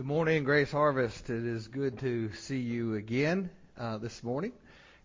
Good 0.00 0.06
morning, 0.06 0.44
Grace 0.44 0.72
Harvest. 0.72 1.28
It 1.28 1.44
is 1.44 1.68
good 1.68 1.98
to 1.98 2.32
see 2.32 2.58
you 2.58 2.94
again 2.94 3.50
uh, 3.78 3.98
this 3.98 4.22
morning, 4.24 4.52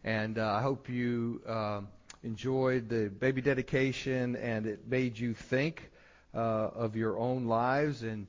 and 0.06 0.40
uh, 0.40 0.54
I 0.54 0.62
hope 0.62 0.88
you 0.88 1.42
uh, 1.46 1.82
enjoyed 2.24 2.88
the 2.88 3.10
baby 3.10 3.42
dedication 3.42 4.38
and 4.38 4.66
it 4.66 4.88
made 4.88 5.20
you 5.20 5.34
think 5.34 5.92
uh, 6.34 6.38
of 6.38 6.96
your 6.96 7.20
own 7.20 7.44
lives 7.44 8.04
and 8.04 8.26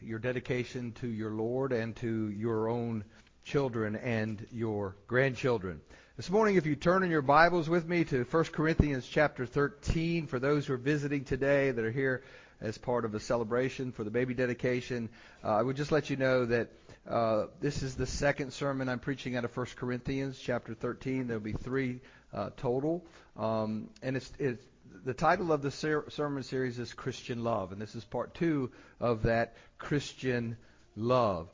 your 0.00 0.20
dedication 0.20 0.92
to 1.00 1.08
your 1.08 1.32
Lord 1.32 1.72
and 1.72 1.96
to 1.96 2.30
your 2.30 2.68
own 2.68 3.02
children 3.42 3.96
and 3.96 4.46
your 4.52 4.94
grandchildren. 5.08 5.80
This 6.16 6.30
morning, 6.30 6.54
if 6.54 6.64
you 6.64 6.76
turn 6.76 7.02
in 7.02 7.10
your 7.10 7.22
Bibles 7.22 7.68
with 7.68 7.88
me 7.88 8.04
to 8.04 8.22
1 8.22 8.44
Corinthians 8.44 9.04
chapter 9.04 9.46
13, 9.46 10.28
for 10.28 10.38
those 10.38 10.64
who 10.64 10.74
are 10.74 10.76
visiting 10.76 11.24
today 11.24 11.72
that 11.72 11.84
are 11.84 11.90
here 11.90 12.22
as 12.60 12.78
part 12.78 13.04
of 13.04 13.12
the 13.12 13.20
celebration 13.20 13.92
for 13.92 14.04
the 14.04 14.10
baby 14.10 14.34
dedication. 14.34 15.08
Uh, 15.42 15.56
I 15.56 15.62
would 15.62 15.76
just 15.76 15.92
let 15.92 16.10
you 16.10 16.16
know 16.16 16.46
that 16.46 16.68
uh, 17.08 17.46
this 17.60 17.82
is 17.82 17.94
the 17.94 18.06
second 18.06 18.52
sermon 18.52 18.88
I'm 18.88 18.98
preaching 18.98 19.36
out 19.36 19.44
of 19.44 19.56
1 19.56 19.66
Corinthians 19.76 20.38
chapter 20.38 20.74
13. 20.74 21.26
There'll 21.26 21.42
be 21.42 21.52
three 21.52 22.00
uh, 22.32 22.50
total, 22.56 23.04
um, 23.36 23.88
and 24.02 24.16
it's, 24.16 24.32
it's 24.38 24.64
the 25.04 25.14
title 25.14 25.52
of 25.52 25.60
the 25.60 25.70
ser- 25.70 26.08
sermon 26.08 26.42
series 26.42 26.78
is 26.78 26.94
Christian 26.94 27.44
Love, 27.44 27.72
and 27.72 27.80
this 27.80 27.94
is 27.94 28.04
part 28.04 28.34
two 28.34 28.70
of 29.00 29.24
that 29.24 29.54
Christian 29.78 30.56
love. 30.96 31.48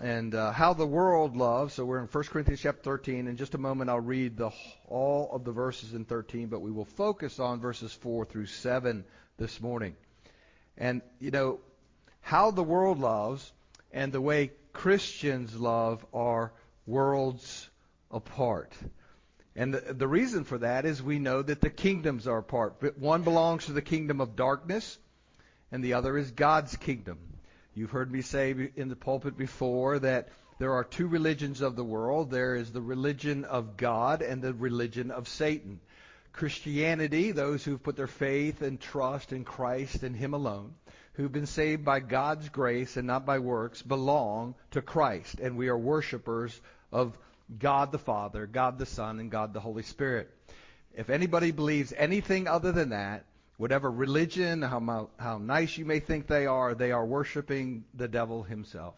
And 0.00 0.34
uh, 0.34 0.52
how 0.52 0.72
the 0.72 0.86
world 0.86 1.36
loves. 1.36 1.74
So 1.74 1.84
we're 1.84 1.98
in 1.98 2.06
1 2.06 2.24
Corinthians 2.24 2.60
chapter 2.60 2.82
13. 2.82 3.26
In 3.26 3.36
just 3.36 3.54
a 3.54 3.58
moment, 3.58 3.90
I'll 3.90 4.00
read 4.00 4.36
the, 4.36 4.50
all 4.88 5.30
of 5.32 5.44
the 5.44 5.52
verses 5.52 5.94
in 5.94 6.04
13, 6.04 6.46
but 6.46 6.60
we 6.60 6.70
will 6.70 6.86
focus 6.86 7.38
on 7.38 7.60
verses 7.60 7.92
4 7.92 8.24
through 8.24 8.46
7 8.46 9.04
this 9.36 9.60
morning. 9.60 9.94
And, 10.76 11.02
you 11.20 11.30
know, 11.30 11.60
how 12.20 12.50
the 12.50 12.62
world 12.62 12.98
loves 12.98 13.52
and 13.92 14.12
the 14.12 14.20
way 14.20 14.52
Christians 14.72 15.54
love 15.54 16.04
are 16.14 16.52
worlds 16.86 17.68
apart. 18.10 18.72
And 19.54 19.74
the, 19.74 19.92
the 19.92 20.08
reason 20.08 20.44
for 20.44 20.58
that 20.58 20.86
is 20.86 21.02
we 21.02 21.18
know 21.18 21.42
that 21.42 21.60
the 21.60 21.70
kingdoms 21.70 22.26
are 22.26 22.38
apart. 22.38 22.98
One 22.98 23.22
belongs 23.22 23.66
to 23.66 23.72
the 23.72 23.82
kingdom 23.82 24.20
of 24.20 24.34
darkness, 24.34 24.98
and 25.70 25.84
the 25.84 25.94
other 25.94 26.16
is 26.16 26.30
God's 26.30 26.76
kingdom. 26.76 27.18
You've 27.74 27.90
heard 27.90 28.10
me 28.10 28.22
say 28.22 28.70
in 28.76 28.88
the 28.88 28.96
pulpit 28.96 29.36
before 29.36 29.98
that 29.98 30.28
there 30.58 30.72
are 30.72 30.84
two 30.84 31.06
religions 31.06 31.60
of 31.60 31.76
the 31.76 31.84
world. 31.84 32.30
There 32.30 32.54
is 32.54 32.70
the 32.70 32.82
religion 32.82 33.44
of 33.44 33.76
God 33.76 34.22
and 34.22 34.40
the 34.40 34.54
religion 34.54 35.10
of 35.10 35.28
Satan. 35.28 35.80
Christianity, 36.32 37.32
those 37.32 37.64
who've 37.64 37.82
put 37.82 37.96
their 37.96 38.06
faith 38.06 38.62
and 38.62 38.80
trust 38.80 39.32
in 39.32 39.44
Christ 39.44 40.02
and 40.02 40.16
Him 40.16 40.34
alone, 40.34 40.74
who've 41.14 41.32
been 41.32 41.46
saved 41.46 41.84
by 41.84 42.00
God's 42.00 42.48
grace 42.48 42.96
and 42.96 43.06
not 43.06 43.26
by 43.26 43.38
works, 43.38 43.82
belong 43.82 44.54
to 44.70 44.82
Christ. 44.82 45.40
And 45.40 45.56
we 45.56 45.68
are 45.68 45.78
worshipers 45.78 46.58
of 46.90 47.18
God 47.58 47.92
the 47.92 47.98
Father, 47.98 48.46
God 48.46 48.78
the 48.78 48.86
Son, 48.86 49.20
and 49.20 49.30
God 49.30 49.52
the 49.52 49.60
Holy 49.60 49.82
Spirit. 49.82 50.30
If 50.94 51.10
anybody 51.10 51.50
believes 51.50 51.92
anything 51.96 52.48
other 52.48 52.72
than 52.72 52.90
that, 52.90 53.24
whatever 53.56 53.90
religion, 53.90 54.62
how, 54.62 55.10
how 55.18 55.38
nice 55.38 55.76
you 55.76 55.84
may 55.84 56.00
think 56.00 56.26
they 56.26 56.46
are, 56.46 56.74
they 56.74 56.92
are 56.92 57.04
worshiping 57.04 57.84
the 57.94 58.08
devil 58.08 58.42
himself. 58.42 58.94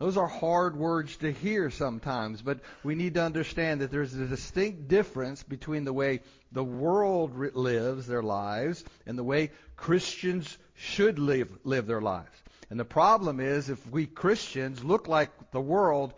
Those 0.00 0.16
are 0.16 0.26
hard 0.26 0.76
words 0.76 1.14
to 1.18 1.30
hear 1.30 1.70
sometimes, 1.70 2.40
but 2.40 2.60
we 2.82 2.94
need 2.94 3.14
to 3.14 3.22
understand 3.22 3.82
that 3.82 3.90
there's 3.90 4.14
a 4.14 4.26
distinct 4.26 4.88
difference 4.88 5.42
between 5.42 5.84
the 5.84 5.92
way 5.92 6.20
the 6.52 6.64
world 6.64 7.36
lives 7.54 8.06
their 8.06 8.22
lives 8.22 8.82
and 9.06 9.18
the 9.18 9.22
way 9.22 9.50
Christians 9.76 10.56
should 10.74 11.18
live, 11.18 11.52
live 11.64 11.86
their 11.86 12.00
lives. 12.00 12.34
And 12.70 12.80
the 12.80 12.84
problem 12.86 13.40
is 13.40 13.68
if 13.68 13.86
we 13.90 14.06
Christians 14.06 14.82
look 14.82 15.06
like 15.06 15.50
the 15.50 15.60
world, 15.60 16.14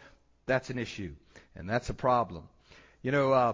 that's 0.47 0.71
an 0.71 0.79
issue. 0.79 1.17
And 1.57 1.69
that's 1.69 1.91
a 1.91 1.95
problem. 1.95 2.49
You 3.03 3.11
know, 3.11 3.33
uh, 3.33 3.53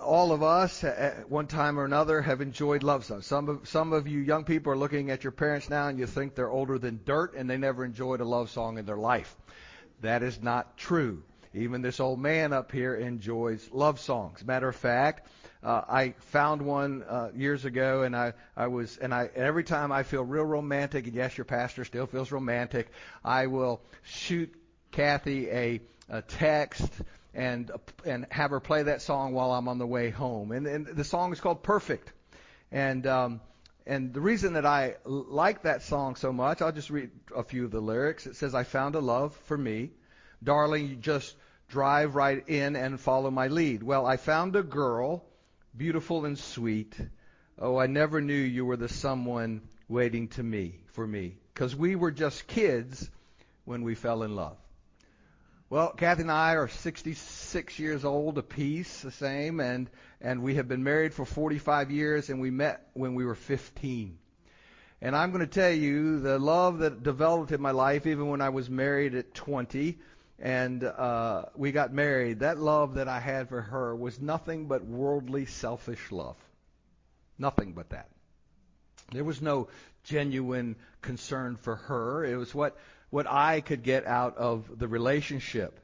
all 0.00 0.32
of 0.32 0.42
us 0.42 0.84
at 0.84 1.30
one 1.30 1.46
time 1.46 1.78
or 1.78 1.84
another 1.84 2.20
have 2.20 2.40
enjoyed 2.40 2.82
love 2.82 3.04
songs. 3.04 3.26
Some 3.26 3.48
of, 3.48 3.68
some 3.68 3.92
of 3.92 4.06
you 4.06 4.20
young 4.20 4.44
people 4.44 4.72
are 4.72 4.76
looking 4.76 5.10
at 5.10 5.24
your 5.24 5.30
parents 5.32 5.70
now 5.70 5.88
and 5.88 5.98
you 5.98 6.06
think 6.06 6.34
they're 6.34 6.50
older 6.50 6.78
than 6.78 7.00
dirt 7.04 7.34
and 7.34 7.48
they 7.48 7.56
never 7.56 7.84
enjoyed 7.84 8.20
a 8.20 8.24
love 8.24 8.50
song 8.50 8.78
in 8.78 8.86
their 8.86 8.96
life. 8.96 9.34
That 10.00 10.22
is 10.22 10.42
not 10.42 10.76
true. 10.76 11.22
Even 11.54 11.82
this 11.82 11.98
old 11.98 12.20
man 12.20 12.52
up 12.52 12.70
here 12.72 12.94
enjoys 12.94 13.68
love 13.72 13.98
songs. 13.98 14.44
Matter 14.44 14.68
of 14.68 14.76
fact, 14.76 15.26
uh, 15.62 15.82
I 15.88 16.14
found 16.18 16.62
one 16.62 17.02
uh, 17.02 17.30
years 17.34 17.64
ago, 17.64 18.02
and 18.02 18.14
I, 18.14 18.34
I 18.56 18.68
was, 18.68 18.96
and 18.98 19.12
I 19.12 19.28
every 19.34 19.64
time 19.64 19.90
I 19.90 20.02
feel 20.04 20.22
real 20.22 20.44
romantic, 20.44 21.06
and 21.06 21.14
yes, 21.16 21.36
your 21.36 21.46
pastor 21.46 21.84
still 21.84 22.06
feels 22.06 22.30
romantic, 22.30 22.88
I 23.24 23.46
will 23.46 23.80
shoot 24.02 24.54
Kathy 24.92 25.48
a, 25.50 25.80
a 26.08 26.22
text 26.22 26.92
and 27.38 27.70
and 28.04 28.26
have 28.30 28.50
her 28.50 28.58
play 28.58 28.82
that 28.82 29.00
song 29.00 29.32
while 29.32 29.52
I'm 29.52 29.68
on 29.68 29.78
the 29.78 29.86
way 29.86 30.10
home. 30.10 30.50
And, 30.50 30.66
and 30.66 30.86
the 30.86 31.04
song 31.04 31.32
is 31.32 31.40
called 31.40 31.62
Perfect, 31.62 32.12
and 32.72 33.06
um, 33.06 33.40
and 33.86 34.12
the 34.12 34.20
reason 34.20 34.54
that 34.54 34.66
I 34.66 34.96
like 35.04 35.62
that 35.62 35.82
song 35.82 36.16
so 36.16 36.32
much, 36.32 36.60
I'll 36.60 36.72
just 36.72 36.90
read 36.90 37.10
a 37.34 37.44
few 37.44 37.64
of 37.64 37.70
the 37.70 37.80
lyrics. 37.80 38.26
It 38.26 38.36
says, 38.36 38.54
I 38.54 38.64
found 38.64 38.96
a 38.96 39.00
love 39.00 39.34
for 39.46 39.56
me. 39.56 39.90
Darling, 40.42 40.88
you 40.88 40.96
just 40.96 41.34
drive 41.68 42.14
right 42.14 42.46
in 42.48 42.76
and 42.76 43.00
follow 43.00 43.30
my 43.30 43.46
lead. 43.46 43.82
Well, 43.82 44.04
I 44.04 44.18
found 44.18 44.56
a 44.56 44.62
girl, 44.62 45.24
beautiful 45.74 46.26
and 46.26 46.38
sweet. 46.38 46.94
Oh, 47.58 47.78
I 47.78 47.86
never 47.86 48.20
knew 48.20 48.34
you 48.34 48.66
were 48.66 48.76
the 48.76 48.90
someone 48.90 49.62
waiting 49.88 50.28
to 50.28 50.42
me, 50.42 50.80
for 50.88 51.06
me. 51.06 51.36
Because 51.54 51.74
we 51.74 51.96
were 51.96 52.10
just 52.10 52.46
kids 52.46 53.08
when 53.64 53.84
we 53.84 53.94
fell 53.94 54.22
in 54.22 54.36
love. 54.36 54.58
Well, 55.70 55.90
Kathy 55.90 56.22
and 56.22 56.32
I 56.32 56.54
are 56.54 56.66
66 56.66 57.78
years 57.78 58.02
old 58.02 58.38
apiece, 58.38 59.02
the 59.02 59.10
same, 59.10 59.60
and, 59.60 59.90
and 60.18 60.42
we 60.42 60.54
have 60.54 60.66
been 60.66 60.82
married 60.82 61.12
for 61.12 61.26
45 61.26 61.90
years, 61.90 62.30
and 62.30 62.40
we 62.40 62.50
met 62.50 62.88
when 62.94 63.14
we 63.14 63.26
were 63.26 63.34
15. 63.34 64.16
And 65.02 65.14
I'm 65.14 65.30
going 65.30 65.46
to 65.46 65.46
tell 65.46 65.70
you 65.70 66.20
the 66.20 66.38
love 66.38 66.78
that 66.78 67.02
developed 67.02 67.52
in 67.52 67.60
my 67.60 67.72
life, 67.72 68.06
even 68.06 68.28
when 68.30 68.40
I 68.40 68.48
was 68.48 68.70
married 68.70 69.14
at 69.14 69.34
20, 69.34 69.98
and 70.38 70.82
uh, 70.84 71.44
we 71.54 71.70
got 71.70 71.92
married, 71.92 72.40
that 72.40 72.58
love 72.58 72.94
that 72.94 73.08
I 73.08 73.20
had 73.20 73.50
for 73.50 73.60
her 73.60 73.94
was 73.94 74.18
nothing 74.18 74.68
but 74.68 74.86
worldly, 74.86 75.44
selfish 75.44 76.10
love. 76.10 76.36
Nothing 77.38 77.72
but 77.72 77.90
that. 77.90 78.08
There 79.12 79.24
was 79.24 79.42
no 79.42 79.68
genuine 80.04 80.76
concern 81.02 81.56
for 81.56 81.76
her. 81.76 82.24
It 82.24 82.36
was 82.36 82.54
what 82.54 82.78
what 83.10 83.26
I 83.26 83.60
could 83.60 83.82
get 83.82 84.06
out 84.06 84.36
of 84.36 84.78
the 84.78 84.88
relationship. 84.88 85.80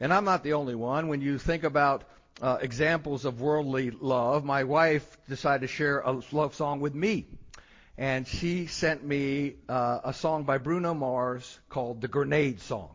And 0.00 0.12
I'm 0.12 0.24
not 0.24 0.42
the 0.42 0.54
only 0.54 0.74
one. 0.74 1.08
When 1.08 1.20
you 1.20 1.38
think 1.38 1.64
about 1.64 2.04
uh, 2.42 2.58
examples 2.60 3.24
of 3.24 3.40
worldly 3.40 3.90
love, 3.90 4.44
my 4.44 4.64
wife 4.64 5.18
decided 5.28 5.60
to 5.62 5.72
share 5.72 6.00
a 6.00 6.20
love 6.32 6.54
song 6.54 6.80
with 6.80 6.94
me. 6.94 7.26
And 7.96 8.26
she 8.26 8.66
sent 8.66 9.04
me 9.04 9.54
uh, 9.68 10.00
a 10.04 10.12
song 10.12 10.42
by 10.42 10.58
Bruno 10.58 10.94
Mars 10.94 11.58
called 11.68 12.00
The 12.00 12.08
Grenade 12.08 12.60
Song. 12.60 12.90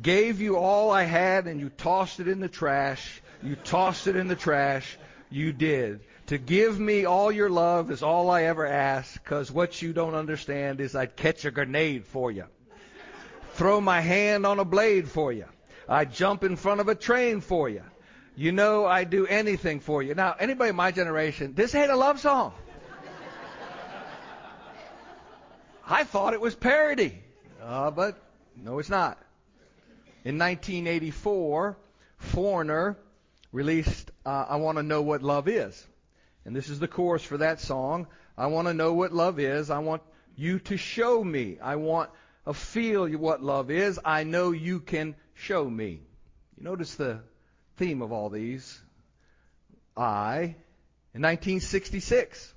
Gave 0.00 0.40
you 0.40 0.56
all 0.56 0.90
I 0.90 1.04
had 1.04 1.46
and 1.46 1.60
you 1.60 1.70
tossed 1.70 2.20
it 2.20 2.28
in 2.28 2.40
the 2.40 2.48
trash. 2.48 3.22
You 3.42 3.56
tossed 3.56 4.06
it 4.06 4.16
in 4.16 4.28
the 4.28 4.36
trash. 4.36 4.98
You 5.30 5.52
did. 5.52 6.00
To 6.28 6.36
give 6.36 6.78
me 6.78 7.06
all 7.06 7.32
your 7.32 7.48
love 7.48 7.90
is 7.90 8.02
all 8.02 8.28
I 8.28 8.42
ever 8.42 8.66
ask, 8.66 9.14
because 9.14 9.50
what 9.50 9.80
you 9.80 9.94
don't 9.94 10.14
understand 10.14 10.78
is 10.78 10.94
I'd 10.94 11.16
catch 11.16 11.46
a 11.46 11.50
grenade 11.50 12.04
for 12.04 12.30
you. 12.30 12.44
Throw 13.54 13.80
my 13.80 14.02
hand 14.02 14.44
on 14.44 14.58
a 14.58 14.64
blade 14.64 15.08
for 15.08 15.32
you. 15.32 15.46
I'd 15.88 16.12
jump 16.12 16.44
in 16.44 16.56
front 16.56 16.82
of 16.82 16.88
a 16.88 16.94
train 16.94 17.40
for 17.40 17.70
you. 17.70 17.82
You 18.36 18.52
know 18.52 18.84
I'd 18.84 19.08
do 19.08 19.26
anything 19.26 19.80
for 19.80 20.02
you. 20.02 20.14
Now, 20.14 20.36
anybody 20.38 20.70
my 20.72 20.92
generation, 20.92 21.54
this 21.54 21.74
ain't 21.74 21.90
a 21.90 21.96
love 21.96 22.20
song. 22.20 22.52
I 25.86 26.04
thought 26.04 26.34
it 26.34 26.42
was 26.42 26.54
parody. 26.54 27.22
Uh, 27.62 27.90
but 27.90 28.22
no, 28.54 28.78
it's 28.78 28.90
not. 28.90 29.16
In 30.26 30.36
1984, 30.38 31.78
Foreigner 32.18 32.98
released 33.50 34.10
uh, 34.26 34.44
I 34.46 34.56
Want 34.56 34.76
to 34.76 34.82
Know 34.82 35.00
What 35.00 35.22
Love 35.22 35.48
Is. 35.48 35.87
And 36.48 36.56
this 36.56 36.70
is 36.70 36.78
the 36.78 36.88
chorus 36.88 37.22
for 37.22 37.36
that 37.36 37.60
song. 37.60 38.06
I 38.38 38.46
want 38.46 38.68
to 38.68 38.72
know 38.72 38.94
what 38.94 39.12
love 39.12 39.38
is. 39.38 39.68
I 39.68 39.80
want 39.80 40.00
you 40.34 40.60
to 40.60 40.78
show 40.78 41.22
me. 41.22 41.58
I 41.62 41.76
want 41.76 42.08
to 42.46 42.54
feel 42.54 43.06
what 43.18 43.42
love 43.42 43.70
is. 43.70 44.00
I 44.02 44.24
know 44.24 44.52
you 44.52 44.80
can 44.80 45.14
show 45.34 45.68
me. 45.68 46.00
You 46.56 46.64
notice 46.64 46.94
the 46.94 47.20
theme 47.76 48.00
of 48.00 48.12
all 48.12 48.30
these. 48.30 48.80
I, 49.94 50.56
in 51.12 51.20
1966, 51.20 52.54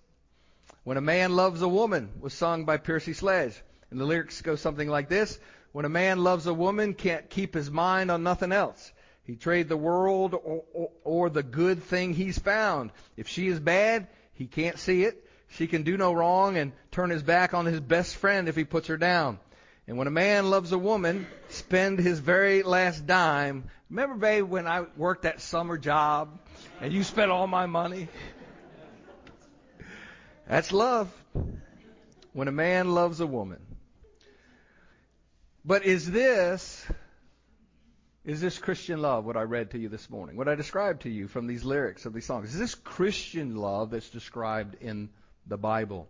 when 0.86 0.96
a 0.96 1.02
man 1.02 1.36
loves 1.36 1.62
a 1.62 1.68
woman, 1.68 2.12
was 2.22 2.34
sung 2.34 2.64
by 2.64 2.78
Percy 2.78 3.12
Sledge. 3.12 3.62
And 3.90 4.00
the 4.00 4.06
lyrics 4.06 4.42
go 4.42 4.56
something 4.56 4.88
like 4.88 5.10
this. 5.10 5.38
When 5.74 5.84
a 5.84 5.90
man 5.90 6.24
loves 6.24 6.48
a 6.48 6.54
woman, 6.54 6.94
can't 6.94 7.30
keep 7.30 7.54
his 7.54 7.70
mind 7.70 8.10
on 8.10 8.24
nothing 8.24 8.54
else. 8.54 8.94
He 9.24 9.36
trade 9.36 9.70
the 9.70 9.78
world 9.78 10.34
or, 10.34 10.64
or, 10.74 10.92
or 11.04 11.30
the 11.30 11.44
good 11.44 11.84
thing 11.84 12.14
he's 12.14 12.40
found. 12.40 12.92
If 13.16 13.28
she 13.28 13.48
is 13.48 13.60
bad, 13.60 14.08
he 14.34 14.48
can't 14.48 14.80
see 14.80 15.04
it. 15.04 15.28
She 15.50 15.68
can 15.68 15.84
do 15.84 15.98
no 15.98 16.14
wrong 16.14 16.58
and 16.58 16.72
turn 16.92 17.10
his 17.10 17.24
back 17.24 17.54
on 17.54 17.66
his 17.66 17.80
best 17.80 18.16
friend 18.16 18.48
if 18.48 18.56
he 18.56 18.64
puts 18.64 18.88
her 18.88 18.98
down. 18.98 19.40
And 19.88 19.98
when 19.98 20.08
a 20.08 20.12
man 20.12 20.50
loves 20.50 20.72
a 20.72 20.78
woman, 20.78 21.28
spend 21.50 22.00
his 22.00 22.20
very 22.20 22.64
last 22.64 23.06
dime. 23.06 23.66
Remember, 23.90 24.16
babe, 24.16 24.46
when 24.46 24.68
I 24.68 24.86
worked 24.96 25.24
that 25.24 25.42
summer 25.42 25.78
job 25.78 26.40
and 26.80 26.94
you 26.94 27.04
spent 27.04 27.32
all 27.32 27.48
my 27.48 27.66
money? 27.66 28.08
That's 30.48 30.72
love. 30.72 31.12
When 32.34 32.48
a 32.48 32.54
man 32.54 32.94
loves 32.94 33.20
a 33.20 33.28
woman. 33.28 33.60
But 35.66 35.86
is 35.86 36.10
this 36.10 36.86
is 38.24 38.40
this 38.40 38.60
Christian 38.60 39.02
love 39.02 39.26
what 39.26 39.38
I 39.38 39.42
read 39.42 39.72
to 39.72 39.80
you 39.80 39.90
this 39.90 40.10
morning? 40.10 40.36
What 40.36 40.48
I 40.48 40.56
described 40.56 41.04
to 41.04 41.10
you 41.10 41.28
from 41.28 41.48
these 41.48 41.64
lyrics 41.64 42.06
of 42.06 42.14
these 42.14 42.26
songs? 42.26 42.54
Is 42.54 42.60
this 42.60 42.76
Christian 42.76 43.56
love 43.56 43.90
that's 43.90 44.10
described 44.10 44.76
in 44.82 45.10
the 45.48 45.58
Bible? 45.58 46.08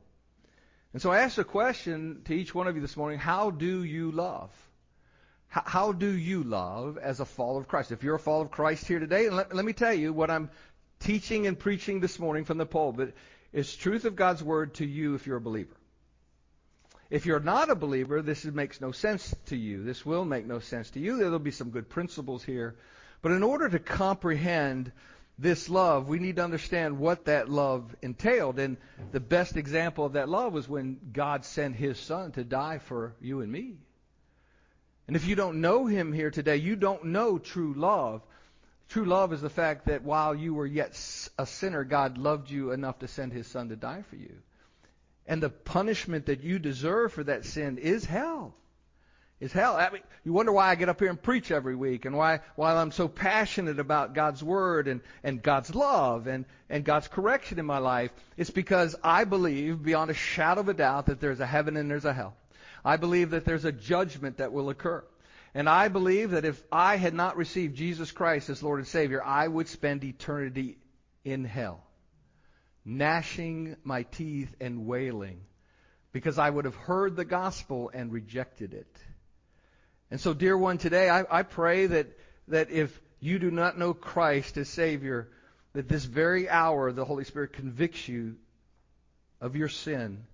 And 0.93 1.01
so 1.01 1.09
I 1.09 1.19
asked 1.19 1.37
a 1.37 1.45
question 1.45 2.21
to 2.25 2.33
each 2.33 2.53
one 2.53 2.67
of 2.67 2.75
you 2.75 2.81
this 2.81 2.97
morning 2.97 3.17
how 3.17 3.49
do 3.49 3.83
you 3.83 4.11
love? 4.11 4.51
How, 5.47 5.63
how 5.65 5.91
do 5.93 6.09
you 6.09 6.43
love 6.43 6.97
as 6.97 7.21
a 7.21 7.25
follower 7.25 7.61
of 7.61 7.69
Christ? 7.69 7.93
If 7.93 8.03
you're 8.03 8.15
a 8.15 8.19
follower 8.19 8.45
of 8.45 8.51
Christ 8.51 8.87
here 8.87 8.99
today, 8.99 9.29
let, 9.29 9.55
let 9.55 9.63
me 9.63 9.73
tell 9.73 9.93
you 9.93 10.11
what 10.11 10.29
I'm 10.29 10.49
teaching 10.99 11.47
and 11.47 11.57
preaching 11.57 12.01
this 12.01 12.19
morning 12.19 12.43
from 12.43 12.57
the 12.57 12.65
pulpit 12.65 13.15
is 13.53 13.73
truth 13.73 14.03
of 14.03 14.17
God's 14.17 14.43
Word 14.43 14.75
to 14.75 14.85
you 14.85 15.15
if 15.15 15.27
you're 15.27 15.37
a 15.37 15.41
believer. 15.41 15.75
If 17.11 17.25
you're 17.25 17.41
not 17.41 17.69
a 17.69 17.75
believer, 17.75 18.21
this 18.21 18.45
makes 18.45 18.79
no 18.79 18.93
sense 18.93 19.35
to 19.47 19.57
you. 19.57 19.83
This 19.83 20.05
will 20.05 20.23
make 20.23 20.45
no 20.45 20.59
sense 20.59 20.91
to 20.91 20.99
you. 21.01 21.17
There'll 21.17 21.39
be 21.39 21.51
some 21.51 21.69
good 21.69 21.89
principles 21.89 22.41
here. 22.41 22.75
But 23.21 23.33
in 23.33 23.43
order 23.43 23.67
to 23.67 23.79
comprehend 23.79 24.93
this 25.37 25.69
love, 25.69 26.07
we 26.07 26.19
need 26.19 26.37
to 26.37 26.43
understand 26.43 26.99
what 26.99 27.25
that 27.25 27.49
love 27.49 27.93
entailed. 28.01 28.59
And 28.59 28.77
the 29.11 29.19
best 29.19 29.57
example 29.57 30.05
of 30.05 30.13
that 30.13 30.29
love 30.29 30.53
was 30.53 30.69
when 30.69 30.99
God 31.11 31.43
sent 31.43 31.75
his 31.75 31.99
son 31.99 32.31
to 32.31 32.45
die 32.45 32.77
for 32.77 33.13
you 33.19 33.41
and 33.41 33.51
me. 33.51 33.75
And 35.07 35.17
if 35.17 35.27
you 35.27 35.35
don't 35.35 35.59
know 35.59 35.87
him 35.87 36.13
here 36.13 36.31
today, 36.31 36.55
you 36.55 36.77
don't 36.77 37.07
know 37.07 37.37
true 37.37 37.73
love. 37.73 38.21
True 38.87 39.03
love 39.03 39.33
is 39.33 39.41
the 39.41 39.49
fact 39.49 39.87
that 39.87 40.03
while 40.03 40.33
you 40.33 40.53
were 40.53 40.65
yet 40.65 40.91
a 41.37 41.45
sinner, 41.45 41.83
God 41.83 42.17
loved 42.17 42.49
you 42.49 42.71
enough 42.71 42.99
to 42.99 43.09
send 43.09 43.33
his 43.33 43.47
son 43.47 43.67
to 43.67 43.75
die 43.75 44.03
for 44.09 44.15
you. 44.15 44.37
And 45.31 45.41
the 45.41 45.49
punishment 45.49 46.25
that 46.25 46.43
you 46.43 46.59
deserve 46.59 47.13
for 47.13 47.23
that 47.23 47.45
sin 47.45 47.77
is 47.77 48.03
hell 48.03 48.53
is 49.39 49.53
hell. 49.53 49.77
I 49.77 49.89
mean, 49.89 50.01
you 50.25 50.33
wonder 50.33 50.51
why 50.51 50.69
I 50.69 50.75
get 50.75 50.89
up 50.89 50.99
here 50.99 51.09
and 51.09 51.21
preach 51.21 51.51
every 51.51 51.73
week 51.73 52.03
and 52.03 52.17
why, 52.17 52.41
why 52.57 52.75
I'm 52.75 52.91
so 52.91 53.07
passionate 53.07 53.79
about 53.79 54.13
God's 54.13 54.43
Word 54.43 54.89
and, 54.89 54.99
and 55.23 55.41
God's 55.41 55.73
love 55.73 56.27
and, 56.27 56.43
and 56.69 56.83
God's 56.83 57.07
correction 57.07 57.59
in 57.59 57.65
my 57.65 57.77
life. 57.77 58.11
It's 58.35 58.51
because 58.51 58.93
I 59.03 59.23
believe 59.23 59.81
beyond 59.81 60.11
a 60.11 60.13
shadow 60.13 60.61
of 60.61 60.69
a 60.69 60.73
doubt 60.73 61.05
that 61.05 61.21
there's 61.21 61.39
a 61.39 61.47
heaven 61.47 61.77
and 61.77 61.89
there's 61.89 62.05
a 62.05 62.13
hell. 62.13 62.35
I 62.83 62.97
believe 62.97 63.31
that 63.31 63.45
there's 63.45 63.65
a 63.65 63.71
judgment 63.71 64.37
that 64.37 64.51
will 64.51 64.69
occur. 64.69 65.01
And 65.55 65.69
I 65.69 65.87
believe 65.87 66.31
that 66.31 66.45
if 66.45 66.61
I 66.71 66.97
had 66.97 67.13
not 67.13 67.37
received 67.37 67.77
Jesus 67.77 68.11
Christ 68.11 68.49
as 68.49 68.61
Lord 68.61 68.79
and 68.79 68.87
Savior, 68.87 69.23
I 69.23 69.47
would 69.47 69.69
spend 69.69 70.03
eternity 70.03 70.77
in 71.23 71.45
hell, 71.45 71.83
gnashing 72.85 73.75
my 73.83 74.03
teeth 74.03 74.55
and 74.59 74.85
wailing 74.85 75.41
because 76.11 76.37
I 76.37 76.49
would 76.49 76.65
have 76.65 76.75
heard 76.75 77.15
the 77.15 77.25
gospel 77.25 77.91
and 77.93 78.11
rejected 78.11 78.73
it. 78.73 78.97
And 80.09 80.19
so, 80.19 80.33
dear 80.33 80.57
one, 80.57 80.77
today 80.77 81.09
I, 81.09 81.23
I 81.39 81.43
pray 81.43 81.87
that, 81.87 82.07
that 82.49 82.69
if 82.69 82.99
you 83.19 83.39
do 83.39 83.49
not 83.49 83.77
know 83.77 83.93
Christ 83.93 84.57
as 84.57 84.67
Savior, 84.67 85.29
that 85.73 85.87
this 85.87 86.03
very 86.03 86.49
hour 86.49 86.91
the 86.91 87.05
Holy 87.05 87.23
Spirit 87.23 87.53
convicts 87.53 88.07
you 88.07 88.35
of 89.39 89.55
your 89.55 89.69
sin, 89.69 90.25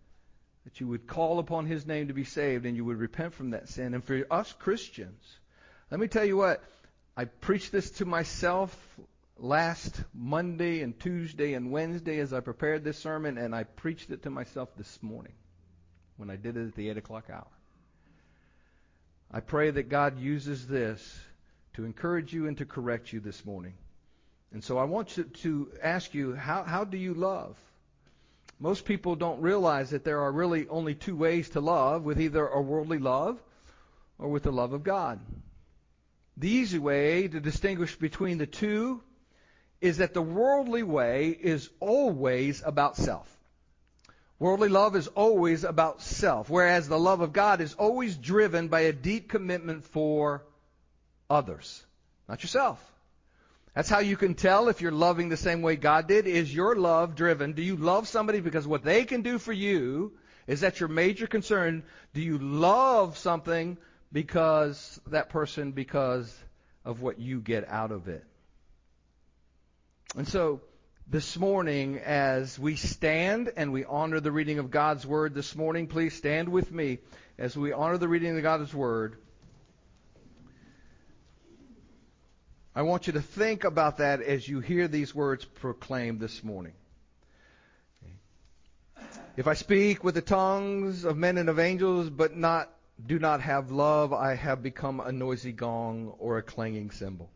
that 0.64 0.80
you 0.80 0.88
would 0.88 1.06
call 1.06 1.40
upon 1.40 1.66
His 1.66 1.86
name 1.86 2.08
to 2.08 2.14
be 2.14 2.24
saved 2.24 2.66
and 2.66 2.76
you 2.76 2.86
would 2.86 2.98
repent 2.98 3.34
from 3.34 3.52
that 3.52 3.70
sin. 3.70 3.94
And 3.94 4.04
for 4.04 4.26
us 4.32 4.52
Christians, 4.54 5.24
let 5.92 6.00
me 6.00 6.08
tell 6.08 6.26
you 6.26 6.38
what, 6.38 6.64
I 7.16 7.26
preached 7.26 7.72
this 7.72 7.92
to 7.92 8.06
myself 8.06 8.76
last 9.40 10.04
Monday 10.14 10.82
and 10.82 11.00
Tuesday 11.00 11.54
and 11.54 11.72
Wednesday 11.72 12.20
as 12.20 12.34
I 12.34 12.40
prepared 12.40 12.84
this 12.84 12.98
sermon, 12.98 13.38
and 13.38 13.56
I 13.56 13.64
preached 13.64 14.12
it 14.12 14.24
to 14.24 14.30
myself 14.30 14.70
this 14.78 15.02
morning 15.02 15.34
when 16.18 16.30
I 16.30 16.36
did 16.36 16.58
it 16.58 16.68
at 16.68 16.76
the 16.76 16.90
8 16.90 16.98
o'clock 16.98 17.26
hour. 17.32 17.48
I 19.32 19.40
pray 19.42 19.72
that 19.72 19.90
God 19.90 20.20
uses 20.20 20.68
this 20.68 21.20
to 21.74 21.86
encourage 21.86 22.34
you 22.34 22.48
and 22.48 22.58
to 22.58 22.66
correct 22.66 23.14
you 23.14 23.20
this 23.20 23.46
morning. 23.46 23.74
And 24.52 24.64
so 24.64 24.78
I 24.78 24.86
want 24.86 25.10
to, 25.10 25.24
to 25.24 25.72
ask 25.84 26.14
you, 26.14 26.34
how, 26.34 26.64
how 26.64 26.86
do 26.86 26.98
you 26.98 27.14
love? 27.14 27.56
Most 28.60 28.86
people 28.86 29.16
don't 29.16 29.42
realize 29.42 29.92
that 29.92 30.04
there 30.04 30.22
are 30.22 30.32
really 30.32 30.68
only 30.70 30.96
two 30.96 31.16
ways 31.16 31.50
to 31.50 31.62
love 31.62 32.04
with 32.04 32.20
either 32.20 32.48
a 32.48 32.62
worldly 32.62 32.98
love 32.98 33.40
or 34.18 34.30
with 34.30 34.44
the 34.44 34.52
love 34.52 34.74
of 34.74 34.84
God. 34.84 35.20
The 36.38 36.50
easy 36.50 36.80
way 36.80 37.28
to 37.28 37.40
distinguish 37.40 37.96
between 37.96 38.38
the 38.38 38.48
two 38.48 39.02
is 39.82 39.98
that 39.98 40.14
the 40.14 40.22
worldly 40.22 40.84
way 40.84 41.30
is 41.30 41.70
always 41.80 42.62
about 42.66 42.98
self. 42.98 43.28
Worldly 44.40 44.70
love 44.70 44.96
is 44.96 45.08
always 45.08 45.64
about 45.64 46.02
self, 46.02 46.50
whereas 46.50 46.88
the 46.88 47.00
love 47.00 47.22
of 47.22 47.34
God 47.34 47.60
is 47.60 47.74
always 47.74 48.16
driven 48.16 48.68
by 48.68 48.82
a 48.82 48.94
deep 48.94 49.30
commitment 49.30 49.84
for 49.84 50.44
others, 51.30 51.84
not 52.30 52.44
yourself. 52.44 52.80
That's 53.74 53.90
how 53.90 54.00
you 54.00 54.18
can 54.18 54.34
tell 54.34 54.70
if 54.70 54.82
you're 54.82 54.92
loving 54.92 55.30
the 55.30 55.38
same 55.38 55.62
way 55.62 55.76
God 55.76 56.08
did. 56.08 56.26
Is 56.26 56.54
your 56.54 56.76
love 56.76 57.16
driven? 57.16 57.54
Do 57.54 57.62
you 57.62 57.76
love 57.76 58.08
somebody 58.08 58.40
because 58.40 58.68
what 58.68 58.84
they 58.84 59.06
can 59.06 59.22
do 59.22 59.38
for 59.38 59.54
you 59.54 60.14
is 60.48 60.62
that 60.62 60.80
your 60.80 60.90
major 60.90 61.28
concern? 61.28 61.84
Do 62.14 62.22
you 62.22 62.40
love 62.40 63.18
something 63.18 63.78
because 64.12 65.00
that 65.08 65.30
person 65.30 65.74
because 65.74 66.36
of 66.86 67.02
what 67.02 67.20
you 67.20 67.40
get 67.40 67.70
out 67.70 67.92
of 67.92 68.08
it? 68.08 68.24
And 70.16 70.28
so 70.28 70.62
this 71.10 71.38
morning 71.38 72.00
as 72.00 72.58
we 72.58 72.76
stand 72.76 73.52
and 73.58 73.74
we 73.74 73.84
honor 73.84 74.20
the 74.20 74.32
reading 74.32 74.58
of 74.58 74.72
God's 74.72 75.06
Word 75.06 75.34
this 75.34 75.56
morning. 75.56 75.88
Please 75.88 76.16
stand 76.16 76.50
with 76.50 76.72
me 76.72 77.00
as 77.38 77.58
we 77.58 77.74
honor 77.74 77.98
the 77.98 78.08
reading 78.08 78.36
of 78.36 78.42
God's 78.42 78.74
Word. 78.74 79.18
I 82.74 82.84
want 82.84 83.08
you 83.08 83.14
to 83.14 83.22
think 83.22 83.64
about 83.64 83.98
that 83.98 84.22
as 84.22 84.48
you 84.48 84.60
hear 84.60 84.88
these 84.88 85.14
words 85.14 85.44
proclaimed 85.44 86.20
this 86.20 86.44
morning. 86.44 86.74
If 89.36 89.46
I 89.46 89.56
speak 89.56 90.04
with 90.04 90.16
the 90.16 90.22
tongues 90.22 91.04
of 91.04 91.18
men 91.18 91.38
and 91.38 91.50
of 91.50 91.60
angels, 91.60 92.10
but 92.10 92.36
not 92.36 92.72
do 93.06 93.20
not 93.20 93.42
have 93.42 93.72
love, 93.72 94.14
I 94.14 94.36
have 94.36 94.64
become 94.64 95.00
a 95.00 95.12
noisy 95.12 95.52
gong 95.52 96.14
or 96.18 96.38
a 96.38 96.44
clanging 96.44 96.92
cymbal. 96.92 97.30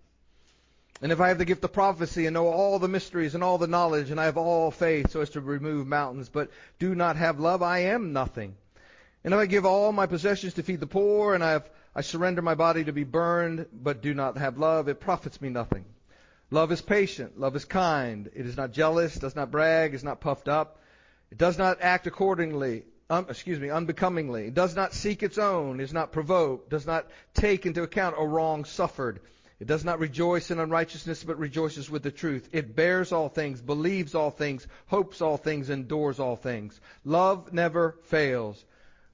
And 1.01 1.11
if 1.11 1.19
I 1.19 1.29
have 1.29 1.39
the 1.39 1.45
gift 1.45 1.63
of 1.63 1.73
prophecy 1.73 2.27
and 2.27 2.35
know 2.35 2.47
all 2.47 2.77
the 2.77 2.87
mysteries 2.87 3.33
and 3.33 3.43
all 3.43 3.57
the 3.57 3.65
knowledge, 3.65 4.11
and 4.11 4.19
I 4.19 4.25
have 4.25 4.37
all 4.37 4.69
faith 4.69 5.09
so 5.09 5.21
as 5.21 5.31
to 5.31 5.41
remove 5.41 5.87
mountains, 5.87 6.29
but 6.29 6.51
do 6.77 6.93
not 6.93 7.15
have 7.15 7.39
love, 7.39 7.63
I 7.63 7.79
am 7.79 8.13
nothing. 8.13 8.55
And 9.23 9.33
if 9.33 9.39
I 9.39 9.47
give 9.47 9.65
all 9.65 9.91
my 9.91 10.05
possessions 10.05 10.53
to 10.55 10.63
feed 10.63 10.79
the 10.79 10.85
poor, 10.87 11.33
and 11.33 11.43
I, 11.43 11.51
have, 11.51 11.69
I 11.95 12.01
surrender 12.01 12.43
my 12.43 12.53
body 12.53 12.83
to 12.83 12.93
be 12.93 13.03
burned, 13.03 13.65
but 13.73 14.03
do 14.03 14.13
not 14.13 14.37
have 14.37 14.59
love, 14.59 14.89
it 14.89 14.99
profits 14.99 15.41
me 15.41 15.49
nothing. 15.49 15.85
Love 16.51 16.71
is 16.71 16.81
patient. 16.81 17.39
Love 17.39 17.55
is 17.55 17.65
kind. 17.65 18.29
It 18.35 18.45
is 18.45 18.55
not 18.55 18.71
jealous, 18.71 19.15
does 19.15 19.35
not 19.35 19.49
brag, 19.49 19.95
is 19.95 20.03
not 20.03 20.21
puffed 20.21 20.47
up. 20.47 20.81
It 21.31 21.37
does 21.39 21.57
not 21.57 21.79
act 21.81 22.05
accordingly, 22.05 22.83
um, 23.09 23.25
excuse 23.27 23.59
me, 23.59 23.71
unbecomingly. 23.71 24.47
It 24.47 24.53
does 24.53 24.75
not 24.75 24.93
seek 24.93 25.23
its 25.23 25.39
own, 25.39 25.79
is 25.79 25.93
not 25.93 26.11
provoked, 26.11 26.69
does 26.69 26.85
not 26.85 27.07
take 27.33 27.65
into 27.65 27.81
account 27.81 28.17
a 28.19 28.27
wrong 28.27 28.65
suffered 28.65 29.19
it 29.61 29.67
does 29.67 29.85
not 29.85 29.99
rejoice 29.99 30.49
in 30.49 30.59
unrighteousness, 30.59 31.23
but 31.23 31.37
rejoices 31.37 31.87
with 31.87 32.01
the 32.01 32.09
truth. 32.09 32.49
It 32.51 32.75
bears 32.75 33.11
all 33.11 33.29
things, 33.29 33.61
believes 33.61 34.15
all 34.15 34.31
things, 34.31 34.65
hopes 34.87 35.21
all 35.21 35.37
things, 35.37 35.69
endures 35.69 36.19
all 36.19 36.35
things. 36.35 36.81
Love 37.05 37.53
never 37.53 37.95
fails. 38.05 38.65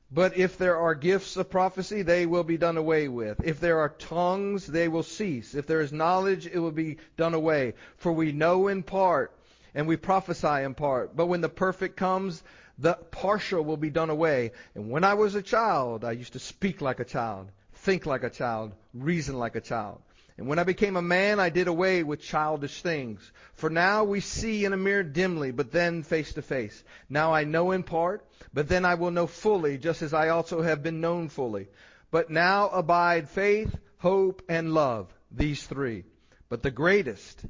But 0.09 0.37
if 0.37 0.57
there 0.57 0.77
are 0.77 0.95
gifts 0.95 1.35
of 1.35 1.49
prophecy, 1.49 2.01
they 2.01 2.25
will 2.25 2.45
be 2.45 2.57
done 2.57 2.77
away 2.77 3.09
with. 3.09 3.41
If 3.43 3.59
there 3.59 3.81
are 3.81 3.89
tongues, 3.89 4.65
they 4.65 4.87
will 4.87 5.03
cease. 5.03 5.53
If 5.53 5.67
there 5.67 5.81
is 5.81 5.91
knowledge, 5.91 6.47
it 6.47 6.59
will 6.59 6.71
be 6.71 6.95
done 7.17 7.33
away. 7.33 7.73
For 7.97 8.13
we 8.13 8.31
know 8.31 8.69
in 8.69 8.83
part, 8.83 9.37
and 9.75 9.85
we 9.85 9.97
prophesy 9.97 10.63
in 10.63 10.75
part. 10.75 11.13
But 11.13 11.25
when 11.25 11.41
the 11.41 11.49
perfect 11.49 11.97
comes, 11.97 12.41
the 12.77 12.93
partial 12.93 13.65
will 13.65 13.75
be 13.75 13.89
done 13.89 14.09
away. 14.09 14.53
And 14.75 14.89
when 14.89 15.03
I 15.03 15.15
was 15.15 15.35
a 15.35 15.41
child, 15.41 16.05
I 16.05 16.13
used 16.13 16.33
to 16.33 16.39
speak 16.39 16.79
like 16.79 17.01
a 17.01 17.05
child, 17.05 17.49
think 17.73 18.05
like 18.05 18.23
a 18.23 18.29
child, 18.29 18.71
reason 18.93 19.37
like 19.37 19.57
a 19.57 19.61
child. 19.61 19.99
And 20.37 20.47
when 20.47 20.59
I 20.59 20.63
became 20.63 20.95
a 20.95 21.01
man, 21.01 21.39
I 21.39 21.49
did 21.49 21.67
away 21.67 22.03
with 22.03 22.21
childish 22.21 22.83
things. 22.83 23.31
For 23.53 23.71
now 23.71 24.03
we 24.03 24.19
see 24.19 24.65
in 24.65 24.73
a 24.73 24.77
mirror 24.77 25.01
dimly, 25.01 25.51
but 25.51 25.71
then 25.71 26.03
face 26.03 26.33
to 26.33 26.43
face. 26.43 26.83
Now 27.09 27.33
I 27.33 27.43
know 27.43 27.71
in 27.71 27.81
part, 27.81 28.23
but 28.53 28.67
then 28.67 28.85
I 28.85 28.95
will 28.95 29.09
know 29.09 29.25
fully, 29.25 29.79
just 29.79 30.03
as 30.03 30.13
I 30.13 30.29
also 30.29 30.61
have 30.61 30.83
been 30.83 31.01
known 31.01 31.29
fully. 31.29 31.67
But 32.11 32.29
now 32.29 32.69
abide 32.69 33.29
faith, 33.29 33.75
hope, 33.97 34.43
and 34.47 34.73
love, 34.73 35.11
these 35.31 35.65
three. 35.65 36.03
But 36.49 36.61
the 36.61 36.71
greatest 36.71 37.43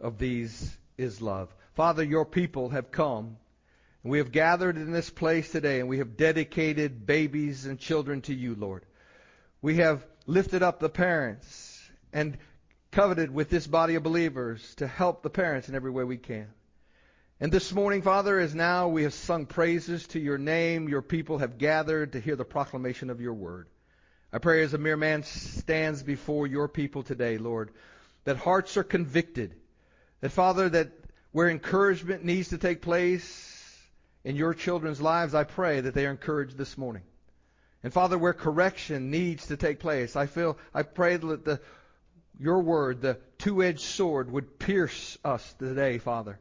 of 0.00 0.18
these 0.18 0.76
is 0.96 1.20
love. 1.20 1.54
Father, 1.74 2.02
your 2.02 2.24
people 2.24 2.70
have 2.70 2.90
come 2.90 3.36
And 4.02 4.10
We 4.10 4.18
have 4.18 4.32
gathered 4.32 4.76
in 4.76 4.90
this 4.90 5.10
place 5.10 5.50
today 5.50 5.80
and 5.80 5.88
we 5.88 5.98
have 5.98 6.16
dedicated 6.16 7.06
babies 7.06 7.66
and 7.66 7.78
children 7.78 8.20
to 8.22 8.34
you, 8.34 8.54
Lord. 8.54 8.84
We 9.60 9.76
have 9.76 10.04
lifted 10.26 10.62
up 10.62 10.80
the 10.80 10.88
parents 10.88 11.71
and 12.12 12.36
coveted 12.90 13.32
with 13.32 13.48
this 13.48 13.66
body 13.66 13.94
of 13.94 14.02
believers 14.02 14.74
to 14.76 14.86
help 14.86 15.22
the 15.22 15.30
parents 15.30 15.68
in 15.68 15.74
every 15.74 15.90
way 15.90 16.04
we 16.04 16.18
can. 16.18 16.48
And 17.40 17.50
this 17.50 17.72
morning, 17.72 18.02
Father, 18.02 18.38
as 18.38 18.54
now 18.54 18.88
we 18.88 19.02
have 19.02 19.14
sung 19.14 19.46
praises 19.46 20.06
to 20.08 20.20
your 20.20 20.38
name, 20.38 20.88
your 20.88 21.02
people 21.02 21.38
have 21.38 21.58
gathered 21.58 22.12
to 22.12 22.20
hear 22.20 22.36
the 22.36 22.44
proclamation 22.44 23.10
of 23.10 23.20
your 23.20 23.34
word. 23.34 23.66
I 24.32 24.38
pray 24.38 24.62
as 24.62 24.74
a 24.74 24.78
mere 24.78 24.96
man 24.96 25.24
stands 25.24 26.02
before 26.02 26.46
your 26.46 26.68
people 26.68 27.02
today, 27.02 27.38
Lord, 27.38 27.70
that 28.24 28.36
hearts 28.36 28.76
are 28.76 28.84
convicted. 28.84 29.54
That, 30.20 30.30
Father, 30.30 30.68
that 30.68 30.92
where 31.32 31.48
encouragement 31.48 32.24
needs 32.24 32.50
to 32.50 32.58
take 32.58 32.80
place 32.80 33.48
in 34.22 34.36
your 34.36 34.54
children's 34.54 35.00
lives, 35.00 35.34
I 35.34 35.44
pray 35.44 35.80
that 35.80 35.94
they 35.94 36.06
are 36.06 36.10
encouraged 36.10 36.56
this 36.56 36.78
morning. 36.78 37.02
And 37.82 37.92
Father, 37.92 38.16
where 38.16 38.32
correction 38.32 39.10
needs 39.10 39.48
to 39.48 39.56
take 39.56 39.80
place, 39.80 40.14
I 40.14 40.26
feel, 40.26 40.58
I 40.72 40.82
pray 40.82 41.16
that 41.16 41.44
the, 41.44 41.60
your 42.38 42.60
word, 42.60 43.00
the 43.00 43.18
two-edged 43.38 43.80
sword, 43.80 44.30
would 44.30 44.58
pierce 44.58 45.18
us 45.24 45.54
today, 45.58 45.98
Father. 45.98 46.38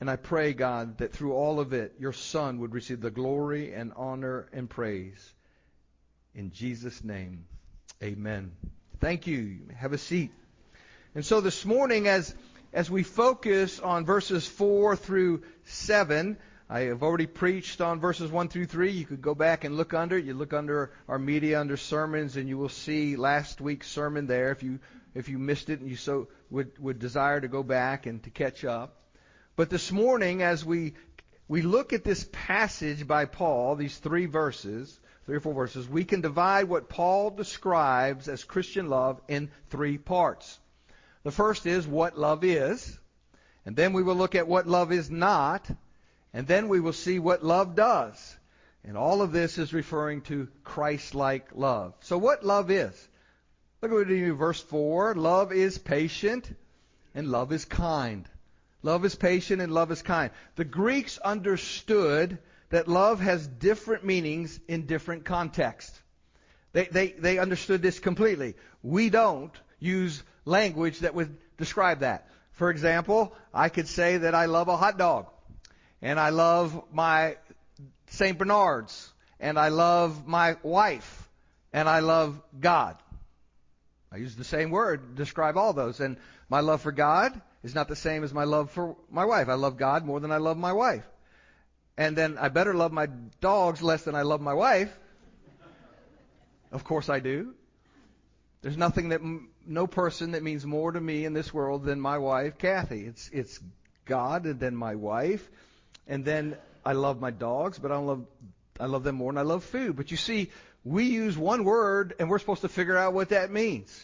And 0.00 0.10
I 0.10 0.16
pray, 0.16 0.54
God, 0.54 0.98
that 0.98 1.12
through 1.12 1.34
all 1.34 1.60
of 1.60 1.72
it, 1.72 1.94
your 1.98 2.12
Son 2.12 2.60
would 2.60 2.72
receive 2.72 3.00
the 3.00 3.10
glory 3.10 3.74
and 3.74 3.92
honor 3.96 4.48
and 4.52 4.68
praise. 4.68 5.34
In 6.34 6.52
Jesus' 6.52 7.04
name, 7.04 7.44
amen. 8.02 8.52
Thank 8.98 9.26
you. 9.26 9.58
Have 9.76 9.92
a 9.92 9.98
seat. 9.98 10.30
And 11.14 11.24
so 11.24 11.40
this 11.40 11.64
morning, 11.64 12.08
as, 12.08 12.34
as 12.72 12.90
we 12.90 13.02
focus 13.02 13.80
on 13.80 14.06
verses 14.06 14.46
4 14.46 14.96
through 14.96 15.42
7, 15.64 16.38
I 16.72 16.82
have 16.82 17.02
already 17.02 17.26
preached 17.26 17.80
on 17.80 17.98
verses 17.98 18.30
1 18.30 18.48
through 18.48 18.66
3. 18.66 18.92
You 18.92 19.04
could 19.04 19.20
go 19.20 19.34
back 19.34 19.64
and 19.64 19.76
look 19.76 19.92
under. 19.92 20.16
You 20.16 20.34
look 20.34 20.52
under 20.52 20.92
our 21.08 21.18
media, 21.18 21.60
under 21.60 21.76
sermons, 21.76 22.36
and 22.36 22.48
you 22.48 22.56
will 22.56 22.68
see 22.68 23.16
last 23.16 23.60
week's 23.60 23.88
sermon 23.88 24.28
there 24.28 24.52
if 24.52 24.62
you, 24.62 24.78
if 25.12 25.28
you 25.28 25.36
missed 25.36 25.68
it 25.68 25.80
and 25.80 25.90
you 25.90 25.96
so 25.96 26.28
would, 26.48 26.78
would 26.78 27.00
desire 27.00 27.40
to 27.40 27.48
go 27.48 27.64
back 27.64 28.06
and 28.06 28.22
to 28.22 28.30
catch 28.30 28.64
up. 28.64 29.02
But 29.56 29.68
this 29.68 29.90
morning, 29.90 30.42
as 30.42 30.64
we, 30.64 30.94
we 31.48 31.62
look 31.62 31.92
at 31.92 32.04
this 32.04 32.28
passage 32.30 33.04
by 33.04 33.24
Paul, 33.24 33.74
these 33.74 33.98
three 33.98 34.26
verses, 34.26 34.96
three 35.26 35.38
or 35.38 35.40
four 35.40 35.54
verses, 35.54 35.88
we 35.88 36.04
can 36.04 36.20
divide 36.20 36.68
what 36.68 36.88
Paul 36.88 37.30
describes 37.30 38.28
as 38.28 38.44
Christian 38.44 38.88
love 38.88 39.20
in 39.26 39.50
three 39.70 39.98
parts. 39.98 40.60
The 41.24 41.32
first 41.32 41.66
is 41.66 41.84
what 41.84 42.16
love 42.16 42.44
is, 42.44 42.96
and 43.66 43.74
then 43.74 43.92
we 43.92 44.04
will 44.04 44.14
look 44.14 44.36
at 44.36 44.46
what 44.46 44.68
love 44.68 44.92
is 44.92 45.10
not, 45.10 45.68
and 46.32 46.46
then 46.46 46.68
we 46.68 46.80
will 46.80 46.92
see 46.92 47.18
what 47.18 47.44
love 47.44 47.74
does. 47.74 48.36
And 48.84 48.96
all 48.96 49.20
of 49.20 49.32
this 49.32 49.58
is 49.58 49.74
referring 49.74 50.22
to 50.22 50.48
Christ-like 50.64 51.48
love. 51.54 51.94
So 52.00 52.16
what 52.16 52.44
love 52.44 52.70
is? 52.70 53.08
Look 53.82 53.92
at 53.92 54.36
verse 54.36 54.60
4. 54.60 55.14
Love 55.16 55.52
is 55.52 55.78
patient 55.78 56.50
and 57.14 57.28
love 57.28 57.52
is 57.52 57.64
kind. 57.64 58.26
Love 58.82 59.04
is 59.04 59.14
patient 59.14 59.60
and 59.60 59.72
love 59.72 59.90
is 59.90 60.02
kind. 60.02 60.30
The 60.56 60.64
Greeks 60.64 61.18
understood 61.18 62.38
that 62.70 62.88
love 62.88 63.20
has 63.20 63.46
different 63.46 64.04
meanings 64.04 64.58
in 64.68 64.86
different 64.86 65.24
contexts. 65.24 66.00
They, 66.72 66.84
they, 66.84 67.08
they 67.08 67.38
understood 67.38 67.82
this 67.82 67.98
completely. 67.98 68.54
We 68.82 69.10
don't 69.10 69.52
use 69.80 70.22
language 70.44 71.00
that 71.00 71.14
would 71.14 71.36
describe 71.58 72.00
that. 72.00 72.30
For 72.52 72.70
example, 72.70 73.34
I 73.52 73.68
could 73.68 73.88
say 73.88 74.18
that 74.18 74.34
I 74.34 74.46
love 74.46 74.68
a 74.68 74.76
hot 74.76 74.96
dog 74.96 75.26
and 76.02 76.18
I 76.18 76.30
love 76.30 76.82
my 76.92 77.36
St. 78.08 78.36
Bernards, 78.36 79.12
and 79.38 79.58
I 79.58 79.68
love 79.68 80.26
my 80.26 80.56
wife, 80.62 81.28
and 81.72 81.88
I 81.88 82.00
love 82.00 82.40
God. 82.58 82.96
I 84.12 84.16
use 84.16 84.34
the 84.34 84.44
same 84.44 84.70
word 84.70 85.00
to 85.02 85.14
describe 85.14 85.56
all 85.56 85.72
those. 85.72 86.00
And 86.00 86.16
my 86.48 86.60
love 86.60 86.80
for 86.80 86.90
God 86.90 87.40
is 87.62 87.74
not 87.74 87.86
the 87.86 87.96
same 87.96 88.24
as 88.24 88.34
my 88.34 88.44
love 88.44 88.70
for 88.70 88.96
my 89.10 89.24
wife. 89.24 89.48
I 89.48 89.54
love 89.54 89.76
God 89.76 90.04
more 90.04 90.18
than 90.18 90.32
I 90.32 90.38
love 90.38 90.56
my 90.56 90.72
wife. 90.72 91.04
And 91.96 92.16
then 92.16 92.36
I 92.38 92.48
better 92.48 92.74
love 92.74 92.92
my 92.92 93.06
dogs 93.40 93.82
less 93.82 94.02
than 94.02 94.14
I 94.14 94.22
love 94.22 94.40
my 94.40 94.54
wife. 94.54 94.96
Of 96.72 96.82
course 96.82 97.08
I 97.08 97.20
do. 97.20 97.54
There's 98.62 98.76
nothing 98.76 99.10
that, 99.10 99.20
no 99.66 99.86
person 99.86 100.32
that 100.32 100.42
means 100.42 100.66
more 100.66 100.90
to 100.90 101.00
me 101.00 101.24
in 101.24 101.32
this 101.32 101.54
world 101.54 101.84
than 101.84 102.00
my 102.00 102.18
wife, 102.18 102.58
Kathy. 102.58 103.06
It's, 103.06 103.30
it's 103.32 103.60
God 104.06 104.44
and 104.44 104.58
then 104.58 104.74
my 104.74 104.96
wife 104.96 105.48
and 106.06 106.24
then 106.24 106.56
I 106.84 106.92
love 106.92 107.20
my 107.20 107.30
dogs, 107.30 107.78
but 107.78 107.90
I 107.90 107.94
don't 107.94 108.06
love 108.06 108.26
I 108.78 108.86
love 108.86 109.04
them 109.04 109.16
more 109.16 109.30
than 109.30 109.38
I 109.38 109.42
love 109.42 109.64
food. 109.64 109.96
But 109.96 110.10
you 110.10 110.16
see, 110.16 110.50
we 110.84 111.04
use 111.04 111.36
one 111.36 111.64
word 111.64 112.14
and 112.18 112.30
we're 112.30 112.38
supposed 112.38 112.62
to 112.62 112.68
figure 112.68 112.96
out 112.96 113.12
what 113.12 113.28
that 113.28 113.50
means. 113.50 114.02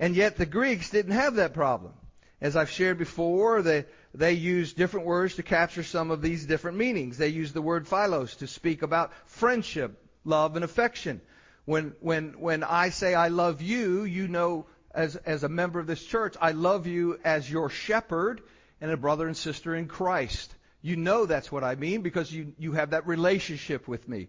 And 0.00 0.16
yet 0.16 0.36
the 0.36 0.46
Greeks 0.46 0.90
didn't 0.90 1.12
have 1.12 1.36
that 1.36 1.54
problem. 1.54 1.92
As 2.40 2.56
I've 2.56 2.70
shared 2.70 2.98
before, 2.98 3.62
they 3.62 3.84
they 4.14 4.32
used 4.32 4.76
different 4.76 5.06
words 5.06 5.36
to 5.36 5.42
capture 5.42 5.82
some 5.82 6.10
of 6.10 6.22
these 6.22 6.46
different 6.46 6.78
meanings. 6.78 7.18
They 7.18 7.28
used 7.28 7.54
the 7.54 7.62
word 7.62 7.86
philos 7.86 8.36
to 8.36 8.46
speak 8.46 8.82
about 8.82 9.12
friendship, 9.26 10.02
love, 10.24 10.56
and 10.56 10.64
affection. 10.64 11.20
When 11.66 11.94
when 12.00 12.40
when 12.40 12.64
I 12.64 12.90
say 12.90 13.14
I 13.14 13.28
love 13.28 13.62
you, 13.62 14.04
you 14.04 14.26
know 14.26 14.66
as 14.92 15.16
as 15.16 15.44
a 15.44 15.48
member 15.48 15.78
of 15.78 15.86
this 15.86 16.02
church, 16.02 16.34
I 16.40 16.52
love 16.52 16.86
you 16.86 17.20
as 17.22 17.48
your 17.48 17.68
shepherd 17.68 18.40
and 18.80 18.90
a 18.90 18.96
brother 18.96 19.26
and 19.26 19.36
sister 19.36 19.74
in 19.74 19.86
Christ. 19.86 20.52
You 20.82 20.96
know 20.96 21.26
that's 21.26 21.52
what 21.52 21.62
I 21.62 21.74
mean 21.74 22.02
because 22.02 22.32
you, 22.32 22.54
you 22.58 22.72
have 22.72 22.90
that 22.90 23.06
relationship 23.06 23.86
with 23.86 24.08
me. 24.08 24.28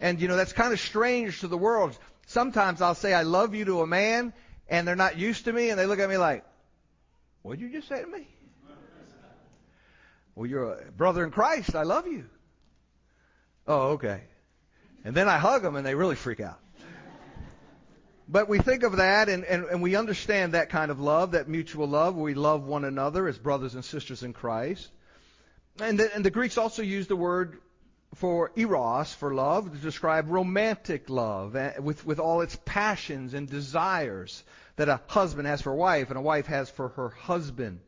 And, 0.00 0.20
you 0.20 0.28
know, 0.28 0.36
that's 0.36 0.52
kind 0.52 0.72
of 0.72 0.80
strange 0.80 1.40
to 1.40 1.48
the 1.48 1.56
world. 1.56 1.98
Sometimes 2.26 2.80
I'll 2.82 2.94
say 2.94 3.12
I 3.12 3.22
love 3.22 3.54
you 3.54 3.64
to 3.66 3.82
a 3.82 3.86
man 3.86 4.32
and 4.68 4.86
they're 4.86 4.96
not 4.96 5.18
used 5.18 5.44
to 5.44 5.52
me 5.52 5.70
and 5.70 5.78
they 5.78 5.86
look 5.86 5.98
at 5.98 6.08
me 6.08 6.16
like, 6.16 6.44
what'd 7.42 7.60
you 7.60 7.70
just 7.70 7.88
say 7.88 8.00
to 8.00 8.06
me? 8.06 8.26
well, 10.34 10.46
you're 10.46 10.72
a 10.72 10.92
brother 10.92 11.24
in 11.24 11.30
Christ. 11.30 11.74
I 11.74 11.82
love 11.82 12.06
you. 12.06 12.24
Oh, 13.66 13.92
okay. 13.92 14.22
And 15.04 15.14
then 15.14 15.28
I 15.28 15.38
hug 15.38 15.62
them 15.62 15.76
and 15.76 15.86
they 15.86 15.94
really 15.94 16.16
freak 16.16 16.40
out. 16.40 16.58
But 18.28 18.48
we 18.48 18.58
think 18.58 18.82
of 18.82 18.96
that 18.96 19.28
and, 19.28 19.44
and, 19.44 19.66
and 19.66 19.80
we 19.80 19.94
understand 19.94 20.54
that 20.54 20.68
kind 20.68 20.90
of 20.90 20.98
love, 20.98 21.30
that 21.30 21.48
mutual 21.48 21.86
love. 21.86 22.16
We 22.16 22.34
love 22.34 22.66
one 22.66 22.84
another 22.84 23.28
as 23.28 23.38
brothers 23.38 23.76
and 23.76 23.84
sisters 23.84 24.24
in 24.24 24.32
Christ. 24.32 24.90
And 25.80 26.00
the, 26.00 26.14
and 26.14 26.24
the 26.24 26.30
Greeks 26.30 26.56
also 26.56 26.82
used 26.82 27.10
the 27.10 27.16
word 27.16 27.58
for 28.14 28.50
eros, 28.56 29.12
for 29.12 29.34
love, 29.34 29.70
to 29.72 29.78
describe 29.78 30.30
romantic 30.30 31.10
love 31.10 31.54
eh, 31.54 31.72
with, 31.78 32.06
with 32.06 32.18
all 32.18 32.40
its 32.40 32.58
passions 32.64 33.34
and 33.34 33.48
desires 33.48 34.42
that 34.76 34.88
a 34.88 35.00
husband 35.06 35.46
has 35.46 35.60
for 35.60 35.72
a 35.72 35.76
wife 35.76 36.08
and 36.08 36.18
a 36.18 36.22
wife 36.22 36.46
has 36.46 36.70
for 36.70 36.88
her 36.90 37.10
husband. 37.10 37.80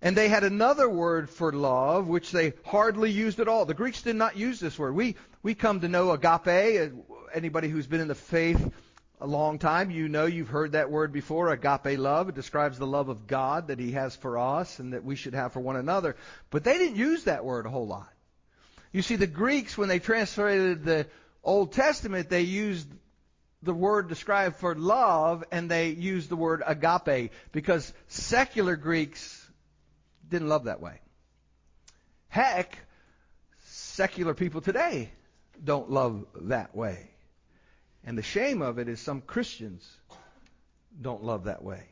And 0.00 0.16
they 0.16 0.28
had 0.28 0.42
another 0.42 0.88
word 0.88 1.30
for 1.30 1.52
love, 1.52 2.08
which 2.08 2.32
they 2.32 2.54
hardly 2.64 3.12
used 3.12 3.38
at 3.38 3.46
all. 3.46 3.64
The 3.64 3.74
Greeks 3.74 4.02
did 4.02 4.16
not 4.16 4.36
use 4.36 4.58
this 4.58 4.76
word. 4.76 4.96
We, 4.96 5.14
we 5.44 5.54
come 5.54 5.80
to 5.80 5.88
know 5.88 6.10
agape. 6.10 6.48
Eh, 6.48 6.88
anybody 7.32 7.68
who's 7.68 7.86
been 7.86 8.00
in 8.00 8.08
the 8.08 8.14
faith 8.16 8.72
a 9.22 9.26
long 9.26 9.60
time. 9.60 9.90
You 9.90 10.08
know 10.08 10.26
you've 10.26 10.48
heard 10.48 10.72
that 10.72 10.90
word 10.90 11.12
before, 11.12 11.50
agape 11.50 11.98
love. 11.98 12.28
It 12.28 12.34
describes 12.34 12.78
the 12.78 12.86
love 12.86 13.08
of 13.08 13.26
God 13.28 13.68
that 13.68 13.78
He 13.78 13.92
has 13.92 14.16
for 14.16 14.36
us 14.36 14.80
and 14.80 14.92
that 14.92 15.04
we 15.04 15.14
should 15.14 15.34
have 15.34 15.52
for 15.52 15.60
one 15.60 15.76
another. 15.76 16.16
But 16.50 16.64
they 16.64 16.76
didn't 16.76 16.96
use 16.96 17.24
that 17.24 17.44
word 17.44 17.64
a 17.64 17.70
whole 17.70 17.86
lot. 17.86 18.12
You 18.90 19.00
see, 19.00 19.16
the 19.16 19.28
Greeks, 19.28 19.78
when 19.78 19.88
they 19.88 20.00
translated 20.00 20.84
the 20.84 21.06
Old 21.44 21.72
Testament, 21.72 22.28
they 22.28 22.42
used 22.42 22.88
the 23.62 23.72
word 23.72 24.08
described 24.08 24.56
for 24.56 24.74
love 24.74 25.44
and 25.52 25.70
they 25.70 25.90
used 25.90 26.28
the 26.28 26.36
word 26.36 26.62
agape 26.66 27.30
because 27.52 27.92
secular 28.08 28.74
Greeks 28.74 29.48
didn't 30.28 30.48
love 30.48 30.64
that 30.64 30.80
way. 30.80 31.00
Heck, 32.28 32.76
secular 33.66 34.34
people 34.34 34.60
today 34.60 35.10
don't 35.62 35.90
love 35.90 36.26
that 36.42 36.74
way. 36.74 37.11
And 38.04 38.18
the 38.18 38.22
shame 38.22 38.62
of 38.62 38.78
it 38.78 38.88
is 38.88 39.00
some 39.00 39.20
Christians 39.20 39.88
don't 41.00 41.24
love 41.24 41.44
that 41.44 41.62
way. 41.62 41.84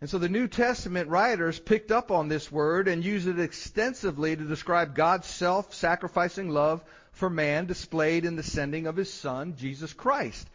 And 0.00 0.10
so 0.10 0.18
the 0.18 0.28
New 0.28 0.48
Testament 0.48 1.08
writers 1.08 1.58
picked 1.58 1.90
up 1.90 2.10
on 2.10 2.28
this 2.28 2.52
word 2.52 2.88
and 2.88 3.04
used 3.04 3.26
it 3.26 3.38
extensively 3.38 4.36
to 4.36 4.44
describe 4.44 4.94
God's 4.94 5.26
self-sacrificing 5.26 6.50
love 6.50 6.84
for 7.12 7.30
man 7.30 7.66
displayed 7.66 8.24
in 8.24 8.36
the 8.36 8.42
sending 8.42 8.86
of 8.86 8.96
his 8.96 9.12
son, 9.12 9.56
Jesus 9.56 9.92
Christ. 9.92 10.48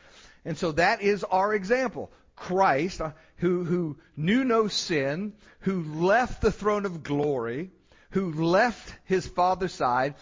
And 0.46 0.58
so 0.58 0.74
that 0.74 1.01
is 1.01 1.24
our 1.24 1.53
example. 1.53 2.12
Christ, 2.36 3.01
uh, 3.01 3.12
who, 3.38 3.63
who 3.63 3.98
knew 4.15 4.43
no 4.43 4.67
sin, 4.67 5.34
who 5.62 5.84
left 5.84 6.41
the 6.41 6.51
throne 6.51 6.86
of 6.86 7.03
glory, 7.03 7.72
who 8.12 8.31
left 8.31 8.93
his 9.05 9.27
Father's 9.27 9.74
side, 9.74 10.15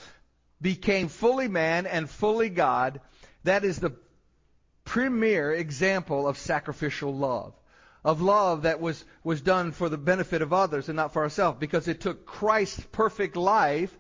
became 0.61 1.09
fully 1.09 1.47
man 1.47 1.85
and 1.85 2.09
fully 2.09 2.49
God. 2.49 3.01
That 3.43 3.63
is 3.63 3.79
the 3.79 3.91
premier 4.87 5.53
example 5.53 6.27
of 6.27 6.37
sacrificial 6.37 7.13
love. 7.13 7.53
of 8.05 8.21
love 8.21 8.61
that 8.61 8.79
was, 8.79 9.03
was 9.21 9.41
done 9.41 9.73
for 9.73 9.89
the 9.89 9.97
benefit 9.97 10.41
of 10.41 10.53
others 10.53 10.87
and 10.87 10.95
not 10.95 11.11
for 11.11 11.23
ourselves 11.23 11.59
because 11.59 11.89
it 11.89 11.99
took 11.99 12.25
Christ's 12.25 12.79
perfect 12.93 13.35
life 13.35 13.95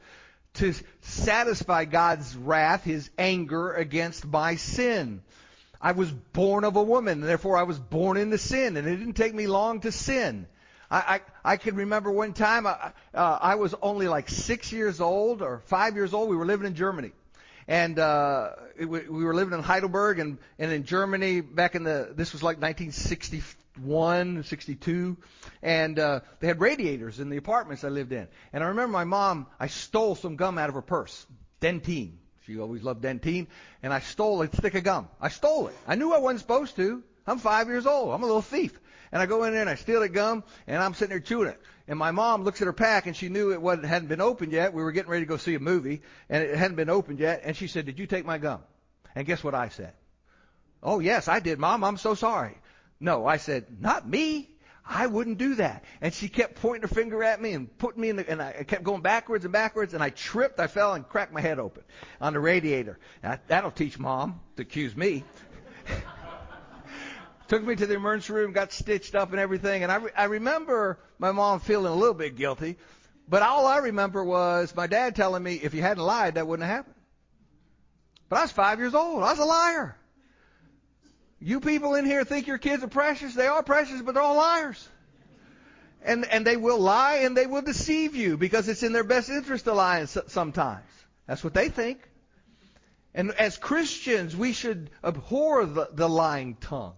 to 0.55 0.73
satisfy 1.01 1.83
God's 1.83 2.35
wrath, 2.37 2.85
His 2.85 3.09
anger 3.17 3.73
against 3.73 4.25
my 4.25 4.55
sin. 4.55 5.21
I 5.81 5.91
was 5.91 6.09
born 6.09 6.63
of 6.63 6.77
a 6.77 6.83
woman, 6.83 7.19
therefore 7.19 7.57
I 7.57 7.63
was 7.63 7.77
born 7.77 8.15
into 8.15 8.37
sin, 8.37 8.77
and 8.77 8.87
it 8.87 8.95
didn't 8.95 9.13
take 9.17 9.35
me 9.35 9.45
long 9.45 9.81
to 9.81 9.91
sin. 9.91 10.47
I, 10.89 11.19
I, 11.43 11.53
I 11.53 11.57
can 11.57 11.75
remember 11.75 12.09
one 12.09 12.31
time 12.31 12.65
I, 12.65 12.93
uh, 13.13 13.37
I 13.41 13.55
was 13.55 13.75
only 13.81 14.07
like 14.07 14.29
six 14.29 14.71
years 14.71 15.01
old 15.01 15.41
or 15.41 15.59
five 15.65 15.95
years 15.95 16.13
old. 16.13 16.29
We 16.29 16.37
were 16.37 16.45
living 16.45 16.65
in 16.65 16.75
Germany. 16.75 17.11
And 17.67 17.99
uh, 17.99 18.51
it, 18.77 18.85
we 18.85 19.01
were 19.01 19.35
living 19.35 19.53
in 19.53 19.61
Heidelberg 19.61 20.19
and, 20.19 20.37
and 20.57 20.71
in 20.71 20.85
Germany 20.85 21.41
back 21.41 21.75
in 21.75 21.83
the, 21.83 22.13
this 22.15 22.31
was 22.31 22.41
like 22.41 22.61
1961, 22.61 24.43
62. 24.43 25.17
And 25.61 25.99
uh, 25.99 26.21
they 26.39 26.47
had 26.47 26.61
radiators 26.61 27.19
in 27.19 27.29
the 27.29 27.37
apartments 27.37 27.83
I 27.83 27.89
lived 27.89 28.13
in. 28.13 28.27
And 28.53 28.63
I 28.63 28.67
remember 28.67 28.93
my 28.93 29.03
mom, 29.03 29.47
I 29.59 29.67
stole 29.67 30.15
some 30.15 30.37
gum 30.37 30.57
out 30.57 30.69
of 30.69 30.75
her 30.75 30.81
purse, 30.81 31.25
Dentyne. 31.59 32.13
She 32.45 32.57
always 32.57 32.83
loved 32.83 33.03
Dentyne, 33.03 33.47
And 33.83 33.93
I 33.93 33.99
stole 33.99 34.41
a 34.41 34.47
stick 34.47 34.75
of 34.75 34.85
gum. 34.85 35.09
I 35.19 35.27
stole 35.27 35.67
it. 35.67 35.75
I 35.85 35.95
knew 35.95 36.13
I 36.13 36.19
wasn't 36.19 36.39
supposed 36.39 36.77
to. 36.77 37.03
I'm 37.25 37.39
five 37.39 37.67
years 37.67 37.85
old. 37.85 38.13
I'm 38.13 38.23
a 38.23 38.25
little 38.25 38.41
thief. 38.41 38.79
And 39.11 39.21
I 39.21 39.25
go 39.25 39.43
in 39.43 39.53
there 39.53 39.61
and 39.61 39.69
I 39.69 39.75
steal 39.75 40.01
the 40.01 40.09
gum 40.09 40.43
and 40.67 40.81
I'm 40.81 40.93
sitting 40.93 41.09
there 41.09 41.19
chewing 41.19 41.49
it. 41.49 41.59
And 41.87 41.97
my 41.97 42.11
mom 42.11 42.43
looks 42.43 42.61
at 42.61 42.65
her 42.65 42.73
pack 42.73 43.07
and 43.07 43.15
she 43.15 43.29
knew 43.29 43.53
it 43.53 43.61
wasn't, 43.61 43.85
hadn't 43.85 44.09
been 44.09 44.21
opened 44.21 44.51
yet. 44.51 44.73
We 44.73 44.83
were 44.83 44.91
getting 44.91 45.11
ready 45.11 45.25
to 45.25 45.29
go 45.29 45.37
see 45.37 45.55
a 45.55 45.59
movie 45.59 46.01
and 46.29 46.43
it 46.43 46.57
hadn't 46.57 46.75
been 46.75 46.89
opened 46.89 47.19
yet. 47.19 47.41
And 47.43 47.55
she 47.55 47.67
said, 47.67 47.85
did 47.85 47.99
you 47.99 48.07
take 48.07 48.25
my 48.25 48.37
gum? 48.37 48.61
And 49.15 49.25
guess 49.25 49.43
what 49.43 49.55
I 49.55 49.69
said? 49.69 49.93
Oh 50.83 50.99
yes, 50.99 51.27
I 51.27 51.39
did, 51.39 51.59
mom. 51.59 51.83
I'm 51.83 51.97
so 51.97 52.13
sorry. 52.13 52.57
No, 52.99 53.25
I 53.25 53.37
said, 53.37 53.81
not 53.81 54.07
me. 54.07 54.49
I 54.89 55.07
wouldn't 55.07 55.37
do 55.37 55.55
that. 55.55 55.83
And 56.01 56.13
she 56.13 56.29
kept 56.29 56.61
pointing 56.61 56.87
her 56.87 56.93
finger 56.93 57.21
at 57.23 57.41
me 57.41 57.51
and 57.53 57.77
putting 57.77 58.01
me 58.01 58.09
in 58.09 58.15
the, 58.15 58.29
and 58.29 58.41
I 58.41 58.63
kept 58.63 58.83
going 58.83 59.01
backwards 59.01 59.43
and 59.43 59.51
backwards 59.51 59.93
and 59.93 60.01
I 60.01 60.11
tripped, 60.11 60.59
I 60.59 60.67
fell 60.67 60.93
and 60.93 61.07
cracked 61.07 61.33
my 61.33 61.41
head 61.41 61.59
open 61.59 61.83
on 62.21 62.33
the 62.33 62.39
radiator. 62.39 62.97
Now, 63.21 63.37
that'll 63.47 63.71
teach 63.71 63.99
mom 63.99 64.39
to 64.55 64.61
accuse 64.61 64.95
me. 64.95 65.25
Took 67.47 67.63
me 67.63 67.75
to 67.75 67.85
the 67.85 67.95
emergency 67.95 68.33
room, 68.33 68.51
got 68.51 68.73
stitched 68.73 69.15
up 69.15 69.31
and 69.31 69.39
everything. 69.39 69.83
And 69.83 69.91
I, 69.91 69.95
re- 69.95 70.11
I 70.17 70.25
remember 70.25 70.99
my 71.17 71.31
mom 71.31 71.59
feeling 71.61 71.91
a 71.91 71.95
little 71.95 72.13
bit 72.13 72.35
guilty. 72.35 72.77
But 73.29 73.41
all 73.41 73.65
I 73.65 73.77
remember 73.77 74.23
was 74.23 74.73
my 74.75 74.87
dad 74.87 75.15
telling 75.15 75.43
me 75.43 75.55
if 75.55 75.73
you 75.73 75.81
hadn't 75.81 76.03
lied, 76.03 76.35
that 76.35 76.47
wouldn't 76.47 76.67
have 76.67 76.77
happened. 76.77 76.95
But 78.29 78.39
I 78.39 78.41
was 78.43 78.51
five 78.51 78.79
years 78.79 78.93
old. 78.93 79.23
I 79.23 79.31
was 79.31 79.39
a 79.39 79.45
liar. 79.45 79.97
You 81.39 81.59
people 81.59 81.95
in 81.95 82.05
here 82.05 82.23
think 82.23 82.47
your 82.47 82.57
kids 82.57 82.83
are 82.83 82.87
precious. 82.87 83.33
They 83.33 83.47
are 83.47 83.63
precious, 83.63 84.01
but 84.01 84.13
they're 84.13 84.23
all 84.23 84.35
liars. 84.35 84.87
And, 86.03 86.25
and 86.25 86.45
they 86.45 86.57
will 86.57 86.79
lie 86.79 87.19
and 87.23 87.35
they 87.35 87.47
will 87.47 87.61
deceive 87.61 88.15
you 88.15 88.37
because 88.37 88.67
it's 88.67 88.83
in 88.83 88.91
their 88.91 89.03
best 89.03 89.29
interest 89.29 89.65
to 89.65 89.73
lie 89.73 90.05
sometimes. 90.05 90.85
That's 91.27 91.43
what 91.43 91.53
they 91.53 91.69
think. 91.69 91.99
And 93.13 93.31
as 93.31 93.57
Christians, 93.57 94.35
we 94.35 94.53
should 94.53 94.89
abhor 95.03 95.65
the, 95.65 95.89
the 95.91 96.07
lying 96.07 96.55
tongue. 96.55 96.93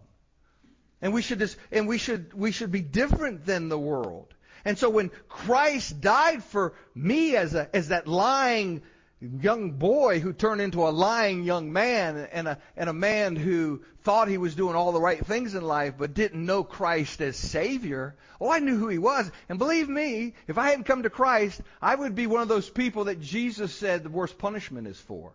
And 1.01 1.13
we 1.13 1.21
should 1.21 1.39
just, 1.39 1.57
and 1.71 1.87
we 1.87 1.97
should 1.97 2.33
we 2.33 2.51
should 2.51 2.71
be 2.71 2.81
different 2.81 3.45
than 3.45 3.69
the 3.69 3.79
world. 3.79 4.33
And 4.65 4.77
so 4.77 4.89
when 4.89 5.11
Christ 5.29 6.01
died 6.01 6.43
for 6.43 6.73
me 6.93 7.35
as 7.35 7.55
a 7.55 7.73
as 7.73 7.89
that 7.89 8.07
lying 8.07 8.81
young 9.21 9.71
boy 9.71 10.19
who 10.19 10.31
turned 10.31 10.61
into 10.61 10.87
a 10.87 10.89
lying 10.89 11.43
young 11.43 11.73
man 11.73 12.27
and 12.31 12.47
a 12.47 12.57
and 12.75 12.89
a 12.89 12.93
man 12.93 13.35
who 13.35 13.81
thought 14.03 14.27
he 14.27 14.37
was 14.37 14.55
doing 14.55 14.75
all 14.75 14.91
the 14.91 15.01
right 15.01 15.25
things 15.25 15.55
in 15.55 15.63
life 15.63 15.95
but 15.97 16.13
didn't 16.13 16.45
know 16.45 16.63
Christ 16.63 17.21
as 17.21 17.35
savior. 17.35 18.15
Oh, 18.39 18.49
I 18.49 18.59
knew 18.59 18.77
who 18.77 18.87
he 18.87 18.97
was. 18.97 19.29
And 19.49 19.59
believe 19.59 19.89
me, 19.89 20.33
if 20.47 20.57
I 20.57 20.69
hadn't 20.69 20.85
come 20.85 21.03
to 21.03 21.09
Christ, 21.09 21.61
I 21.81 21.95
would 21.95 22.15
be 22.15 22.27
one 22.27 22.41
of 22.41 22.47
those 22.47 22.69
people 22.69 23.05
that 23.05 23.21
Jesus 23.21 23.73
said 23.73 24.03
the 24.03 24.09
worst 24.09 24.37
punishment 24.37 24.87
is 24.87 24.99
for. 24.99 25.33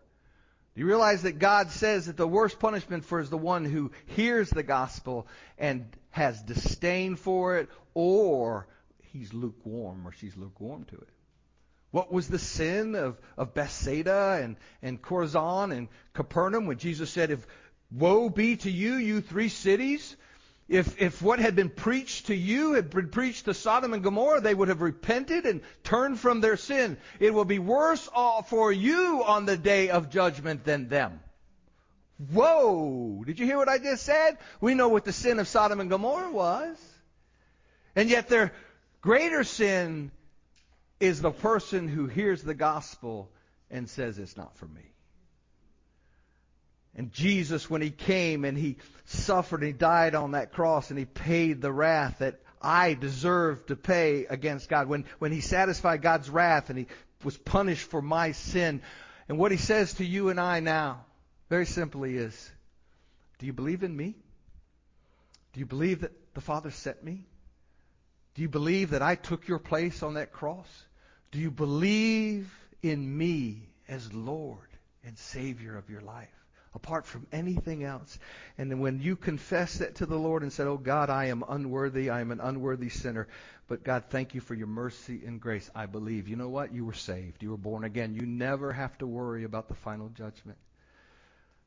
Do 0.75 0.81
you 0.81 0.87
realize 0.87 1.23
that 1.23 1.39
God 1.39 1.71
says 1.71 2.07
that 2.07 2.17
the 2.17 2.27
worst 2.27 2.59
punishment 2.59 3.05
for 3.05 3.21
is 3.21 3.31
the 3.31 3.39
one 3.39 3.65
who 3.65 3.93
hears 4.07 4.51
the 4.51 4.65
gospel 4.65 5.29
and 5.57 5.87
has 6.11 6.43
disdain 6.43 7.15
for 7.15 7.59
it, 7.59 7.69
or 7.95 8.67
he's 9.13 9.33
lukewarm 9.33 10.07
or 10.07 10.13
she's 10.13 10.37
lukewarm 10.37 10.85
to 10.87 10.97
it? 10.97 11.09
What 11.93 12.13
was 12.13 12.27
the 12.27 12.41
sin 12.41 12.97
of, 12.97 13.21
of 13.37 13.55
Bethsaida 13.55 14.41
and, 14.43 14.57
and 14.83 15.01
Chorazin 15.01 15.71
and 15.71 15.89
Capernaum 16.13 16.67
when 16.67 16.79
Jesus 16.79 17.09
said, 17.09 17.31
if 17.31 17.47
woe 17.93 18.29
be 18.29 18.57
to 18.57 18.71
you, 18.71 18.95
you 18.95 19.21
three 19.21 19.49
cities? 19.49 20.17
If, 20.69 21.01
if 21.01 21.21
what 21.21 21.41
had 21.41 21.55
been 21.55 21.69
preached 21.69 22.27
to 22.27 22.35
you 22.35 22.73
had 22.73 22.89
been 22.89 23.11
preached 23.11 23.45
to 23.45 23.55
Sodom 23.55 23.93
and 23.93 24.03
Gomorrah, 24.03 24.41
they 24.41 24.55
would 24.55 24.69
have 24.69 24.81
repented 24.81 25.45
and 25.45 25.61
turned 25.83 26.19
from 26.19 26.41
their 26.41 26.57
sin. 26.57 26.97
It 27.21 27.35
will 27.35 27.45
be 27.45 27.59
worse 27.59 28.09
for 28.47 28.73
you 28.73 29.23
on 29.27 29.45
the 29.45 29.59
day 29.59 29.91
of 29.91 30.09
judgment 30.09 30.65
than 30.65 30.89
them. 30.89 31.21
Whoa! 32.33 33.25
Did 33.27 33.39
you 33.39 33.45
hear 33.45 33.59
what 33.59 33.69
I 33.69 33.79
just 33.79 34.05
said? 34.05 34.39
We 34.61 34.75
know 34.75 34.89
what 34.89 35.05
the 35.05 35.13
sin 35.13 35.39
of 35.39 35.49
Sodom 35.49 35.81
and 35.81 35.91
Gomorrah 35.91 36.31
was. 36.31 36.79
And 37.95 38.09
yet 38.09 38.29
their 38.29 38.53
greater 39.03 39.45
sin 39.45 40.13
is 40.99 41.21
the 41.21 41.31
person 41.31 41.89
who 41.89 42.07
hears 42.07 42.43
the 42.43 42.55
gospel 42.55 43.31
and 43.71 43.91
says 43.91 44.19
it's 44.19 44.37
not 44.37 44.57
for 44.57 44.67
me. 44.67 44.94
And 46.97 47.13
Jesus, 47.13 47.69
when 47.69 47.83
he 47.83 47.91
came 47.91 48.45
and 48.45 48.57
he 48.57 48.77
suffered 49.07 49.61
and 49.61 49.67
he 49.67 49.73
died 49.73 50.15
on 50.15 50.33
that 50.33 50.53
cross 50.53 50.91
and 50.91 50.99
he 50.99 51.05
paid 51.05 51.61
the 51.61 51.73
wrath 51.73 52.19
that 52.19 52.41
I 52.63 52.95
deserved 52.95 53.69
to 53.69 53.77
pay 53.77 54.27
against 54.27 54.69
God, 54.69 54.89
when, 54.89 55.05
when 55.19 55.33
he 55.33 55.41
satisfied 55.41 56.03
God's 56.03 56.31
wrath 56.31 56.71
and 56.71 56.79
he 56.79 56.87
was 57.23 57.37
punished 57.37 57.91
for 57.91 58.01
my 58.01 58.33
sin, 58.33 58.81
and 59.29 59.39
what 59.39 59.51
he 59.51 59.59
says 59.59 59.95
to 59.95 60.05
you 60.05 60.29
and 60.29 60.39
I 60.39 60.61
now, 60.61 61.05
very 61.51 61.67
simply 61.67 62.17
is, 62.17 62.51
do 63.39 63.47
you 63.47 63.53
believe 63.53 63.83
in 63.83 63.95
me? 63.95 64.15
Do 65.53 65.61
you 65.61 65.67
believe 65.67 66.01
that 66.01 66.13
the 66.35 66.41
Father 66.41 66.71
sent 66.71 67.03
me? 67.03 67.27
Do 68.35 68.43
you 68.43 68.49
believe 68.49 68.91
that 68.91 69.03
I 69.03 69.15
took 69.15 69.47
your 69.47 69.59
place 69.59 70.03
on 70.03 70.15
that 70.15 70.33
cross? 70.33 70.69
Do 71.31 71.39
you 71.39 71.51
believe 71.51 72.53
in 72.83 73.17
me 73.17 73.69
as 73.89 74.13
Lord 74.13 74.69
and 75.05 75.17
Savior 75.19 75.77
of 75.77 75.91
your 75.91 76.01
life? 76.01 76.44
Apart 76.75 77.07
from 77.07 77.27
anything 77.33 77.85
else. 77.85 78.19
And 78.59 78.81
when 78.81 79.01
you 79.01 79.17
confess 79.17 79.79
that 79.79 79.97
to 79.97 80.07
the 80.07 80.19
Lord 80.19 80.43
and 80.43 80.53
said, 80.53 80.67
Oh 80.67 80.77
God, 80.77 81.11
I 81.11 81.27
am 81.27 81.45
unworthy, 81.49 82.11
I 82.11 82.21
am 82.21 82.31
an 82.31 82.41
unworthy 82.41 82.89
sinner, 82.89 83.29
but 83.69 83.85
God, 83.85 84.05
thank 84.11 84.35
you 84.35 84.41
for 84.41 84.55
your 84.55 84.67
mercy 84.67 85.23
and 85.27 85.41
grace. 85.41 85.71
I 85.75 85.87
believe. 85.87 86.29
You 86.29 86.37
know 86.37 86.49
what? 86.49 86.73
You 86.73 86.85
were 86.85 86.93
saved. 86.93 87.43
You 87.43 87.51
were 87.51 87.57
born 87.57 87.85
again. 87.85 88.15
You 88.15 88.27
never 88.27 88.73
have 88.73 88.97
to 88.99 89.07
worry 89.07 89.45
about 89.45 89.69
the 89.69 89.75
final 89.75 90.09
judgment. 90.11 90.59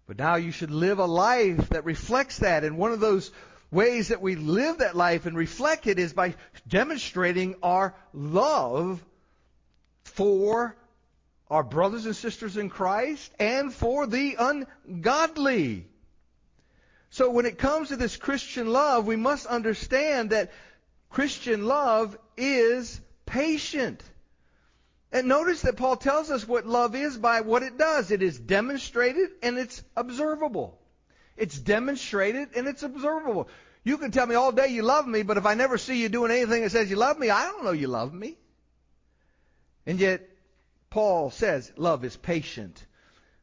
But 0.05 0.17
now 0.17 0.35
you 0.35 0.51
should 0.51 0.71
live 0.71 0.99
a 0.99 1.05
life 1.05 1.69
that 1.69 1.85
reflects 1.85 2.39
that. 2.39 2.63
And 2.63 2.77
one 2.77 2.91
of 2.91 2.99
those 2.99 3.31
ways 3.71 4.09
that 4.09 4.21
we 4.21 4.35
live 4.35 4.77
that 4.77 4.95
life 4.95 5.25
and 5.25 5.35
reflect 5.35 5.87
it 5.87 5.99
is 5.99 6.13
by 6.13 6.35
demonstrating 6.67 7.55
our 7.63 7.95
love 8.13 9.03
for 10.03 10.77
our 11.49 11.63
brothers 11.63 12.05
and 12.05 12.15
sisters 12.15 12.57
in 12.57 12.69
Christ 12.69 13.31
and 13.39 13.73
for 13.73 14.05
the 14.05 14.35
ungodly. 14.37 15.85
So 17.09 17.29
when 17.29 17.45
it 17.45 17.57
comes 17.57 17.89
to 17.89 17.95
this 17.95 18.17
Christian 18.17 18.67
love, 18.67 19.07
we 19.07 19.15
must 19.15 19.45
understand 19.45 20.31
that 20.31 20.51
Christian 21.09 21.65
love 21.65 22.17
is 22.35 22.99
patient. 23.25 24.03
And 25.11 25.27
notice 25.27 25.61
that 25.61 25.77
Paul 25.77 25.95
tells 25.95 26.29
us 26.29 26.45
what 26.45 26.65
love 26.65 26.95
is 26.95 27.17
by 27.17 27.41
what 27.41 27.63
it 27.63 27.77
does. 27.77 28.11
It 28.11 28.21
is 28.21 28.37
demonstrated 28.37 29.29
and 29.41 29.57
it's 29.57 29.81
observable. 29.95 30.77
It's 31.37 31.57
demonstrated 31.57 32.49
and 32.55 32.67
it's 32.67 32.83
observable. 32.83 33.47
You 33.85 33.97
can 33.97 34.11
tell 34.11 34.27
me 34.27 34.35
all 34.35 34.51
day 34.51 34.67
you 34.67 34.81
love 34.81 35.07
me, 35.07 35.23
but 35.23 35.37
if 35.37 35.45
I 35.45 35.53
never 35.53 35.77
see 35.77 36.01
you 36.01 36.09
doing 36.09 36.31
anything 36.31 36.63
that 36.63 36.71
says 36.71 36.89
you 36.89 36.97
love 36.97 37.17
me, 37.17 37.29
I 37.29 37.45
don't 37.45 37.63
know 37.63 37.71
you 37.71 37.87
love 37.87 38.13
me. 38.13 38.35
And 39.85 39.97
yet, 39.97 40.27
Paul 40.97 41.29
says 41.29 41.71
love 41.77 42.03
is 42.05 42.17
patient. 42.17 42.83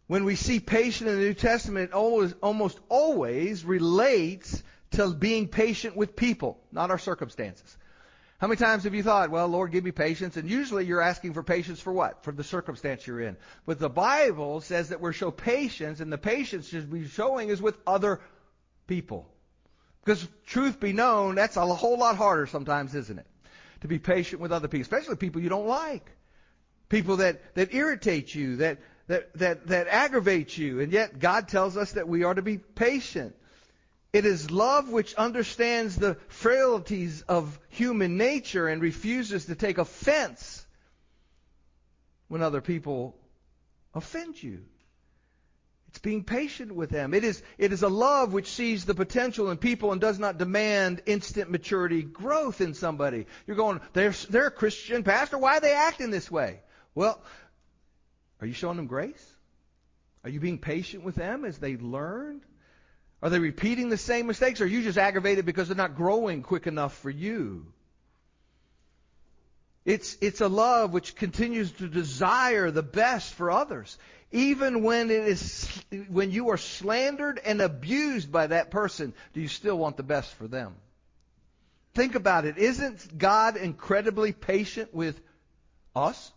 When 0.09 0.25
we 0.25 0.35
see 0.35 0.59
patient 0.59 1.09
in 1.09 1.21
the 1.21 1.23
New 1.23 1.35
Testament, 1.35 1.90
it 1.90 1.95
almost, 1.95 2.35
almost 2.43 2.81
always 2.88 3.64
relates 3.64 4.61
to 4.90 5.11
being 5.11 5.47
patient 5.47 5.97
with 5.97 6.17
people, 6.17 6.59
not 6.73 6.90
our 6.90 6.99
circumstances. 6.99 7.79
How 8.38 8.49
many 8.49 8.57
times 8.57 8.83
have 8.83 8.95
you 8.97 9.05
thought, 9.05 9.31
well, 9.31 9.47
Lord, 9.47 9.71
give 9.71 9.85
me 9.85 9.93
patience? 9.93 10.37
And 10.37 10.51
usually 10.51 10.85
you're 10.85 11.01
asking 11.01 11.35
for 11.35 11.45
patience 11.45 11.79
for 11.79 11.93
what? 11.93 12.25
For 12.25 12.33
the 12.33 12.43
circumstance 12.43 13.07
you're 13.07 13.21
in. 13.21 13.37
But 13.67 13.79
the 13.79 13.88
Bible 13.88 14.61
says 14.61 14.88
that 14.88 15.01
we're 15.01 15.12
show 15.12 15.31
patience, 15.31 16.01
and 16.01 16.12
the 16.12 16.19
patience 16.19 16.67
should 16.67 16.93
be 16.93 17.07
showing 17.07 17.51
is 17.51 17.62
with 17.62 17.79
other 17.87 18.21
people. 18.88 19.29
Because 20.05 20.27
truth 20.45 20.81
be 20.81 20.93
known, 20.93 21.37
that's 21.37 21.57
a 21.57 21.64
whole 21.64 21.99
lot 21.99 22.17
harder 22.17 22.49
sometimes, 22.49 22.97
isn't 22.97 23.21
it? 23.21 23.27
To 23.83 23.87
be 23.87 24.01
patient 24.01 24.43
with 24.43 24.51
other 24.51 24.67
people, 24.67 24.83
especially 24.83 25.14
people 25.14 25.40
you 25.40 25.49
don't 25.49 25.69
like 25.69 26.11
people 26.95 27.17
that, 27.17 27.57
that 27.57 27.75
irritate 27.75 28.37
you, 28.37 28.57
that, 28.57 28.79
that, 29.09 29.37
that, 29.37 29.67
that 29.67 29.89
aggravate 29.89 30.57
you. 30.57 30.79
And 30.79 30.93
yet 30.93 31.19
God 31.19 31.49
tells 31.49 31.77
us 31.77 31.93
that 31.93 32.07
we 32.07 32.23
are 32.23 32.35
to 32.35 32.41
be 32.41 32.59
patient. 32.59 33.35
It 34.13 34.25
is 34.25 34.53
love 34.53 34.91
which 34.91 35.13
understands 35.17 35.97
the 35.97 36.17
frailties 36.29 37.23
of 37.23 37.59
human 37.69 38.17
nature 38.17 38.69
and 38.69 38.81
refuses 38.81 39.47
to 39.47 39.57
take 39.57 39.79
offense 39.79 40.65
when 42.29 42.43
other 42.43 42.61
people 42.61 43.17
offend 43.93 44.41
you. 44.41 44.61
It's 45.89 45.99
being 45.99 46.23
patient 46.23 46.73
with 46.73 46.91
them. 46.91 47.13
It 47.13 47.25
is, 47.25 47.43
it 47.59 47.73
is 47.73 47.83
a 47.83 47.89
love 47.89 48.33
which 48.33 48.51
sees 48.53 48.85
the 48.85 48.95
potential 48.95 49.51
in 49.51 49.57
people 49.59 49.91
and 49.91 50.01
does 50.01 50.21
not 50.21 50.39
demand 50.39 51.03
instant 51.07 51.51
maturity 51.51 52.03
growth 52.03 52.61
in 52.61 52.75
somebody. 52.75 53.27
You're 53.49 53.57
going, 53.57 53.81
they're, 53.95 54.15
they're 54.31 54.47
a 54.47 54.53
Christian 54.53 55.03
pastor. 55.03 55.39
Why 55.39 55.57
are 55.57 55.61
they 55.61 55.73
acting 55.73 56.11
this 56.11 56.31
way? 56.31 56.61
Well, 56.95 57.21
are 58.41 58.47
you 58.47 58.53
showing 58.53 58.77
them 58.77 58.87
grace? 58.87 59.33
Are 60.23 60.31
you 60.31 60.41
being 60.41 60.59
patient 60.59 61.05
with 61.05 61.17
them 61.17 61.45
as 61.45 61.59
they 61.59 61.77
learn? 61.77 62.41
Are 63.23 63.31
they 63.31 63.39
repeating 63.39 63.89
the 63.89 63.97
same 63.97 64.27
mistakes? 64.27 64.61
Or 64.61 64.65
are 64.65 64.69
you 64.69 64.83
just 64.83 64.99
aggravated 64.99 65.47
because 65.47 65.69
they're 65.69 65.77
not 65.77 65.97
growing 65.97 66.43
quick 66.43 66.67
enough 66.67 66.97
for 66.99 67.11
you? 67.11 67.67
It's, 69.85 70.17
it's 70.21 70.41
a 70.41 70.49
love 70.49 70.93
which 70.93 71.15
continues 71.15 71.71
to 71.73 71.89
desire 71.89 72.71
the 72.71 72.83
best 72.83 73.35
for 73.35 73.51
others 73.51 73.99
even 74.35 74.83
when 74.83 75.13
it 75.13 75.29
is 75.29 75.69
when 76.09 76.33
you 76.33 76.51
are 76.51 76.57
slandered 76.57 77.41
and 77.45 77.61
abused 77.61 78.33
by 78.33 78.49
that 78.49 78.73
person, 78.73 79.15
do 79.33 79.41
you 79.41 79.47
still 79.47 79.79
want 79.79 79.97
the 79.97 80.03
best 80.03 80.35
for 80.35 80.49
them? 80.49 80.75
Think 81.95 82.17
about 82.17 82.45
it. 82.45 82.59
Isn't 82.59 83.17
God 83.17 83.57
incredibly 83.57 84.33
patient 84.33 84.93
with 84.93 85.21
us? 85.95 86.33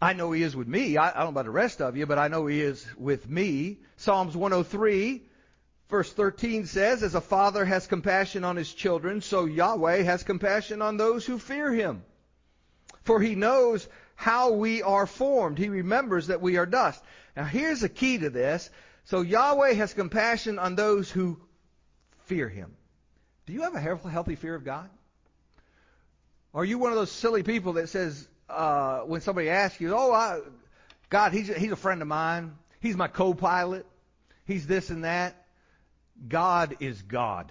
I 0.00 0.12
know 0.12 0.32
He 0.32 0.42
is 0.42 0.54
with 0.54 0.68
me. 0.68 0.96
I, 0.96 1.10
I 1.10 1.14
don't 1.14 1.24
know 1.24 1.28
about 1.30 1.44
the 1.46 1.50
rest 1.50 1.80
of 1.80 1.96
you, 1.96 2.06
but 2.06 2.18
I 2.18 2.28
know 2.28 2.46
He 2.46 2.60
is 2.60 2.86
with 2.96 3.28
me. 3.28 3.78
Psalms 3.96 4.36
103, 4.36 5.22
verse 5.88 6.12
13 6.12 6.66
says, 6.66 7.02
As 7.02 7.14
a 7.14 7.20
father 7.20 7.64
has 7.64 7.86
compassion 7.86 8.44
on 8.44 8.56
his 8.56 8.72
children, 8.72 9.20
so 9.20 9.44
Yahweh 9.46 10.02
has 10.02 10.22
compassion 10.22 10.82
on 10.82 10.96
those 10.96 11.24
who 11.24 11.38
fear 11.38 11.72
Him. 11.72 12.04
For 13.04 13.20
He 13.20 13.34
knows 13.34 13.88
how 14.16 14.52
we 14.52 14.82
are 14.82 15.06
formed. 15.06 15.58
He 15.58 15.68
remembers 15.68 16.28
that 16.28 16.40
we 16.40 16.56
are 16.56 16.66
dust. 16.66 17.02
Now 17.36 17.44
here's 17.44 17.80
the 17.80 17.88
key 17.88 18.18
to 18.18 18.30
this. 18.30 18.68
So 19.04 19.20
Yahweh 19.20 19.74
has 19.74 19.94
compassion 19.94 20.58
on 20.58 20.74
those 20.74 21.10
who 21.10 21.38
fear 22.24 22.48
him. 22.48 22.74
Do 23.46 23.52
you 23.52 23.62
have 23.62 23.74
a 23.74 23.80
healthy 24.10 24.34
fear 24.34 24.56
of 24.56 24.64
God? 24.64 24.90
Are 26.52 26.64
you 26.64 26.78
one 26.78 26.90
of 26.90 26.98
those 26.98 27.12
silly 27.12 27.42
people 27.42 27.74
that 27.74 27.88
says, 27.88 28.26
uh, 28.48 29.00
when 29.00 29.20
somebody 29.20 29.48
asks 29.48 29.80
you, 29.80 29.94
oh, 29.94 30.12
I, 30.12 30.40
God, 31.10 31.32
he's, 31.32 31.48
he's 31.54 31.72
a 31.72 31.76
friend 31.76 32.02
of 32.02 32.08
mine. 32.08 32.56
He's 32.80 32.96
my 32.96 33.08
co-pilot. 33.08 33.86
He's 34.46 34.66
this 34.66 34.90
and 34.90 35.04
that. 35.04 35.46
God 36.28 36.76
is 36.80 37.02
God. 37.02 37.50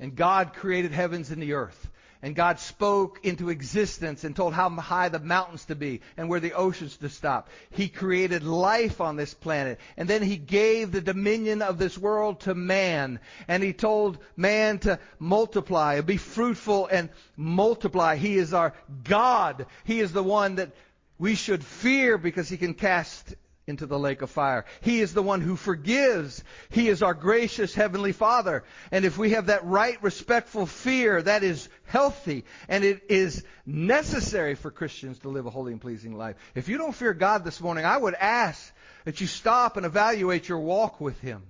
And 0.00 0.14
God 0.14 0.54
created 0.54 0.92
heavens 0.92 1.30
and 1.30 1.42
the 1.42 1.54
earth. 1.54 1.90
And 2.20 2.34
God 2.34 2.58
spoke 2.58 3.20
into 3.24 3.48
existence 3.48 4.24
and 4.24 4.34
told 4.34 4.52
how 4.52 4.68
high 4.70 5.08
the 5.08 5.20
mountains 5.20 5.66
to 5.66 5.76
be 5.76 6.00
and 6.16 6.28
where 6.28 6.40
the 6.40 6.54
oceans 6.54 6.96
to 6.96 7.08
stop. 7.08 7.48
He 7.70 7.88
created 7.88 8.42
life 8.42 9.00
on 9.00 9.14
this 9.14 9.34
planet. 9.34 9.78
And 9.96 10.08
then 10.08 10.22
He 10.22 10.36
gave 10.36 10.90
the 10.90 11.00
dominion 11.00 11.62
of 11.62 11.78
this 11.78 11.96
world 11.96 12.40
to 12.40 12.54
man. 12.56 13.20
And 13.46 13.62
He 13.62 13.72
told 13.72 14.18
man 14.36 14.80
to 14.80 14.98
multiply, 15.20 16.00
be 16.00 16.16
fruitful 16.16 16.88
and 16.88 17.08
multiply. 17.36 18.16
He 18.16 18.36
is 18.36 18.52
our 18.52 18.74
God. 19.04 19.66
He 19.84 20.00
is 20.00 20.12
the 20.12 20.22
one 20.22 20.56
that 20.56 20.72
we 21.18 21.36
should 21.36 21.62
fear 21.64 22.18
because 22.18 22.48
He 22.48 22.56
can 22.56 22.74
cast 22.74 23.34
into 23.68 23.86
the 23.86 23.98
lake 23.98 24.22
of 24.22 24.30
fire. 24.30 24.64
He 24.80 25.00
is 25.00 25.14
the 25.14 25.22
one 25.22 25.40
who 25.40 25.56
forgives. 25.56 26.42
He 26.70 26.88
is 26.88 27.02
our 27.02 27.14
gracious 27.14 27.74
Heavenly 27.74 28.12
Father. 28.12 28.64
And 28.90 29.04
if 29.04 29.18
we 29.18 29.30
have 29.30 29.46
that 29.46 29.64
right, 29.64 30.02
respectful 30.02 30.66
fear, 30.66 31.20
that 31.22 31.42
is 31.42 31.68
healthy 31.84 32.44
and 32.68 32.84
it 32.84 33.02
is 33.08 33.44
necessary 33.66 34.54
for 34.54 34.70
Christians 34.70 35.18
to 35.20 35.28
live 35.28 35.46
a 35.46 35.50
holy 35.50 35.72
and 35.72 35.80
pleasing 35.80 36.16
life. 36.16 36.36
If 36.54 36.68
you 36.68 36.78
don't 36.78 36.94
fear 36.94 37.14
God 37.14 37.44
this 37.44 37.60
morning, 37.60 37.84
I 37.84 37.96
would 37.96 38.14
ask 38.14 38.72
that 39.04 39.20
you 39.20 39.26
stop 39.26 39.76
and 39.76 39.86
evaluate 39.86 40.48
your 40.48 40.60
walk 40.60 41.00
with 41.00 41.20
Him. 41.20 41.42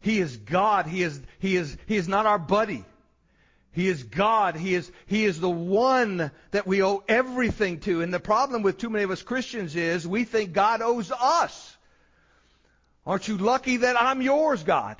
He 0.00 0.20
is 0.20 0.36
God. 0.36 0.86
He 0.86 1.02
is, 1.02 1.20
He 1.38 1.56
is, 1.56 1.76
He 1.86 1.96
is 1.96 2.08
not 2.08 2.26
our 2.26 2.38
buddy. 2.38 2.84
He 3.76 3.88
is 3.88 4.04
God. 4.04 4.56
He 4.56 4.74
is, 4.74 4.90
he 5.04 5.26
is 5.26 5.38
the 5.38 5.50
one 5.50 6.30
that 6.52 6.66
we 6.66 6.82
owe 6.82 7.04
everything 7.06 7.80
to. 7.80 8.00
And 8.00 8.12
the 8.12 8.18
problem 8.18 8.62
with 8.62 8.78
too 8.78 8.88
many 8.88 9.04
of 9.04 9.10
us 9.10 9.22
Christians 9.22 9.76
is 9.76 10.08
we 10.08 10.24
think 10.24 10.54
God 10.54 10.80
owes 10.80 11.12
us. 11.12 11.76
Aren't 13.04 13.28
you 13.28 13.36
lucky 13.36 13.76
that 13.76 14.00
I'm 14.00 14.22
yours, 14.22 14.62
God? 14.62 14.96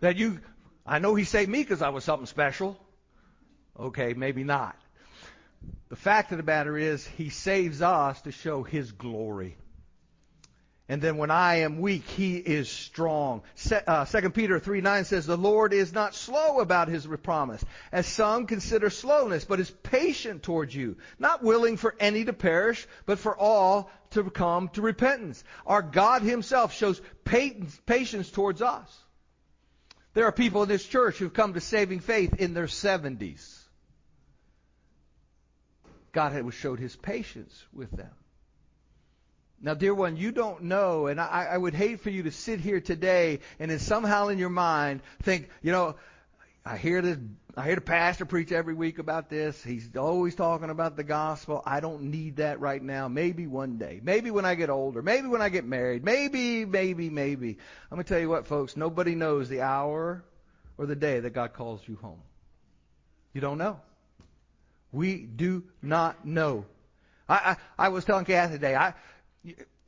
That 0.00 0.16
you, 0.16 0.40
I 0.84 0.98
know 0.98 1.14
He 1.14 1.24
saved 1.24 1.48
me 1.48 1.62
because 1.62 1.80
I 1.80 1.88
was 1.88 2.04
something 2.04 2.26
special. 2.26 2.78
Okay, 3.80 4.12
maybe 4.12 4.44
not. 4.44 4.76
The 5.88 5.96
fact 5.96 6.32
of 6.32 6.36
the 6.36 6.44
matter 6.44 6.76
is, 6.76 7.06
He 7.06 7.30
saves 7.30 7.80
us 7.80 8.20
to 8.22 8.30
show 8.30 8.62
His 8.62 8.92
glory. 8.92 9.56
And 10.88 11.02
then 11.02 11.16
when 11.16 11.32
I 11.32 11.56
am 11.56 11.80
weak, 11.80 12.06
he 12.06 12.36
is 12.36 12.68
strong. 12.68 13.42
Uh, 13.88 14.04
2 14.04 14.30
Peter 14.30 14.60
3 14.60 14.80
9 14.80 15.04
says, 15.04 15.26
The 15.26 15.36
Lord 15.36 15.72
is 15.72 15.92
not 15.92 16.14
slow 16.14 16.60
about 16.60 16.86
his 16.86 17.08
promise, 17.24 17.64
as 17.90 18.06
some 18.06 18.46
consider 18.46 18.88
slowness, 18.88 19.44
but 19.44 19.58
is 19.58 19.70
patient 19.70 20.44
towards 20.44 20.72
you, 20.74 20.96
not 21.18 21.42
willing 21.42 21.76
for 21.76 21.96
any 21.98 22.24
to 22.24 22.32
perish, 22.32 22.86
but 23.04 23.18
for 23.18 23.36
all 23.36 23.90
to 24.10 24.30
come 24.30 24.68
to 24.70 24.82
repentance. 24.82 25.42
Our 25.66 25.82
God 25.82 26.22
himself 26.22 26.72
shows 26.72 27.00
patience 27.24 28.30
towards 28.30 28.62
us. 28.62 29.04
There 30.14 30.26
are 30.26 30.32
people 30.32 30.62
in 30.62 30.68
this 30.68 30.86
church 30.86 31.18
who've 31.18 31.34
come 31.34 31.54
to 31.54 31.60
saving 31.60 31.98
faith 31.98 32.36
in 32.36 32.54
their 32.54 32.66
70s. 32.66 33.58
God 36.12 36.30
had 36.32 36.54
showed 36.54 36.78
his 36.78 36.94
patience 36.94 37.64
with 37.72 37.90
them. 37.90 38.12
Now, 39.60 39.74
dear 39.74 39.94
one, 39.94 40.16
you 40.16 40.32
don't 40.32 40.64
know, 40.64 41.06
and 41.06 41.20
I, 41.20 41.48
I 41.52 41.56
would 41.56 41.74
hate 41.74 42.00
for 42.00 42.10
you 42.10 42.24
to 42.24 42.30
sit 42.30 42.60
here 42.60 42.80
today 42.80 43.40
and 43.58 43.70
then 43.70 43.78
somehow 43.78 44.28
in 44.28 44.38
your 44.38 44.50
mind 44.50 45.00
think, 45.22 45.48
you 45.62 45.72
know, 45.72 45.96
I 46.64 46.76
hear 46.76 47.00
this, 47.00 47.16
I 47.56 47.64
hear 47.64 47.76
the 47.76 47.80
pastor 47.80 48.26
preach 48.26 48.52
every 48.52 48.74
week 48.74 48.98
about 48.98 49.30
this. 49.30 49.62
He's 49.62 49.96
always 49.96 50.34
talking 50.34 50.68
about 50.68 50.96
the 50.96 51.04
gospel. 51.04 51.62
I 51.64 51.80
don't 51.80 52.10
need 52.10 52.36
that 52.36 52.60
right 52.60 52.82
now. 52.82 53.08
Maybe 53.08 53.46
one 53.46 53.78
day. 53.78 54.00
Maybe 54.02 54.30
when 54.30 54.44
I 54.44 54.56
get 54.56 54.68
older. 54.68 55.00
Maybe 55.00 55.26
when 55.26 55.40
I 55.40 55.48
get 55.48 55.64
married. 55.64 56.04
Maybe, 56.04 56.64
maybe, 56.66 57.08
maybe. 57.08 57.56
I'm 57.90 57.96
going 57.96 58.04
to 58.04 58.08
tell 58.08 58.20
you 58.20 58.28
what, 58.28 58.46
folks. 58.46 58.76
Nobody 58.76 59.14
knows 59.14 59.48
the 59.48 59.62
hour 59.62 60.22
or 60.76 60.86
the 60.86 60.96
day 60.96 61.20
that 61.20 61.30
God 61.30 61.54
calls 61.54 61.80
you 61.86 61.96
home. 62.02 62.20
You 63.32 63.40
don't 63.40 63.58
know. 63.58 63.80
We 64.92 65.18
do 65.22 65.64
not 65.80 66.26
know. 66.26 66.66
I, 67.28 67.56
I, 67.78 67.86
I 67.86 67.88
was 67.88 68.04
telling 68.04 68.24
Kathy 68.24 68.54
today, 68.54 68.74
I, 68.74 68.94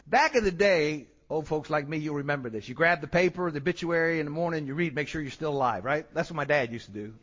Back 0.06 0.34
in 0.34 0.44
the 0.44 0.50
day, 0.50 1.06
old 1.30 1.46
folks 1.46 1.70
like 1.70 1.88
me, 1.88 1.98
you'll 1.98 2.16
remember 2.16 2.50
this. 2.50 2.68
You 2.68 2.74
grab 2.74 3.00
the 3.00 3.06
paper, 3.06 3.50
the 3.50 3.58
obituary 3.58 4.20
in 4.20 4.26
the 4.26 4.30
morning, 4.30 4.66
you 4.66 4.74
read, 4.74 4.94
make 4.94 5.08
sure 5.08 5.20
you're 5.20 5.30
still 5.30 5.52
alive, 5.52 5.84
right? 5.84 6.06
That's 6.14 6.30
what 6.30 6.36
my 6.36 6.44
dad 6.44 6.72
used 6.72 6.86
to 6.86 6.92
do. 6.92 7.14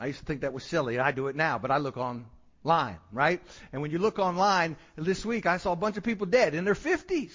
I 0.00 0.06
used 0.06 0.18
to 0.18 0.24
think 0.24 0.42
that 0.42 0.52
was 0.52 0.64
silly. 0.64 0.98
I 0.98 1.12
do 1.12 1.28
it 1.28 1.36
now, 1.36 1.58
but 1.58 1.70
I 1.70 1.78
look 1.78 1.96
online, 1.96 2.98
right? 3.12 3.40
And 3.72 3.82
when 3.82 3.90
you 3.90 3.98
look 3.98 4.18
online, 4.18 4.76
this 4.96 5.24
week 5.24 5.46
I 5.46 5.58
saw 5.58 5.72
a 5.72 5.76
bunch 5.76 5.96
of 5.96 6.04
people 6.04 6.26
dead 6.26 6.54
in 6.54 6.64
their 6.64 6.74
50s. 6.74 7.32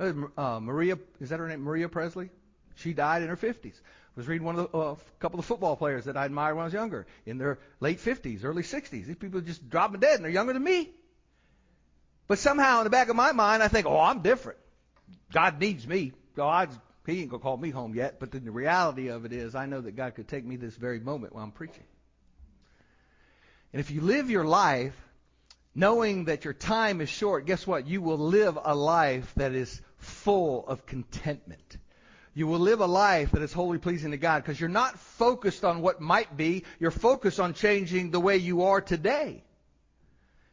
Uh, 0.00 0.60
Maria, 0.60 0.98
is 1.20 1.30
that 1.30 1.40
her 1.40 1.48
name? 1.48 1.62
Maria 1.62 1.88
Presley? 1.88 2.30
She 2.76 2.92
died 2.92 3.22
in 3.22 3.28
her 3.28 3.36
50s. 3.36 3.74
I 3.74 4.20
was 4.20 4.28
reading 4.28 4.46
one 4.46 4.58
of 4.58 4.70
the, 4.70 4.78
uh, 4.78 4.92
a 4.92 4.96
couple 5.20 5.38
of 5.38 5.44
football 5.44 5.76
players 5.76 6.04
that 6.06 6.16
I 6.16 6.24
admired 6.24 6.54
when 6.54 6.62
I 6.62 6.66
was 6.66 6.72
younger 6.72 7.06
in 7.26 7.38
their 7.38 7.58
late 7.80 7.98
50s, 7.98 8.44
early 8.44 8.62
60s. 8.62 9.06
These 9.06 9.16
people 9.16 9.40
just 9.40 9.68
dropping 9.68 10.00
dead 10.00 10.16
and 10.16 10.24
they're 10.24 10.32
younger 10.32 10.52
than 10.52 10.64
me. 10.64 10.90
But 12.28 12.38
somehow 12.38 12.78
in 12.78 12.84
the 12.84 12.90
back 12.90 13.08
of 13.08 13.16
my 13.16 13.32
mind, 13.32 13.62
I 13.62 13.68
think, 13.68 13.86
oh, 13.86 13.98
I'm 13.98 14.20
different. 14.20 14.58
God 15.32 15.58
needs 15.58 15.86
me. 15.86 16.12
God, 16.36 16.68
He 17.06 17.22
ain't 17.22 17.30
going 17.30 17.40
to 17.40 17.42
call 17.42 17.56
me 17.56 17.70
home 17.70 17.94
yet. 17.94 18.20
But 18.20 18.30
then 18.30 18.44
the 18.44 18.50
reality 18.50 19.08
of 19.08 19.24
it 19.24 19.32
is, 19.32 19.54
I 19.54 19.64
know 19.64 19.80
that 19.80 19.96
God 19.96 20.14
could 20.14 20.28
take 20.28 20.44
me 20.44 20.56
this 20.56 20.76
very 20.76 21.00
moment 21.00 21.34
while 21.34 21.42
I'm 21.42 21.52
preaching. 21.52 21.84
And 23.72 23.80
if 23.80 23.90
you 23.90 24.02
live 24.02 24.30
your 24.30 24.44
life 24.44 24.94
knowing 25.74 26.26
that 26.26 26.44
your 26.44 26.54
time 26.54 27.00
is 27.00 27.08
short, 27.08 27.46
guess 27.46 27.66
what? 27.66 27.86
You 27.86 28.02
will 28.02 28.18
live 28.18 28.58
a 28.62 28.74
life 28.74 29.32
that 29.36 29.54
is 29.54 29.80
full 29.96 30.66
of 30.66 30.84
contentment. 30.84 31.78
You 32.34 32.46
will 32.46 32.58
live 32.58 32.80
a 32.80 32.86
life 32.86 33.32
that 33.32 33.42
is 33.42 33.52
wholly 33.52 33.78
pleasing 33.78 34.10
to 34.10 34.16
God 34.18 34.42
because 34.42 34.60
you're 34.60 34.68
not 34.68 34.98
focused 34.98 35.64
on 35.64 35.80
what 35.80 36.00
might 36.00 36.36
be. 36.36 36.64
You're 36.78 36.90
focused 36.90 37.40
on 37.40 37.54
changing 37.54 38.10
the 38.10 38.20
way 38.20 38.36
you 38.36 38.64
are 38.64 38.80
today 38.80 39.44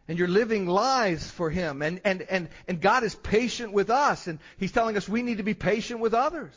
and 0.08 0.20
you're 0.20 0.28
living 0.28 0.68
lives 0.68 1.30
for 1.30 1.50
him 1.50 1.82
and, 1.82 2.00
and, 2.04 2.22
and, 2.24 2.50
and 2.68 2.82
God 2.82 3.04
is 3.04 3.16
patient 3.16 3.74
with 3.74 3.90
us 3.90 4.28
and 4.28 4.40
he's 4.58 4.72
telling 4.72 4.98
us 4.98 5.10
we 5.10 5.24
need 5.24 5.38
to 5.38 5.44
be 5.44 5.54
patient 5.54 6.00
with 6.00 6.14
others. 6.14 6.54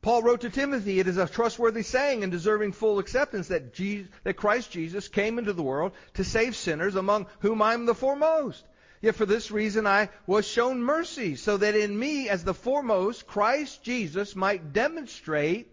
Paul 0.00 0.22
wrote 0.22 0.42
to 0.42 0.50
Timothy, 0.50 1.00
it 1.00 1.08
is 1.08 1.16
a 1.16 1.26
trustworthy 1.26 1.82
saying 1.82 2.22
and 2.22 2.30
deserving 2.30 2.72
full 2.72 2.98
acceptance 2.98 3.48
that, 3.48 3.74
Jesus, 3.74 4.08
that 4.22 4.34
Christ 4.34 4.70
Jesus 4.70 5.08
came 5.08 5.38
into 5.38 5.52
the 5.52 5.62
world 5.62 5.92
to 6.14 6.24
save 6.24 6.54
sinners 6.54 6.94
among 6.94 7.26
whom 7.40 7.60
I 7.62 7.74
am 7.74 7.84
the 7.84 7.94
foremost. 7.94 8.64
Yet 9.00 9.16
for 9.16 9.26
this 9.26 9.50
reason 9.50 9.86
I 9.86 10.10
was 10.26 10.46
shown 10.46 10.82
mercy, 10.82 11.36
so 11.36 11.56
that 11.56 11.74
in 11.74 11.96
me, 11.96 12.28
as 12.28 12.44
the 12.44 12.54
foremost, 12.54 13.26
Christ 13.26 13.82
Jesus 13.82 14.34
might 14.34 14.72
demonstrate, 14.72 15.68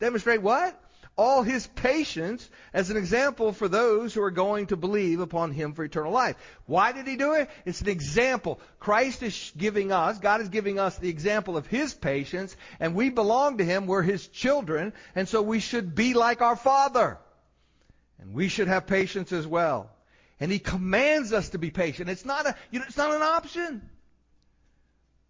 demonstrate 0.00 0.42
what? 0.42 0.78
All 1.16 1.42
his 1.42 1.66
patience 1.68 2.48
as 2.72 2.90
an 2.90 2.96
example 2.96 3.52
for 3.52 3.68
those 3.68 4.12
who 4.12 4.22
are 4.22 4.32
going 4.32 4.66
to 4.66 4.76
believe 4.76 5.20
upon 5.20 5.52
him 5.52 5.72
for 5.72 5.84
eternal 5.84 6.10
life. 6.10 6.34
Why 6.66 6.90
did 6.90 7.06
he 7.06 7.16
do 7.16 7.34
it? 7.34 7.50
It's 7.64 7.80
an 7.80 7.88
example. 7.88 8.58
Christ 8.80 9.22
is 9.22 9.52
giving 9.56 9.92
us, 9.92 10.18
God 10.18 10.40
is 10.40 10.48
giving 10.48 10.80
us 10.80 10.98
the 10.98 11.08
example 11.08 11.56
of 11.56 11.68
his 11.68 11.94
patience, 11.94 12.56
and 12.80 12.96
we 12.96 13.10
belong 13.10 13.58
to 13.58 13.64
him. 13.64 13.86
We're 13.86 14.02
his 14.02 14.26
children, 14.26 14.92
and 15.14 15.28
so 15.28 15.40
we 15.40 15.60
should 15.60 15.94
be 15.94 16.14
like 16.14 16.42
our 16.42 16.56
Father. 16.56 17.18
And 18.18 18.34
we 18.34 18.48
should 18.48 18.68
have 18.68 18.86
patience 18.86 19.30
as 19.32 19.46
well. 19.46 19.90
And 20.40 20.50
he 20.50 20.58
commands 20.58 21.32
us 21.32 21.50
to 21.50 21.58
be 21.58 21.70
patient. 21.70 22.10
It's 22.10 22.24
not 22.24 22.46
a, 22.46 22.56
you 22.72 22.80
know, 22.80 22.86
it's 22.88 22.96
not 22.96 23.14
an 23.14 23.22
option. 23.22 23.88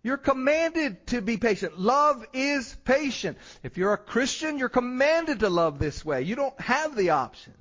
You're 0.05 0.19
commanded 0.19 1.07
to 1.09 1.23
be 1.23 1.39
patient. 1.39 1.81
Love 1.81 2.27
is 2.35 2.77
patient. 2.85 3.39
If 3.63 3.79
you're 3.79 3.95
a 3.95 3.99
Christian, 3.99 4.59
you're 4.59 4.69
commanded 4.69 5.41
to 5.41 5.49
love 5.49 5.79
this 5.79 6.05
way. 6.05 6.23
You 6.23 6.37
don't 6.37 6.61
have 6.61 6.95
the 6.95 7.11
option. 7.11 7.55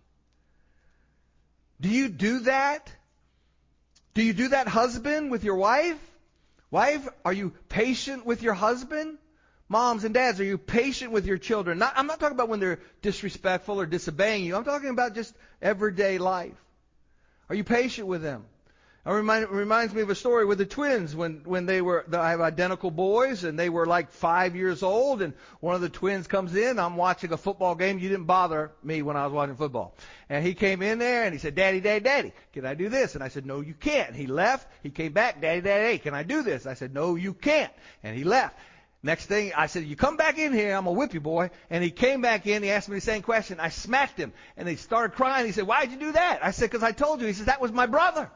Do 1.79 1.87
you 1.87 2.09
do 2.09 2.39
that? 2.39 2.91
Do 4.13 4.21
you 4.21 4.33
do 4.33 4.49
that, 4.49 4.67
husband, 4.67 5.31
with 5.31 5.45
your 5.45 5.55
wife? 5.55 5.97
Wife, 6.69 7.07
are 7.23 7.31
you 7.31 7.53
patient 7.69 8.25
with 8.25 8.43
your 8.43 8.53
husband? 8.53 9.19
Moms 9.69 10.03
and 10.03 10.13
dads, 10.13 10.41
are 10.41 10.43
you 10.43 10.57
patient 10.57 11.13
with 11.13 11.25
your 11.25 11.37
children? 11.37 11.77
Not, 11.77 11.93
I'm 11.95 12.07
not 12.07 12.19
talking 12.19 12.35
about 12.35 12.49
when 12.49 12.59
they're 12.59 12.81
disrespectful 13.01 13.79
or 13.79 13.85
disobeying 13.85 14.43
you. 14.43 14.57
I'm 14.57 14.65
talking 14.65 14.89
about 14.89 15.15
just 15.15 15.33
everyday 15.61 16.17
life. 16.17 16.57
Are 17.47 17.55
you 17.55 17.63
patient 17.63 18.07
with 18.07 18.21
them? 18.21 18.43
It 19.05 19.09
remind, 19.09 19.49
reminds 19.49 19.93
me 19.93 20.01
of 20.01 20.09
a 20.09 20.15
story 20.15 20.45
with 20.45 20.59
the 20.59 20.65
twins 20.65 21.13
when, 21.13 21.41
when 21.43 21.65
they 21.65 21.81
were, 21.81 22.05
I 22.13 22.29
have 22.29 22.39
identical 22.39 22.89
boys 22.89 23.43
and 23.43 23.59
they 23.59 23.67
were 23.67 23.85
like 23.85 24.11
five 24.11 24.55
years 24.55 24.81
old 24.81 25.21
and 25.21 25.33
one 25.59 25.75
of 25.75 25.81
the 25.81 25.89
twins 25.89 26.25
comes 26.27 26.55
in. 26.55 26.79
I'm 26.79 26.95
watching 26.95 27.33
a 27.33 27.37
football 27.37 27.75
game. 27.75 27.99
You 27.99 28.07
didn't 28.07 28.27
bother 28.27 28.71
me 28.81 29.01
when 29.01 29.17
I 29.17 29.25
was 29.25 29.33
watching 29.33 29.57
football. 29.57 29.93
And 30.29 30.45
he 30.45 30.53
came 30.53 30.81
in 30.81 30.99
there 30.99 31.25
and 31.25 31.33
he 31.33 31.39
said, 31.39 31.53
Daddy, 31.53 31.81
Daddy, 31.81 31.99
Daddy, 31.99 32.33
can 32.53 32.65
I 32.65 32.75
do 32.75 32.87
this? 32.87 33.15
And 33.15 33.23
I 33.23 33.27
said, 33.27 33.45
No, 33.45 33.59
you 33.59 33.73
can't. 33.73 34.07
And 34.07 34.15
he 34.15 34.27
left. 34.27 34.67
He 34.83 34.89
came 34.89 35.11
back, 35.11 35.41
Daddy, 35.41 35.59
Daddy, 35.59 35.83
hey, 35.83 35.97
can 35.97 36.13
I 36.13 36.23
do 36.23 36.41
this? 36.41 36.65
I 36.65 36.75
said, 36.75 36.93
No, 36.93 37.15
you 37.15 37.33
can't. 37.33 37.73
And 38.03 38.17
he 38.17 38.23
left. 38.23 38.57
Next 39.05 39.25
thing, 39.25 39.51
I 39.53 39.67
said, 39.67 39.83
you 39.83 39.97
come 39.97 40.15
back 40.15 40.37
in 40.37 40.53
here, 40.53 40.73
I'm 40.73 40.85
to 40.85 40.91
whip 40.91 41.13
you, 41.13 41.19
boy. 41.19 41.49
And 41.69 41.83
he 41.83 41.91
came 41.91 42.21
back 42.21 42.47
in, 42.47 42.63
he 42.63 42.71
asked 42.71 42.87
me 42.87 42.95
the 42.95 43.01
same 43.01 43.21
question. 43.21 43.59
I 43.59 43.67
smacked 43.67 44.17
him. 44.17 44.31
And 44.55 44.65
he 44.65 44.77
started 44.77 45.17
crying. 45.17 45.45
He 45.45 45.51
said, 45.51 45.67
why'd 45.67 45.91
you 45.91 45.97
do 45.97 46.13
that? 46.13 46.39
I 46.41 46.51
said, 46.51 46.71
because 46.71 46.83
I 46.83 46.93
told 46.93 47.19
you. 47.19 47.27
He 47.27 47.33
said, 47.33 47.47
that 47.47 47.59
was 47.59 47.73
my 47.73 47.85
brother. 47.85 48.31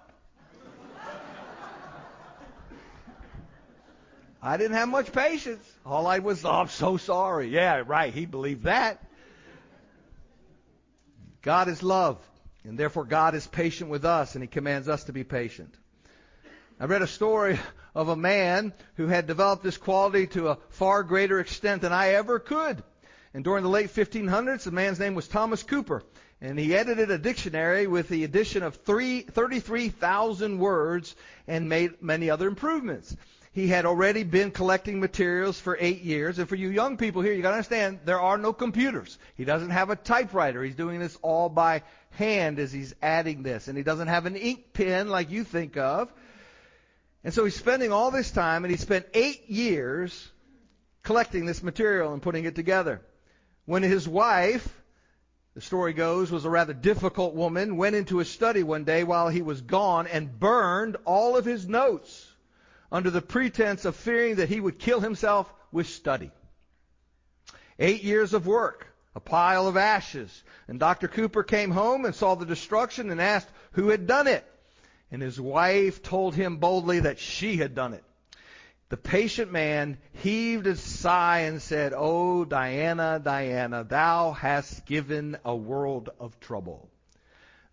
I 4.42 4.58
didn't 4.58 4.78
have 4.78 4.90
much 4.90 5.12
patience. 5.12 5.64
All 5.86 6.06
I 6.06 6.20
was, 6.20 6.46
oh, 6.46 6.52
I'm 6.52 6.68
so 6.68 6.98
sorry. 6.98 7.50
Yeah, 7.50 7.84
right. 7.86 8.14
He 8.14 8.26
believed 8.26 8.64
that. 8.64 9.04
God 11.42 11.68
is 11.70 11.82
love, 11.82 12.20
and 12.64 12.78
therefore 12.78 13.06
God 13.06 13.34
is 13.34 13.48
patient 13.48 13.90
with 13.90 14.06
us, 14.06 14.36
and 14.36 14.44
He 14.44 14.48
commands 14.48 14.90
us 14.90 15.06
to 15.06 15.14
be 15.14 15.24
patient. 15.24 15.74
I 16.80 16.86
read 16.86 17.02
a 17.02 17.08
story 17.08 17.58
of 17.96 18.10
a 18.10 18.16
man 18.16 18.74
who 18.96 19.08
had 19.08 19.26
developed 19.26 19.64
this 19.64 19.78
quality 19.78 20.28
to 20.28 20.50
a 20.50 20.58
far 20.70 21.02
greater 21.02 21.40
extent 21.40 21.82
than 21.82 21.92
I 21.92 22.10
ever 22.10 22.38
could. 22.38 22.84
And 23.34 23.44
during 23.44 23.64
the 23.64 23.70
late 23.70 23.90
1500s, 23.94 24.64
the 24.64 24.72
man's 24.72 25.00
name 25.00 25.16
was 25.16 25.28
Thomas 25.28 25.64
Cooper. 25.64 26.04
And 26.40 26.60
he 26.60 26.76
edited 26.76 27.10
a 27.10 27.18
dictionary 27.18 27.88
with 27.88 28.10
the 28.10 28.24
addition 28.24 28.62
of 28.62 28.76
33,000 28.76 30.60
words 30.60 31.16
and 31.48 31.68
made 31.68 32.02
many 32.02 32.30
other 32.30 32.48
improvements. 32.48 33.16
He 33.58 33.68
had 33.68 33.88
already 33.88 34.22
been 34.22 34.52
collecting 34.52 35.00
materials 35.00 35.60
for 35.60 35.76
eight 35.80 36.04
years. 36.04 36.38
And 36.38 36.48
for 36.48 36.56
you 36.56 36.70
young 36.70 36.96
people 36.96 37.24
here, 37.24 37.34
you 37.34 37.42
gotta 37.42 37.56
understand, 37.56 38.02
there 38.06 38.22
are 38.22 38.38
no 38.38 38.54
computers. 38.54 39.18
He 39.34 39.46
doesn't 39.46 39.72
have 39.72 39.90
a 39.90 39.96
typewriter. 39.96 40.64
He's 40.64 40.76
doing 40.76 41.00
this 41.00 41.18
all 41.24 41.50
by 41.50 41.82
hand 42.12 42.60
as 42.60 42.72
he's 42.72 42.94
adding 43.02 43.42
this. 43.42 43.68
And 43.68 43.76
he 43.76 43.84
doesn't 43.84 44.10
have 44.10 44.28
an 44.28 44.36
ink 44.36 44.74
pen 44.74 45.08
like 45.08 45.32
you 45.32 45.44
think 45.44 45.76
of. 45.76 46.14
And 47.24 47.34
so 47.34 47.46
he's 47.46 47.56
spending 47.56 47.92
all 47.92 48.12
this 48.12 48.30
time, 48.30 48.64
and 48.64 48.70
he 48.70 48.78
spent 48.78 49.08
eight 49.16 49.50
years 49.50 50.32
collecting 51.02 51.48
this 51.48 51.64
material 51.64 52.14
and 52.14 52.22
putting 52.22 52.46
it 52.46 52.54
together. 52.54 53.02
When 53.66 53.82
his 53.82 54.08
wife, 54.08 54.72
the 55.56 55.62
story 55.62 55.94
goes, 55.94 56.30
was 56.30 56.46
a 56.46 56.50
rather 56.52 56.76
difficult 56.76 57.34
woman, 57.34 57.76
went 57.76 57.96
into 57.96 58.20
his 58.20 58.30
study 58.30 58.62
one 58.62 58.84
day 58.84 59.04
while 59.04 59.30
he 59.30 59.42
was 59.42 59.62
gone 59.62 60.06
and 60.06 60.40
burned 60.40 60.96
all 61.06 61.36
of 61.38 61.44
his 61.44 61.68
notes 61.68 62.27
under 62.92 63.10
the 63.10 63.22
pretense 63.22 63.86
of 63.86 63.96
fearing 63.96 64.36
that 64.36 64.50
he 64.50 64.60
would 64.60 64.80
kill 64.80 65.00
himself 65.00 65.52
with 65.72 65.88
study. 65.88 66.32
Eight 67.80 68.04
years 68.04 68.34
of 68.34 68.48
work, 68.48 68.88
a 69.16 69.20
pile 69.20 69.68
of 69.68 69.78
ashes, 69.78 70.44
and 70.68 70.80
Dr. 70.80 71.08
Cooper 71.08 71.44
came 71.44 71.72
home 71.72 72.06
and 72.06 72.16
saw 72.16 72.36
the 72.36 72.46
destruction 72.46 73.10
and 73.10 73.22
asked 73.22 73.50
who 73.72 73.90
had 73.90 74.08
done 74.08 74.28
it. 74.28 74.46
And 75.12 75.22
his 75.22 75.40
wife 75.40 76.02
told 76.02 76.36
him 76.36 76.58
boldly 76.58 77.02
that 77.02 77.20
she 77.20 77.58
had 77.58 77.76
done 77.76 77.94
it. 77.94 78.04
The 78.90 78.98
patient 78.98 79.52
man 79.52 79.98
heaved 80.14 80.66
a 80.66 80.76
sigh 80.76 81.40
and 81.42 81.62
said, 81.62 81.94
Oh, 81.96 82.46
Diana, 82.46 83.20
Diana, 83.22 83.84
thou 83.84 84.32
hast 84.32 84.86
given 84.86 85.38
a 85.44 85.56
world 85.56 86.10
of 86.20 86.40
trouble. 86.40 86.90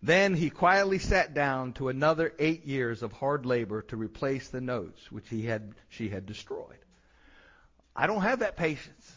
Then 0.05 0.35
he 0.35 0.51
quietly 0.51 0.99
sat 0.99 1.33
down 1.33 1.73
to 1.73 1.89
another 1.89 2.31
eight 2.37 2.63
years 2.65 3.01
of 3.01 3.11
hard 3.11 3.43
labor 3.43 3.81
to 3.87 3.97
replace 3.97 4.49
the 4.49 4.61
notes 4.61 5.11
which 5.11 5.27
he 5.29 5.47
had, 5.47 5.73
she 5.89 6.09
had 6.09 6.27
destroyed. 6.27 6.77
I 7.95 8.05
don't 8.05 8.21
have 8.21 8.39
that 8.39 8.55
patience. 8.55 9.11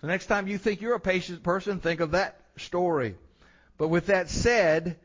So 0.00 0.06
next 0.06 0.24
time 0.24 0.48
you 0.48 0.56
think 0.56 0.80
you're 0.80 0.94
a 0.94 1.00
patient 1.00 1.42
person, 1.42 1.80
think 1.80 2.00
of 2.00 2.12
that 2.12 2.40
story. 2.56 3.16
But 3.76 3.88
with 3.88 4.06
that 4.06 4.30
said, 4.30 4.96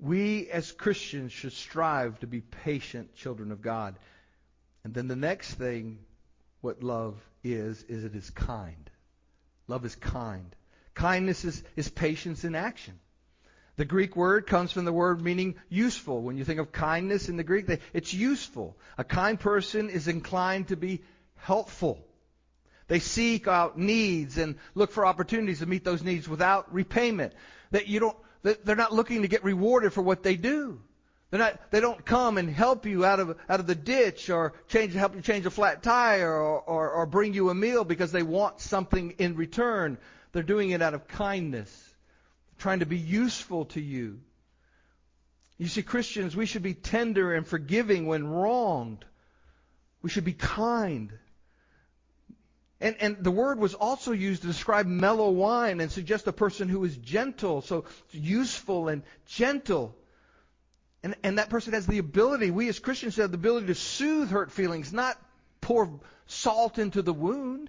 we 0.00 0.48
as 0.50 0.70
Christians 0.70 1.32
should 1.32 1.52
strive 1.52 2.20
to 2.20 2.28
be 2.28 2.42
patient 2.42 3.16
children 3.16 3.50
of 3.50 3.62
God. 3.62 3.96
And 4.84 4.94
then 4.94 5.08
the 5.08 5.16
next 5.16 5.54
thing, 5.54 5.98
what 6.60 6.84
love 6.84 7.20
is, 7.42 7.82
is 7.88 8.04
it 8.04 8.14
is 8.14 8.30
kind. 8.30 8.88
Love 9.66 9.84
is 9.84 9.96
kind. 9.96 10.54
Kindness 10.94 11.44
is, 11.44 11.64
is 11.74 11.88
patience 11.88 12.44
in 12.44 12.54
action. 12.54 13.00
The 13.76 13.84
Greek 13.84 14.16
word 14.16 14.46
comes 14.46 14.72
from 14.72 14.84
the 14.84 14.92
word 14.92 15.22
meaning 15.22 15.54
useful. 15.68 16.22
When 16.22 16.36
you 16.36 16.44
think 16.44 16.60
of 16.60 16.72
kindness 16.72 17.28
in 17.28 17.36
the 17.36 17.44
Greek, 17.44 17.66
it's 17.92 18.12
useful. 18.12 18.76
A 18.98 19.04
kind 19.04 19.38
person 19.38 19.88
is 19.88 20.08
inclined 20.08 20.68
to 20.68 20.76
be 20.76 21.02
helpful. 21.36 22.04
They 22.88 22.98
seek 22.98 23.46
out 23.46 23.78
needs 23.78 24.36
and 24.36 24.56
look 24.74 24.90
for 24.90 25.06
opportunities 25.06 25.60
to 25.60 25.66
meet 25.66 25.84
those 25.84 26.02
needs 26.02 26.28
without 26.28 26.74
repayment. 26.74 27.32
That 27.70 27.86
you 27.86 28.00
don't 28.00 28.16
they're 28.42 28.76
not 28.76 28.92
looking 28.92 29.22
to 29.22 29.28
get 29.28 29.44
rewarded 29.44 29.92
for 29.92 30.02
what 30.02 30.22
they 30.22 30.36
do. 30.36 30.80
They're 31.30 31.38
not, 31.38 31.70
they 31.70 31.80
don't 31.80 32.04
come 32.04 32.38
and 32.38 32.50
help 32.50 32.86
you 32.86 33.04
out 33.04 33.20
of, 33.20 33.36
out 33.48 33.60
of 33.60 33.66
the 33.66 33.74
ditch 33.74 34.30
or 34.30 34.54
change, 34.66 34.94
help 34.94 35.14
you 35.14 35.20
change 35.20 35.46
a 35.46 35.50
flat 35.50 35.82
tire 35.82 36.32
or, 36.32 36.60
or, 36.60 36.90
or 36.90 37.06
bring 37.06 37.34
you 37.34 37.50
a 37.50 37.54
meal 37.54 37.84
because 37.84 38.10
they 38.10 38.24
want 38.24 38.60
something 38.60 39.12
in 39.18 39.36
return. 39.36 39.98
They're 40.32 40.42
doing 40.42 40.70
it 40.70 40.82
out 40.82 40.94
of 40.94 41.06
kindness, 41.06 41.89
trying 42.60 42.80
to 42.80 42.86
be 42.86 42.98
useful 42.98 43.64
to 43.66 43.80
you. 43.80 44.20
You 45.58 45.66
see, 45.66 45.82
Christians, 45.82 46.36
we 46.36 46.46
should 46.46 46.62
be 46.62 46.74
tender 46.74 47.34
and 47.34 47.46
forgiving 47.46 48.06
when 48.06 48.26
wronged. 48.26 49.04
We 50.02 50.08
should 50.08 50.24
be 50.24 50.32
kind. 50.32 51.12
And, 52.80 52.96
and 53.00 53.16
the 53.20 53.30
word 53.30 53.58
was 53.58 53.74
also 53.74 54.12
used 54.12 54.40
to 54.42 54.48
describe 54.48 54.86
mellow 54.86 55.30
wine 55.30 55.80
and 55.80 55.92
suggest 55.92 56.26
a 56.26 56.32
person 56.32 56.68
who 56.68 56.82
is 56.84 56.96
gentle, 56.96 57.60
so 57.60 57.84
useful 58.10 58.88
and 58.88 59.02
gentle. 59.26 59.94
And, 61.02 61.14
and 61.22 61.38
that 61.38 61.50
person 61.50 61.74
has 61.74 61.86
the 61.86 61.98
ability, 61.98 62.50
we 62.50 62.68
as 62.68 62.78
Christians 62.78 63.16
have 63.16 63.30
the 63.30 63.36
ability 63.38 63.66
to 63.66 63.74
soothe 63.74 64.30
hurt 64.30 64.50
feelings, 64.50 64.92
not 64.92 65.18
pour 65.60 66.00
salt 66.26 66.78
into 66.78 67.02
the 67.02 67.12
wound. 67.12 67.68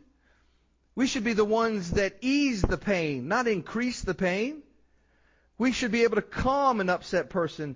We 0.95 1.07
should 1.07 1.23
be 1.23 1.33
the 1.33 1.45
ones 1.45 1.91
that 1.91 2.17
ease 2.21 2.61
the 2.61 2.77
pain, 2.77 3.27
not 3.27 3.47
increase 3.47 4.01
the 4.01 4.13
pain. 4.13 4.63
We 5.61 5.73
should 5.73 5.91
be 5.91 6.05
able 6.05 6.15
to 6.15 6.23
calm 6.23 6.81
an 6.81 6.89
upset 6.89 7.29
person 7.29 7.75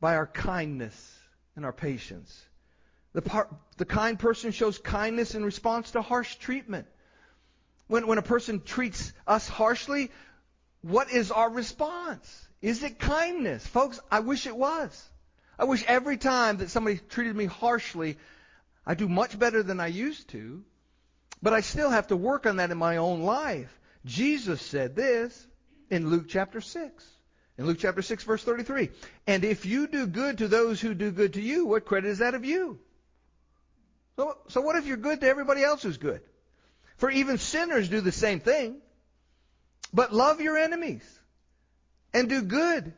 by 0.00 0.16
our 0.16 0.26
kindness 0.26 1.20
and 1.54 1.64
our 1.64 1.72
patience. 1.72 2.44
The, 3.12 3.22
par- 3.22 3.46
the 3.76 3.84
kind 3.84 4.18
person 4.18 4.50
shows 4.50 4.78
kindness 4.78 5.36
in 5.36 5.44
response 5.44 5.92
to 5.92 6.02
harsh 6.02 6.34
treatment. 6.34 6.88
When, 7.86 8.08
when 8.08 8.18
a 8.18 8.22
person 8.22 8.60
treats 8.60 9.12
us 9.24 9.48
harshly, 9.48 10.10
what 10.80 11.12
is 11.12 11.30
our 11.30 11.48
response? 11.48 12.48
Is 12.60 12.82
it 12.82 12.98
kindness? 12.98 13.64
Folks, 13.64 14.00
I 14.10 14.18
wish 14.18 14.48
it 14.48 14.56
was. 14.56 15.08
I 15.56 15.64
wish 15.66 15.84
every 15.86 16.16
time 16.16 16.56
that 16.56 16.70
somebody 16.70 16.98
treated 17.08 17.36
me 17.36 17.44
harshly, 17.44 18.18
I 18.84 18.96
do 18.96 19.08
much 19.08 19.38
better 19.38 19.62
than 19.62 19.78
I 19.78 19.86
used 19.86 20.30
to. 20.30 20.64
But 21.40 21.52
I 21.52 21.60
still 21.60 21.90
have 21.90 22.08
to 22.08 22.16
work 22.16 22.46
on 22.46 22.56
that 22.56 22.72
in 22.72 22.78
my 22.78 22.96
own 22.96 23.22
life. 23.22 23.78
Jesus 24.04 24.60
said 24.60 24.96
this 24.96 25.46
in 25.92 26.08
Luke 26.08 26.24
chapter 26.26 26.62
6. 26.62 27.06
In 27.58 27.66
Luke 27.66 27.76
chapter 27.78 28.00
6 28.00 28.24
verse 28.24 28.42
33. 28.42 28.88
And 29.26 29.44
if 29.44 29.66
you 29.66 29.86
do 29.86 30.06
good 30.06 30.38
to 30.38 30.48
those 30.48 30.80
who 30.80 30.94
do 30.94 31.10
good 31.10 31.34
to 31.34 31.42
you, 31.42 31.66
what 31.66 31.84
credit 31.84 32.08
is 32.08 32.18
that 32.18 32.34
of 32.34 32.46
you? 32.46 32.80
So, 34.16 34.38
so 34.48 34.62
what 34.62 34.76
if 34.76 34.86
you're 34.86 34.96
good 34.96 35.20
to 35.20 35.28
everybody 35.28 35.62
else 35.62 35.82
who's 35.82 35.98
good? 35.98 36.22
For 36.96 37.10
even 37.10 37.36
sinners 37.36 37.90
do 37.90 38.00
the 38.00 38.10
same 38.10 38.40
thing. 38.40 38.76
But 39.92 40.14
love 40.14 40.40
your 40.40 40.56
enemies 40.56 41.04
and 42.14 42.26
do 42.26 42.40
good 42.40 42.94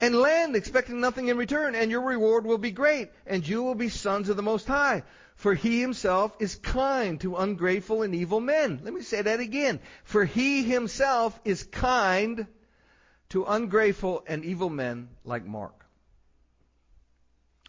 and 0.00 0.14
lend 0.14 0.56
expecting 0.56 1.00
nothing 1.00 1.28
in 1.28 1.36
return 1.36 1.74
and 1.74 1.90
your 1.90 2.00
reward 2.00 2.46
will 2.46 2.56
be 2.56 2.70
great 2.70 3.10
and 3.26 3.46
you 3.46 3.62
will 3.62 3.74
be 3.74 3.90
sons 3.90 4.30
of 4.30 4.36
the 4.36 4.42
Most 4.42 4.66
High. 4.66 5.02
For 5.36 5.54
he 5.54 5.80
himself 5.80 6.34
is 6.38 6.56
kind 6.56 7.20
to 7.20 7.36
ungrateful 7.36 8.02
and 8.02 8.14
evil 8.14 8.40
men. 8.40 8.80
Let 8.82 8.94
me 8.94 9.02
say 9.02 9.20
that 9.20 9.38
again. 9.38 9.80
For 10.04 10.24
he 10.24 10.62
himself 10.62 11.38
is 11.44 11.62
kind 11.62 12.46
to 13.28 13.44
ungrateful 13.44 14.24
and 14.26 14.44
evil 14.44 14.70
men 14.70 15.10
like 15.24 15.44
Mark. 15.44 15.84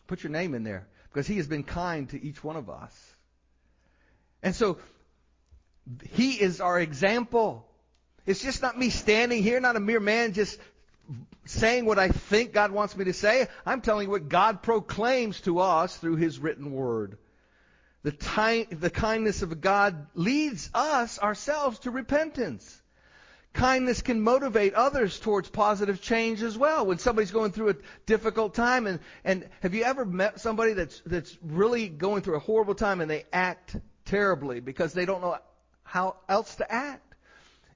Put 0.07 0.23
your 0.23 0.31
name 0.31 0.53
in 0.53 0.63
there 0.63 0.87
because 1.09 1.27
he 1.27 1.37
has 1.37 1.47
been 1.47 1.63
kind 1.63 2.09
to 2.09 2.23
each 2.23 2.41
one 2.41 2.55
of 2.55 2.69
us. 2.69 3.15
And 4.41 4.55
so 4.55 4.77
he 6.11 6.33
is 6.33 6.61
our 6.61 6.79
example. 6.79 7.67
It's 8.25 8.41
just 8.41 8.61
not 8.61 8.77
me 8.77 8.89
standing 8.89 9.43
here, 9.43 9.59
not 9.59 9.75
a 9.75 9.81
mere 9.81 9.99
man 9.99 10.31
just 10.31 10.57
saying 11.43 11.85
what 11.85 11.99
I 11.99 12.09
think 12.09 12.53
God 12.53 12.71
wants 12.71 12.95
me 12.95 13.05
to 13.05 13.13
say. 13.13 13.47
I'm 13.65 13.81
telling 13.81 14.07
you 14.07 14.11
what 14.11 14.29
God 14.29 14.61
proclaims 14.61 15.41
to 15.41 15.59
us 15.59 15.97
through 15.97 16.15
his 16.15 16.39
written 16.39 16.71
word. 16.71 17.17
The, 18.03 18.67
the 18.69 18.89
kindness 18.89 19.41
of 19.41 19.59
God 19.59 20.07
leads 20.13 20.69
us 20.73 21.19
ourselves 21.19 21.79
to 21.79 21.91
repentance. 21.91 22.81
Kindness 23.53 24.03
can 24.03 24.21
motivate 24.21 24.75
others 24.75 25.19
towards 25.19 25.49
positive 25.49 25.99
change 25.99 26.43
as 26.43 26.55
well. 26.55 26.85
When 26.85 26.99
somebody's 26.99 27.31
going 27.31 27.53
through 27.53 27.69
a 27.69 27.75
difficult 28.05 28.53
time, 28.53 28.85
and, 28.85 28.99
and 29.23 29.49
have 29.61 29.73
you 29.73 29.83
ever 29.83 30.05
met 30.05 30.39
somebody 30.39 30.73
that's, 30.73 31.01
that's 31.05 31.35
really 31.41 31.87
going 31.87 32.21
through 32.21 32.35
a 32.35 32.39
horrible 32.39 32.75
time 32.75 33.01
and 33.01 33.09
they 33.09 33.25
act 33.33 33.75
terribly 34.05 34.59
because 34.59 34.93
they 34.93 35.05
don't 35.05 35.21
know 35.21 35.37
how 35.83 36.17
else 36.29 36.55
to 36.57 36.71
act? 36.71 37.15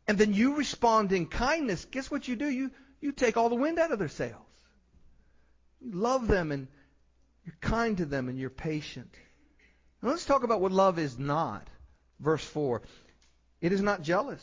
And 0.07 0.17
then 0.17 0.33
you 0.33 0.55
respond 0.55 1.11
in 1.13 1.25
kindness. 1.25 1.85
Guess 1.85 2.11
what 2.11 2.27
you 2.27 2.35
do? 2.35 2.47
You, 2.47 2.69
you 2.99 3.11
take 3.11 3.35
all 3.35 3.49
the 3.49 3.55
wind 3.55 3.79
out 3.79 3.91
of 3.91 3.97
their 3.97 4.07
sails. 4.07 4.35
You 5.81 5.93
love 5.93 6.27
them 6.27 6.51
and 6.51 6.67
you're 7.43 7.57
kind 7.59 7.97
to 7.97 8.05
them 8.05 8.29
and 8.29 8.37
you're 8.37 8.51
patient. 8.51 9.15
Now 10.01 10.09
let's 10.09 10.25
talk 10.25 10.43
about 10.43 10.61
what 10.61 10.71
love 10.71 10.99
is 10.99 11.17
not. 11.17 11.67
Verse 12.19 12.43
4. 12.43 12.81
It 13.61 13.71
is 13.71 13.81
not 13.81 14.01
jealous 14.01 14.41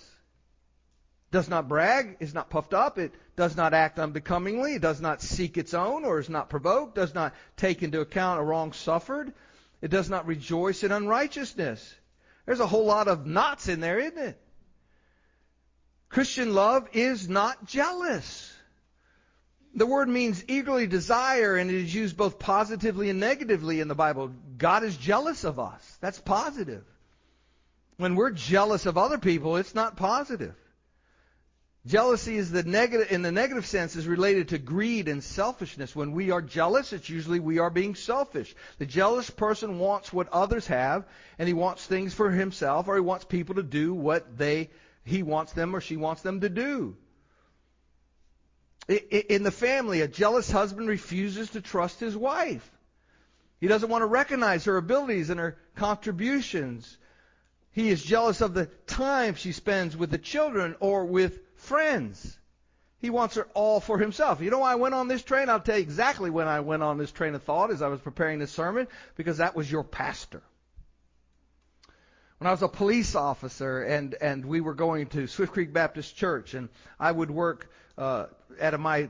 does 1.30 1.48
not 1.48 1.68
brag, 1.68 2.16
is 2.20 2.32
not 2.32 2.48
puffed 2.48 2.72
up, 2.72 2.98
it 2.98 3.12
does 3.36 3.56
not 3.56 3.74
act 3.74 3.98
unbecomingly, 3.98 4.74
it 4.74 4.82
does 4.82 5.00
not 5.00 5.20
seek 5.20 5.58
its 5.58 5.74
own 5.74 6.04
or 6.04 6.18
is 6.18 6.30
not 6.30 6.48
provoked, 6.48 6.94
does 6.94 7.14
not 7.14 7.34
take 7.56 7.82
into 7.82 8.00
account 8.00 8.40
a 8.40 8.42
wrong 8.42 8.72
suffered, 8.72 9.32
it 9.82 9.90
does 9.90 10.08
not 10.08 10.26
rejoice 10.26 10.82
in 10.82 10.92
unrighteousness. 10.92 11.94
There's 12.46 12.60
a 12.60 12.66
whole 12.66 12.86
lot 12.86 13.08
of 13.08 13.26
knots 13.26 13.68
in 13.68 13.80
there, 13.80 13.98
isn't 14.00 14.18
it? 14.18 14.40
Christian 16.08 16.54
love 16.54 16.88
is 16.94 17.28
not 17.28 17.66
jealous. 17.66 18.47
The 19.78 19.86
word 19.86 20.08
means 20.08 20.44
eagerly 20.48 20.88
desire, 20.88 21.56
and 21.56 21.70
it 21.70 21.76
is 21.76 21.94
used 21.94 22.16
both 22.16 22.40
positively 22.40 23.10
and 23.10 23.20
negatively 23.20 23.78
in 23.78 23.86
the 23.86 23.94
Bible. 23.94 24.32
God 24.56 24.82
is 24.82 24.96
jealous 24.96 25.44
of 25.44 25.60
us. 25.60 25.98
That's 26.00 26.18
positive. 26.18 26.84
When 27.96 28.16
we're 28.16 28.30
jealous 28.30 28.86
of 28.86 28.98
other 28.98 29.18
people, 29.18 29.56
it's 29.56 29.76
not 29.76 29.96
positive. 29.96 30.56
Jealousy 31.86 32.36
is 32.36 32.50
the 32.50 32.64
negative, 32.64 33.12
in 33.12 33.22
the 33.22 33.30
negative 33.30 33.66
sense, 33.66 33.94
is 33.94 34.08
related 34.08 34.48
to 34.48 34.58
greed 34.58 35.06
and 35.06 35.22
selfishness. 35.22 35.94
When 35.94 36.10
we 36.10 36.32
are 36.32 36.42
jealous, 36.42 36.92
it's 36.92 37.08
usually 37.08 37.38
we 37.38 37.60
are 37.60 37.70
being 37.70 37.94
selfish. 37.94 38.56
The 38.78 38.86
jealous 38.86 39.30
person 39.30 39.78
wants 39.78 40.12
what 40.12 40.28
others 40.30 40.66
have, 40.66 41.06
and 41.38 41.46
he 41.46 41.54
wants 41.54 41.86
things 41.86 42.14
for 42.14 42.32
himself, 42.32 42.88
or 42.88 42.96
he 42.96 43.00
wants 43.00 43.24
people 43.24 43.54
to 43.54 43.62
do 43.62 43.94
what 43.94 44.36
they, 44.36 44.70
he 45.04 45.22
wants 45.22 45.52
them 45.52 45.76
or 45.76 45.80
she 45.80 45.96
wants 45.96 46.22
them 46.22 46.40
to 46.40 46.48
do. 46.48 46.96
In 48.88 49.42
the 49.42 49.50
family, 49.50 50.00
a 50.00 50.08
jealous 50.08 50.50
husband 50.50 50.88
refuses 50.88 51.50
to 51.50 51.60
trust 51.60 52.00
his 52.00 52.16
wife. 52.16 52.70
He 53.60 53.68
doesn't 53.68 53.90
want 53.90 54.02
to 54.02 54.06
recognize 54.06 54.64
her 54.64 54.76
abilities 54.76 55.30
and 55.30 55.38
her 55.38 55.58
contributions. 55.74 56.96
He 57.70 57.90
is 57.90 58.02
jealous 58.02 58.40
of 58.40 58.54
the 58.54 58.66
time 58.86 59.34
she 59.34 59.52
spends 59.52 59.96
with 59.96 60.10
the 60.10 60.18
children 60.18 60.74
or 60.80 61.04
with 61.04 61.38
friends. 61.56 62.38
He 63.00 63.10
wants 63.10 63.36
her 63.36 63.46
all 63.54 63.80
for 63.80 63.98
himself. 63.98 64.40
You 64.40 64.50
know 64.50 64.60
why 64.60 64.72
I 64.72 64.76
went 64.76 64.94
on 64.94 65.06
this 65.06 65.22
train? 65.22 65.48
I'll 65.48 65.60
tell 65.60 65.76
you 65.76 65.82
exactly 65.82 66.30
when 66.30 66.48
I 66.48 66.60
went 66.60 66.82
on 66.82 66.98
this 66.98 67.12
train 67.12 67.34
of 67.34 67.42
thought 67.42 67.70
as 67.70 67.82
I 67.82 67.88
was 67.88 68.00
preparing 68.00 68.38
this 68.38 68.52
sermon, 68.52 68.88
because 69.16 69.36
that 69.36 69.54
was 69.54 69.70
your 69.70 69.84
pastor. 69.84 70.42
When 72.38 72.46
I 72.46 72.52
was 72.52 72.62
a 72.62 72.68
police 72.68 73.16
officer 73.16 73.82
and, 73.82 74.14
and 74.20 74.46
we 74.46 74.60
were 74.60 74.74
going 74.74 75.08
to 75.08 75.26
Swift 75.26 75.52
Creek 75.52 75.72
Baptist 75.72 76.14
Church 76.14 76.54
and 76.54 76.68
I 76.98 77.10
would 77.10 77.32
work, 77.32 77.68
uh, 77.96 78.26
out 78.60 78.74
of 78.74 78.80
my 78.80 79.08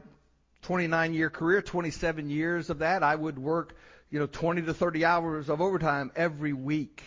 29 0.63 1.13
year 1.13 1.29
career, 1.29 1.61
27 1.61 2.31
years 2.31 2.71
of 2.71 2.79
that, 2.79 3.03
I 3.03 3.15
would 3.15 3.39
work, 3.39 3.77
you 4.11 4.19
know, 4.19 4.27
20 4.27 4.63
to 4.63 4.73
30 4.73 5.05
hours 5.05 5.51
of 5.51 5.61
overtime 5.61 6.11
every 6.17 6.55
week. 6.55 7.03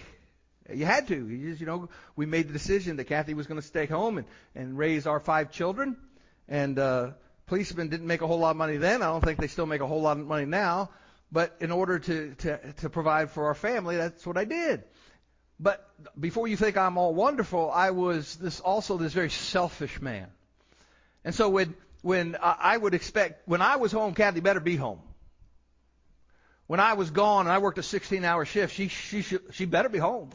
You 0.72 0.86
had 0.86 1.08
to. 1.08 1.28
You 1.28 1.50
just, 1.50 1.60
you 1.60 1.66
know, 1.66 1.90
we 2.16 2.28
made 2.28 2.50
the 2.50 2.54
decision 2.54 2.98
that 2.98 3.06
Kathy 3.06 3.34
was 3.34 3.48
going 3.48 3.60
to 3.60 3.66
stay 3.66 3.88
home 3.88 4.20
and, 4.20 4.28
and 4.54 4.78
raise 4.78 5.08
our 5.08 5.20
five 5.20 5.52
children. 5.52 5.98
And 6.48 6.78
uh, 6.78 7.12
policemen 7.48 7.90
didn't 7.90 8.06
make 8.06 8.22
a 8.22 8.28
whole 8.28 8.40
lot 8.40 8.52
of 8.52 8.58
money 8.58 8.78
then. 8.78 9.02
I 9.02 9.08
don't 9.08 9.24
think 9.24 9.40
they 9.40 9.48
still 9.48 9.66
make 9.66 9.82
a 9.82 9.88
whole 9.88 10.04
lot 10.04 10.18
of 10.20 10.28
money 10.28 10.46
now. 10.46 10.92
But 11.32 11.56
in 11.62 11.72
order 11.72 11.98
to, 11.98 12.36
to, 12.36 12.74
to 12.74 12.90
provide 12.92 13.32
for 13.32 13.48
our 13.48 13.56
family, 13.56 13.98
that's 13.98 14.24
what 14.24 14.38
I 14.38 14.46
did. 14.46 14.84
But 15.62 15.88
before 16.19 16.47
you 16.47 16.58
think 16.58 16.76
I'm 16.76 16.97
all 16.97 17.13
wonderful, 17.13 17.69
I 17.71 17.91
was 17.91 18.36
this 18.38 18.60
also 18.60 18.97
this 18.97 19.13
very 19.13 19.30
selfish 19.30 20.02
man. 20.02 20.28
And 21.24 21.36
so 21.36 21.50
when 21.50 21.76
when 22.02 22.36
I 22.41 22.76
would 22.76 22.95
expect 22.95 23.47
when 23.47 23.62
I 23.62 23.76
was 23.76 23.91
home, 23.91 24.15
Kathy 24.15 24.39
better 24.39 24.60
be 24.60 24.76
home. 24.76 25.02
When 26.65 26.80
I 26.80 26.93
was 26.93 27.12
gone 27.12 27.45
and 27.45 27.54
I 27.54 27.60
worked 27.60 27.78
a 27.78 27.82
16-hour 27.82 28.45
shift, 28.45 28.74
she 28.74 28.88
she 28.88 29.21
she 29.21 29.65
better 29.65 29.89
be 29.89 30.00
home. 30.00 30.32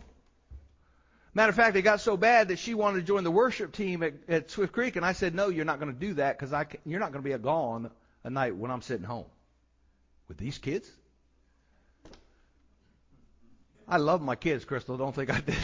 Matter 1.34 1.50
of 1.50 1.56
fact, 1.56 1.76
it 1.76 1.82
got 1.82 2.00
so 2.00 2.16
bad 2.16 2.48
that 2.48 2.60
she 2.60 2.74
wanted 2.74 3.00
to 3.00 3.06
join 3.06 3.24
the 3.24 3.30
worship 3.30 3.72
team 3.72 4.02
at, 4.02 4.14
at 4.28 4.50
Swift 4.50 4.72
Creek, 4.72 4.94
and 4.96 5.04
I 5.04 5.12
said, 5.12 5.34
"No, 5.34 5.48
you're 5.48 5.64
not 5.64 5.80
going 5.80 5.92
to 5.92 5.98
do 5.98 6.14
that 6.14 6.38
because 6.38 6.52
I 6.52 6.64
can, 6.64 6.80
you're 6.86 7.00
not 7.00 7.10
going 7.10 7.22
to 7.22 7.28
be 7.28 7.32
a 7.32 7.38
gone 7.38 7.90
a 8.22 8.30
night 8.30 8.54
when 8.54 8.70
I'm 8.70 8.82
sitting 8.82 9.04
home 9.04 9.26
with 10.28 10.38
these 10.38 10.58
kids." 10.58 10.88
I 13.88 13.98
love 13.98 14.20
my 14.20 14.34
kids, 14.34 14.64
Crystal. 14.64 14.96
Don't 14.96 15.14
think 15.14 15.30
I 15.30 15.40
did. 15.40 15.56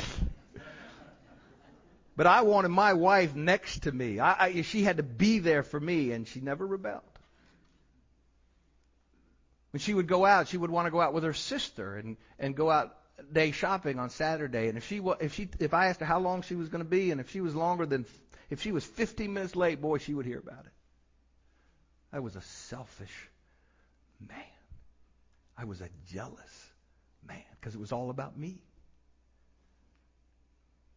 but 2.16 2.26
I 2.26 2.42
wanted 2.42 2.68
my 2.68 2.92
wife 2.92 3.34
next 3.34 3.84
to 3.84 3.92
me. 3.92 4.20
I, 4.20 4.44
I, 4.44 4.62
she 4.62 4.84
had 4.84 4.98
to 4.98 5.02
be 5.02 5.40
there 5.40 5.62
for 5.62 5.80
me, 5.80 6.12
and 6.12 6.26
she 6.26 6.40
never 6.40 6.66
rebelled. 6.66 7.02
When 9.72 9.80
she 9.80 9.94
would 9.94 10.06
go 10.06 10.24
out, 10.24 10.48
she 10.48 10.56
would 10.56 10.70
want 10.70 10.86
to 10.86 10.90
go 10.90 11.00
out 11.00 11.14
with 11.14 11.24
her 11.24 11.32
sister 11.32 11.96
and, 11.96 12.16
and 12.38 12.54
go 12.54 12.70
out 12.70 12.96
day 13.32 13.50
shopping 13.50 13.98
on 13.98 14.10
Saturday, 14.10 14.68
and 14.68 14.76
if 14.76 14.86
she 14.86 15.00
if 15.20 15.34
she 15.34 15.48
if 15.58 15.74
I 15.74 15.86
asked 15.86 16.00
her 16.00 16.06
how 16.06 16.18
long 16.20 16.42
she 16.42 16.54
was 16.54 16.68
going 16.68 16.84
to 16.84 16.88
be, 16.88 17.10
and 17.10 17.20
if 17.20 17.30
she 17.30 17.40
was 17.40 17.54
longer 17.54 17.86
than 17.86 18.04
if 18.50 18.60
she 18.60 18.72
was 18.72 18.84
15 18.84 19.32
minutes 19.32 19.56
late, 19.56 19.80
boy, 19.80 19.98
she 19.98 20.12
would 20.12 20.26
hear 20.26 20.38
about 20.38 20.66
it. 20.66 20.72
I 22.12 22.20
was 22.20 22.36
a 22.36 22.42
selfish 22.42 23.30
man. 24.20 24.38
I 25.56 25.64
was 25.64 25.80
a 25.80 25.88
jealous 26.10 26.71
man 27.26 27.42
because 27.60 27.74
it 27.74 27.80
was 27.80 27.92
all 27.92 28.10
about 28.10 28.36
me. 28.36 28.62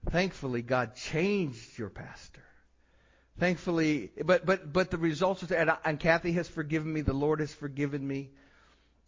Thankfully, 0.09 0.61
God 0.61 0.95
changed 0.95 1.77
your 1.77 1.89
pastor. 1.89 2.43
Thankfully, 3.39 4.11
but 4.23 4.45
but 4.45 4.71
but 4.71 4.91
the 4.91 4.97
results 4.97 5.43
are 5.43 5.55
and, 5.55 5.71
and 5.83 5.99
Kathy 5.99 6.33
has 6.33 6.47
forgiven 6.47 6.91
me. 6.91 7.01
The 7.01 7.13
Lord 7.13 7.39
has 7.39 7.53
forgiven 7.53 8.07
me 8.07 8.29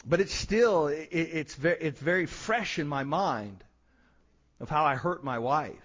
but 0.05 0.19
it's 0.21 0.33
still 0.33 0.87
it, 0.87 1.09
it's 1.11 1.55
very 1.55 1.77
it's 1.79 1.99
very 1.99 2.25
fresh 2.25 2.79
in 2.79 2.87
my 2.87 3.03
mind 3.03 3.63
of 4.59 4.69
how 4.69 4.85
I 4.85 4.95
hurt 4.95 5.23
my 5.23 5.39
wife, 5.39 5.75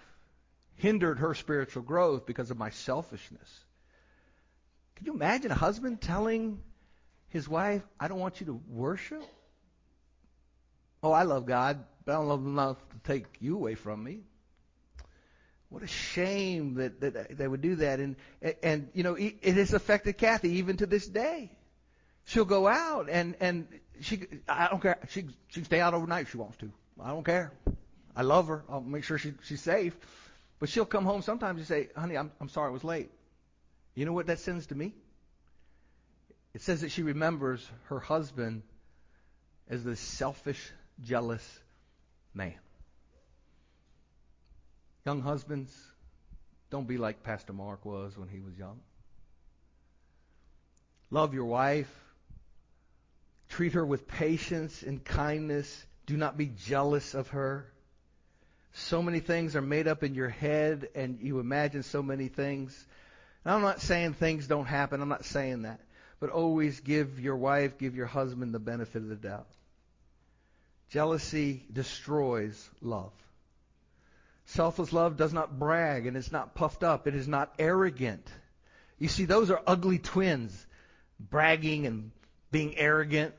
hindered 0.75 1.19
her 1.19 1.33
spiritual 1.33 1.83
growth 1.83 2.25
because 2.25 2.51
of 2.51 2.57
my 2.57 2.69
selfishness. 2.69 3.63
Can 4.95 5.05
you 5.05 5.13
imagine 5.13 5.51
a 5.51 5.55
husband 5.55 6.01
telling 6.01 6.61
his 7.29 7.47
wife, 7.47 7.83
"I 7.99 8.07
don't 8.07 8.19
want 8.19 8.39
you 8.39 8.47
to 8.47 8.61
worship"? 8.69 9.23
Oh, 11.03 11.11
I 11.11 11.23
love 11.23 11.45
God, 11.45 11.83
but 12.05 12.13
I 12.13 12.15
don't 12.15 12.27
love 12.27 12.39
him 12.39 12.53
enough 12.53 12.77
to 12.89 12.97
take 13.03 13.25
you 13.39 13.55
away 13.55 13.75
from 13.75 14.03
me. 14.03 14.21
What 15.69 15.83
a 15.83 15.87
shame 15.87 16.75
that, 16.75 17.01
that 17.01 17.37
they 17.37 17.47
would 17.47 17.61
do 17.61 17.75
that, 17.77 17.99
and 17.99 18.15
and 18.61 18.89
you 18.93 19.03
know 19.03 19.15
it 19.15 19.43
has 19.43 19.73
affected 19.73 20.17
Kathy 20.17 20.57
even 20.57 20.77
to 20.77 20.85
this 20.85 21.07
day. 21.07 21.51
She'll 22.25 22.45
go 22.45 22.67
out 22.67 23.09
and 23.09 23.35
and 23.39 23.67
she 23.99 24.27
I 24.47 24.67
don't 24.67 24.81
care. 24.81 24.99
She 25.09 25.25
she 25.47 25.61
can 25.61 25.65
stay 25.65 25.79
out 25.79 25.93
overnight 25.93 26.23
if 26.23 26.31
she 26.31 26.37
wants 26.37 26.57
to. 26.57 26.71
I 27.01 27.09
don't 27.09 27.25
care. 27.25 27.51
I 28.15 28.21
love 28.21 28.47
her. 28.47 28.63
I'll 28.69 28.81
make 28.81 29.03
sure 29.03 29.17
she 29.17 29.33
she's 29.43 29.61
safe. 29.61 29.97
But 30.59 30.69
she'll 30.69 30.85
come 30.85 31.05
home 31.05 31.23
sometimes 31.23 31.57
and 31.57 31.67
say, 31.67 31.89
"Honey, 31.95 32.17
I'm 32.17 32.31
I'm 32.39 32.49
sorry 32.49 32.69
I 32.69 32.71
was 32.71 32.83
late." 32.83 33.09
You 33.95 34.05
know 34.05 34.13
what 34.13 34.27
that 34.27 34.39
sends 34.39 34.67
to 34.67 34.75
me? 34.75 34.93
it 36.53 36.61
says 36.61 36.81
that 36.81 36.91
she 36.91 37.01
remembers 37.01 37.67
her 37.85 37.99
husband 37.99 38.61
as 39.67 39.83
the 39.83 39.95
selfish, 39.95 40.71
jealous 41.03 41.59
man. 42.33 42.55
Young 45.05 45.21
husbands, 45.21 45.75
don't 46.69 46.87
be 46.87 46.97
like 46.97 47.23
Pastor 47.23 47.53
Mark 47.53 47.85
was 47.85 48.17
when 48.17 48.29
he 48.29 48.39
was 48.39 48.57
young. 48.57 48.79
Love 51.11 51.33
your 51.33 51.45
wife. 51.45 51.93
Treat 53.49 53.73
her 53.73 53.85
with 53.85 54.07
patience 54.07 54.81
and 54.81 55.03
kindness. 55.03 55.85
Do 56.07 56.17
not 56.17 56.37
be 56.37 56.47
jealous 56.47 57.13
of 57.13 57.27
her. 57.29 57.71
So 58.73 59.03
many 59.03 59.19
things 59.19 59.55
are 59.55 59.61
made 59.61 59.87
up 59.87 60.03
in 60.03 60.15
your 60.15 60.29
head 60.29 60.89
and 60.95 61.19
you 61.21 61.39
imagine 61.39 61.83
so 61.83 62.01
many 62.01 62.29
things. 62.29 62.87
And 63.45 63.53
I'm 63.53 63.61
not 63.61 63.81
saying 63.81 64.13
things 64.13 64.47
don't 64.47 64.65
happen. 64.65 65.01
I'm 65.01 65.09
not 65.09 65.25
saying 65.25 65.63
that. 65.63 65.81
But 66.19 66.31
always 66.31 66.79
give 66.79 67.19
your 67.19 67.35
wife, 67.35 67.77
give 67.77 67.95
your 67.95 68.07
husband 68.07 68.53
the 68.53 68.59
benefit 68.59 69.03
of 69.03 69.09
the 69.09 69.15
doubt. 69.15 69.47
Jealousy 70.93 71.65
destroys 71.73 72.69
love. 72.79 73.11
Selfless 74.45 74.93
love 74.93 75.17
does 75.17 75.33
not 75.33 75.57
brag 75.57 76.05
and 76.05 76.15
it's 76.15 76.31
not 76.31 76.53
puffed 76.53 76.83
up. 76.83 77.07
It 77.07 77.15
is 77.15 77.27
not 77.27 77.51
arrogant. 77.57 78.31
You 78.99 79.07
see, 79.07 79.25
those 79.25 79.49
are 79.49 79.59
ugly 79.65 79.97
twins. 79.97 80.67
Bragging 81.19 81.87
and 81.87 82.11
being 82.51 82.77
arrogant. 82.77 83.33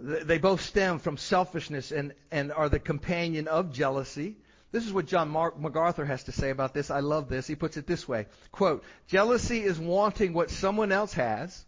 They 0.00 0.38
both 0.38 0.62
stem 0.62 1.00
from 1.00 1.18
selfishness 1.18 1.92
and, 1.92 2.14
and 2.30 2.50
are 2.50 2.70
the 2.70 2.78
companion 2.78 3.46
of 3.46 3.70
jealousy. 3.70 4.38
This 4.72 4.86
is 4.86 4.92
what 4.92 5.04
John 5.04 5.28
Mark 5.28 5.60
MacArthur 5.60 6.06
has 6.06 6.24
to 6.24 6.32
say 6.32 6.48
about 6.48 6.72
this. 6.72 6.90
I 6.90 7.00
love 7.00 7.28
this. 7.28 7.46
He 7.46 7.56
puts 7.56 7.76
it 7.76 7.86
this 7.86 8.08
way. 8.08 8.24
Quote, 8.52 8.84
jealousy 9.06 9.62
is 9.62 9.78
wanting 9.78 10.32
what 10.32 10.50
someone 10.50 10.92
else 10.92 11.12
has. 11.12 11.62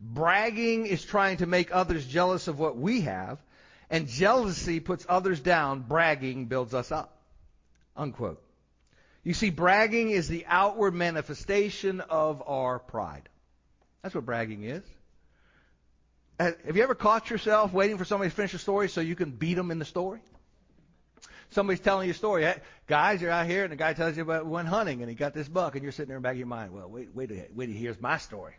Bragging 0.00 0.86
is 0.86 1.04
trying 1.04 1.36
to 1.38 1.46
make 1.46 1.74
others 1.74 2.06
jealous 2.06 2.48
of 2.48 2.58
what 2.58 2.78
we 2.78 3.02
have. 3.02 3.38
And 3.90 4.08
jealousy 4.08 4.80
puts 4.80 5.06
others 5.08 5.40
down. 5.40 5.80
Bragging 5.80 6.46
builds 6.46 6.74
us 6.74 6.90
up. 6.90 7.16
Unquote. 7.96 8.42
You 9.22 9.34
see, 9.34 9.50
bragging 9.50 10.10
is 10.10 10.28
the 10.28 10.44
outward 10.46 10.94
manifestation 10.94 12.00
of 12.00 12.42
our 12.46 12.78
pride. 12.78 13.28
That's 14.02 14.14
what 14.14 14.26
bragging 14.26 14.64
is. 14.64 14.82
Uh, 16.38 16.50
have 16.66 16.76
you 16.76 16.82
ever 16.82 16.94
caught 16.94 17.30
yourself 17.30 17.72
waiting 17.72 17.96
for 17.96 18.04
somebody 18.04 18.28
to 18.28 18.36
finish 18.36 18.52
a 18.54 18.58
story 18.58 18.88
so 18.88 19.00
you 19.00 19.14
can 19.14 19.30
beat 19.30 19.54
them 19.54 19.70
in 19.70 19.78
the 19.78 19.84
story? 19.84 20.20
Somebody's 21.50 21.80
telling 21.80 22.08
you 22.08 22.10
a 22.10 22.16
story. 22.16 22.42
Hey, 22.42 22.56
guys, 22.88 23.22
you're 23.22 23.30
out 23.30 23.46
here, 23.46 23.62
and 23.62 23.72
the 23.72 23.76
guy 23.76 23.92
tells 23.92 24.16
you 24.16 24.24
about 24.24 24.44
went 24.44 24.66
hunting, 24.66 25.00
and 25.00 25.08
he 25.08 25.14
got 25.14 25.32
this 25.32 25.48
buck, 25.48 25.74
and 25.74 25.82
you're 25.84 25.92
sitting 25.92 26.08
there 26.08 26.16
in 26.16 26.22
the 26.22 26.26
back 26.26 26.32
of 26.32 26.38
your 26.38 26.48
mind. 26.48 26.72
Well, 26.72 26.90
wait, 26.90 27.14
wait, 27.14 27.30
wait, 27.54 27.68
he 27.68 27.76
hears 27.76 28.00
my 28.00 28.18
story, 28.18 28.54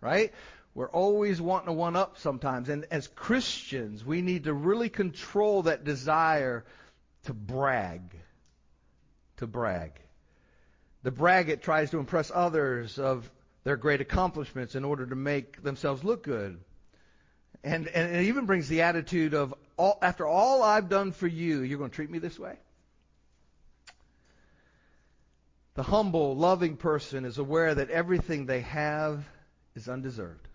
right? 0.00 0.32
We're 0.74 0.90
always 0.90 1.40
wanting 1.40 1.66
to 1.66 1.72
one 1.72 1.94
up 1.94 2.18
sometimes, 2.18 2.68
and 2.68 2.84
as 2.90 3.06
Christians, 3.06 4.04
we 4.04 4.22
need 4.22 4.44
to 4.44 4.52
really 4.52 4.88
control 4.88 5.62
that 5.62 5.84
desire 5.84 6.64
to 7.24 7.32
brag, 7.32 8.02
to 9.36 9.46
brag. 9.46 9.92
The 11.04 11.12
braggart 11.12 11.62
tries 11.62 11.90
to 11.90 11.98
impress 11.98 12.32
others 12.34 12.98
of 12.98 13.30
their 13.62 13.76
great 13.76 14.00
accomplishments 14.00 14.74
in 14.74 14.84
order 14.84 15.06
to 15.06 15.14
make 15.14 15.62
themselves 15.62 16.02
look 16.02 16.24
good. 16.24 16.58
And, 17.62 17.86
and 17.86 18.16
it 18.16 18.24
even 18.24 18.46
brings 18.46 18.68
the 18.68 18.82
attitude 18.82 19.32
of, 19.32 19.54
all, 19.76 19.98
after 20.02 20.26
all 20.26 20.62
I've 20.62 20.88
done 20.88 21.12
for 21.12 21.26
you, 21.26 21.60
you're 21.62 21.78
going 21.78 21.90
to 21.90 21.96
treat 21.96 22.10
me 22.10 22.18
this 22.18 22.38
way? 22.38 22.58
The 25.74 25.82
humble, 25.82 26.36
loving 26.36 26.76
person 26.76 27.24
is 27.24 27.38
aware 27.38 27.74
that 27.74 27.90
everything 27.90 28.46
they 28.46 28.60
have 28.60 29.24
is 29.74 29.88
undeserved. 29.88 30.46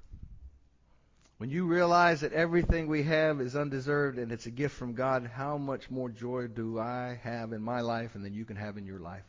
When 1.40 1.50
you 1.50 1.66
realize 1.66 2.20
that 2.20 2.34
everything 2.34 2.88
we 2.88 3.04
have 3.04 3.40
is 3.40 3.56
undeserved 3.56 4.20
and 4.20 4.30
it's 4.30 4.46
a 4.46 4.52
gift 4.52 4.76
from 4.76 4.94
God, 4.94 5.26
how 5.34 5.58
much 5.58 5.90
more 5.90 6.10
joy 6.10 6.48
do 6.48 6.78
I 6.78 7.18
have 7.24 7.54
in 7.54 7.62
my 7.62 7.80
life 7.80 8.14
and 8.14 8.26
than 8.26 8.34
you 8.34 8.44
can 8.44 8.58
have 8.58 8.78
in 8.78 8.86
your 8.86 9.00
life? 9.00 9.24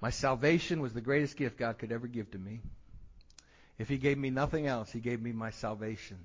My 0.00 0.08
salvation 0.08 0.80
was 0.80 0.94
the 0.94 1.02
greatest 1.02 1.36
gift 1.36 1.58
God 1.58 1.76
could 1.76 1.92
ever 1.92 2.06
give 2.06 2.30
to 2.30 2.38
me. 2.38 2.62
If 3.78 3.90
He 3.90 3.98
gave 3.98 4.16
me 4.16 4.30
nothing 4.30 4.66
else, 4.66 4.90
He 4.90 5.00
gave 5.00 5.20
me 5.20 5.32
my 5.32 5.50
salvation. 5.50 6.16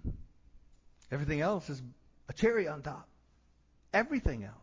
Everything 1.11 1.41
else 1.41 1.69
is 1.69 1.81
a 2.29 2.33
cherry 2.33 2.69
on 2.69 2.81
top. 2.81 3.05
Everything 3.93 4.45
else. 4.45 4.55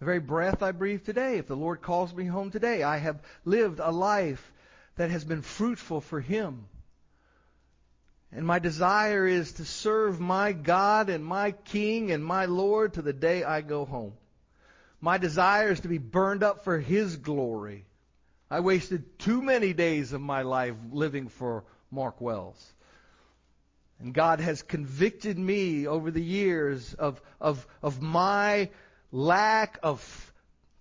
The 0.00 0.06
very 0.06 0.18
breath 0.18 0.60
I 0.60 0.72
breathe 0.72 1.04
today, 1.04 1.38
if 1.38 1.46
the 1.46 1.54
Lord 1.54 1.82
calls 1.82 2.12
me 2.12 2.24
home 2.24 2.50
today, 2.50 2.82
I 2.82 2.96
have 2.96 3.22
lived 3.44 3.78
a 3.78 3.92
life 3.92 4.52
that 4.96 5.12
has 5.12 5.24
been 5.24 5.42
fruitful 5.42 6.00
for 6.00 6.20
Him. 6.20 6.66
And 8.34 8.44
my 8.44 8.58
desire 8.58 9.26
is 9.28 9.52
to 9.54 9.64
serve 9.64 10.18
my 10.18 10.52
God 10.52 11.08
and 11.08 11.24
my 11.24 11.52
King 11.52 12.10
and 12.10 12.24
my 12.24 12.46
Lord 12.46 12.94
to 12.94 13.02
the 13.02 13.12
day 13.12 13.44
I 13.44 13.60
go 13.60 13.84
home. 13.84 14.14
My 15.00 15.18
desire 15.18 15.70
is 15.70 15.80
to 15.80 15.88
be 15.88 15.98
burned 15.98 16.42
up 16.42 16.64
for 16.64 16.80
His 16.80 17.16
glory. 17.16 17.86
I 18.50 18.58
wasted 18.60 19.20
too 19.20 19.40
many 19.40 19.72
days 19.72 20.12
of 20.12 20.20
my 20.20 20.42
life 20.42 20.74
living 20.90 21.28
for 21.28 21.64
Mark 21.92 22.20
Wells. 22.20 22.72
And 24.00 24.12
God 24.12 24.40
has 24.40 24.62
convicted 24.62 25.38
me 25.38 25.86
over 25.86 26.10
the 26.10 26.22
years 26.22 26.92
of, 26.94 27.22
of, 27.40 27.64
of 27.82 28.02
my 28.02 28.70
lack 29.12 29.78
of 29.84 30.32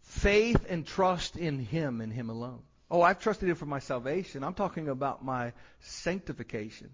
faith 0.01 0.65
and 0.67 0.87
trust 0.87 1.35
in 1.35 1.59
Him 1.59 2.01
and 2.01 2.11
Him 2.11 2.31
alone. 2.31 2.63
Oh, 2.89 3.03
I've 3.03 3.19
trusted 3.19 3.47
Him 3.47 3.55
for 3.55 3.67
my 3.67 3.79
salvation. 3.79 4.43
I'm 4.43 4.55
talking 4.55 4.89
about 4.89 5.23
my 5.23 5.53
sanctification. 5.81 6.89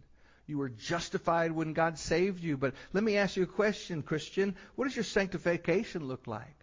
You 0.50 0.58
were 0.58 0.70
justified 0.70 1.52
when 1.52 1.74
God 1.74 2.00
saved 2.00 2.44
you. 2.44 2.58
But 2.58 2.74
let 2.92 3.04
me 3.04 3.18
ask 3.18 3.38
you 3.38 3.44
a 3.44 3.46
question, 3.46 4.02
Christian. 4.02 4.56
What 4.76 4.86
does 4.86 4.96
your 4.96 5.04
sanctification 5.04 6.08
look 6.08 6.26
like? 6.26 6.56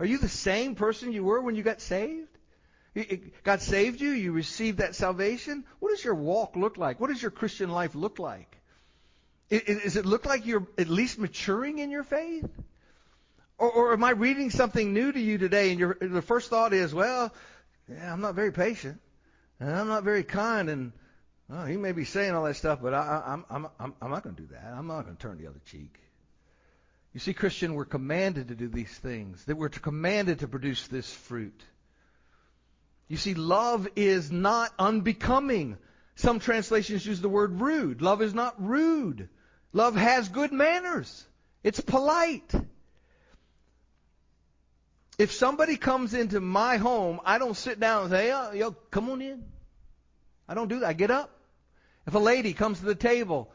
Are 0.00 0.06
you 0.06 0.18
the 0.18 0.28
same 0.28 0.74
person 0.74 1.12
you 1.12 1.22
were 1.22 1.40
when 1.40 1.54
you 1.54 1.62
got 1.62 1.80
saved? 1.80 2.36
God 3.44 3.62
saved 3.62 4.00
you. 4.00 4.10
You 4.10 4.32
received 4.32 4.78
that 4.78 4.96
salvation. 4.96 5.64
What 5.78 5.90
does 5.90 6.04
your 6.04 6.16
walk 6.16 6.56
look 6.56 6.78
like? 6.78 6.98
What 6.98 7.10
does 7.10 7.22
your 7.22 7.30
Christian 7.30 7.70
life 7.70 7.94
look 7.94 8.18
like? 8.18 8.58
Does 9.50 9.96
it 9.96 10.04
look 10.04 10.26
like 10.26 10.44
you're 10.44 10.66
at 10.76 10.88
least 10.88 11.20
maturing 11.20 11.78
in 11.78 11.90
your 11.90 12.02
faith? 12.02 12.50
Or, 13.56 13.70
or 13.70 13.92
am 13.92 14.02
I 14.02 14.10
reading 14.10 14.50
something 14.50 14.92
new 14.92 15.12
to 15.12 15.20
you 15.20 15.38
today 15.38 15.70
and 15.70 15.78
your, 15.78 15.96
the 16.00 16.22
first 16.22 16.50
thought 16.50 16.72
is, 16.72 16.92
well, 16.92 17.32
yeah, 17.88 18.12
I'm 18.12 18.20
not 18.20 18.34
very 18.34 18.52
patient 18.52 19.00
and 19.60 19.72
I'm 19.72 19.86
not 19.86 20.02
very 20.02 20.24
kind 20.24 20.68
and 20.68 20.92
oh, 21.50 21.64
he 21.64 21.76
may 21.76 21.92
be 21.92 22.04
saying 22.04 22.34
all 22.34 22.44
that 22.44 22.56
stuff, 22.56 22.80
but 22.82 22.94
I, 22.94 23.22
I'm, 23.26 23.44
I'm, 23.50 23.66
I'm, 23.78 23.94
I'm 24.00 24.10
not 24.10 24.22
going 24.22 24.36
to 24.36 24.42
do 24.42 24.48
that. 24.52 24.64
I'm 24.76 24.86
not 24.86 25.04
going 25.04 25.16
to 25.16 25.22
turn 25.22 25.38
the 25.38 25.48
other 25.48 25.60
cheek. 25.66 25.98
You 27.14 27.20
see, 27.20 27.32
Christian, 27.32 27.74
we're 27.74 27.84
commanded 27.84 28.48
to 28.48 28.54
do 28.54 28.68
these 28.68 28.92
things. 28.92 29.44
That 29.46 29.56
we're 29.56 29.70
commanded 29.70 30.40
to 30.40 30.48
produce 30.48 30.86
this 30.88 31.10
fruit. 31.12 31.60
You 33.08 33.16
see, 33.16 33.34
love 33.34 33.88
is 33.96 34.30
not 34.30 34.72
unbecoming. 34.78 35.78
Some 36.16 36.40
translations 36.40 37.06
use 37.06 37.20
the 37.20 37.28
word 37.28 37.60
rude. 37.60 38.02
Love 38.02 38.22
is 38.22 38.34
not 38.34 38.54
rude. 38.58 39.28
Love 39.72 39.96
has 39.96 40.28
good 40.28 40.52
manners. 40.52 41.26
It's 41.64 41.80
polite. 41.80 42.52
If 45.18 45.32
somebody 45.32 45.76
comes 45.76 46.14
into 46.14 46.40
my 46.40 46.76
home, 46.76 47.20
I 47.24 47.38
don't 47.38 47.56
sit 47.56 47.80
down 47.80 48.02
and 48.02 48.10
say, 48.10 48.28
yo, 48.28 48.52
yo, 48.52 48.70
come 48.90 49.10
on 49.10 49.22
in. 49.22 49.44
I 50.48 50.54
don't 50.54 50.68
do 50.68 50.80
that. 50.80 50.88
I 50.88 50.92
get 50.92 51.10
up. 51.10 51.30
If 52.08 52.14
a 52.14 52.18
lady 52.18 52.54
comes 52.54 52.78
to 52.78 52.86
the 52.86 52.94
table, 52.94 53.50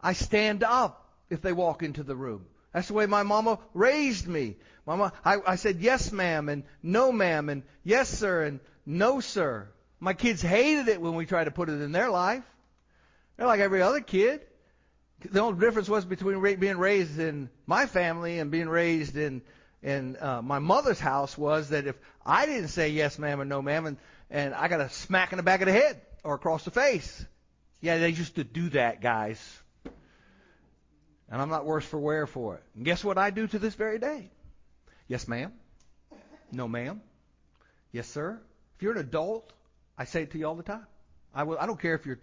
I 0.00 0.14
stand 0.14 0.64
up 0.64 1.12
if 1.28 1.42
they 1.42 1.52
walk 1.52 1.82
into 1.82 2.02
the 2.02 2.16
room. 2.16 2.46
That's 2.72 2.88
the 2.88 2.94
way 2.94 3.04
my 3.04 3.22
mama 3.22 3.58
raised 3.74 4.26
me. 4.26 4.56
Mama, 4.86 5.12
I, 5.22 5.36
I 5.46 5.56
said 5.56 5.80
yes, 5.80 6.10
ma'am, 6.10 6.48
and 6.48 6.64
no, 6.82 7.12
ma'am, 7.12 7.50
and 7.50 7.64
yes, 7.84 8.08
sir, 8.08 8.44
and 8.44 8.60
no, 8.86 9.20
sir. 9.20 9.68
My 10.00 10.14
kids 10.14 10.40
hated 10.40 10.88
it 10.88 11.02
when 11.02 11.16
we 11.16 11.26
tried 11.26 11.44
to 11.44 11.50
put 11.50 11.68
it 11.68 11.82
in 11.82 11.92
their 11.92 12.08
life. 12.08 12.44
They're 13.36 13.46
like 13.46 13.60
every 13.60 13.82
other 13.82 14.00
kid. 14.00 14.40
The 15.30 15.42
only 15.42 15.60
difference 15.60 15.90
was 15.90 16.06
between 16.06 16.40
being 16.58 16.78
raised 16.78 17.18
in 17.18 17.50
my 17.66 17.84
family 17.84 18.38
and 18.38 18.50
being 18.50 18.70
raised 18.70 19.18
in 19.18 19.42
in 19.82 20.16
uh, 20.18 20.40
my 20.40 20.60
mother's 20.60 20.98
house 20.98 21.36
was 21.36 21.68
that 21.68 21.86
if 21.86 21.96
I 22.24 22.46
didn't 22.46 22.68
say 22.68 22.88
yes, 22.88 23.18
ma'am, 23.18 23.40
and 23.40 23.50
no, 23.50 23.60
ma'am, 23.60 23.84
and 23.84 23.96
and 24.30 24.54
I 24.54 24.68
got 24.68 24.80
a 24.80 24.88
smack 24.88 25.32
in 25.32 25.36
the 25.36 25.42
back 25.42 25.60
of 25.60 25.66
the 25.66 25.72
head 25.72 26.00
or 26.24 26.36
across 26.36 26.64
the 26.64 26.70
face. 26.70 27.26
Yeah, 27.80 27.98
they 27.98 28.10
used 28.10 28.36
to 28.36 28.44
do 28.44 28.70
that, 28.70 29.00
guys. 29.00 29.38
And 31.30 31.40
I'm 31.42 31.50
not 31.50 31.66
worse 31.66 31.84
for 31.84 31.98
wear 31.98 32.26
for 32.26 32.56
it. 32.56 32.62
And 32.74 32.84
guess 32.84 33.04
what 33.04 33.18
I 33.18 33.30
do 33.30 33.46
to 33.46 33.58
this 33.58 33.74
very 33.74 33.98
day? 33.98 34.30
Yes, 35.06 35.28
ma'am. 35.28 35.52
No, 36.50 36.66
ma'am. 36.66 37.02
Yes, 37.92 38.08
sir. 38.08 38.40
If 38.76 38.82
you're 38.82 38.92
an 38.92 38.98
adult, 38.98 39.52
I 39.96 40.04
say 40.04 40.22
it 40.22 40.30
to 40.32 40.38
you 40.38 40.46
all 40.46 40.54
the 40.54 40.62
time. 40.62 40.86
I 41.34 41.42
will. 41.42 41.58
I 41.58 41.66
don't 41.66 41.80
care 41.80 41.94
if 41.94 42.06
you're 42.06 42.20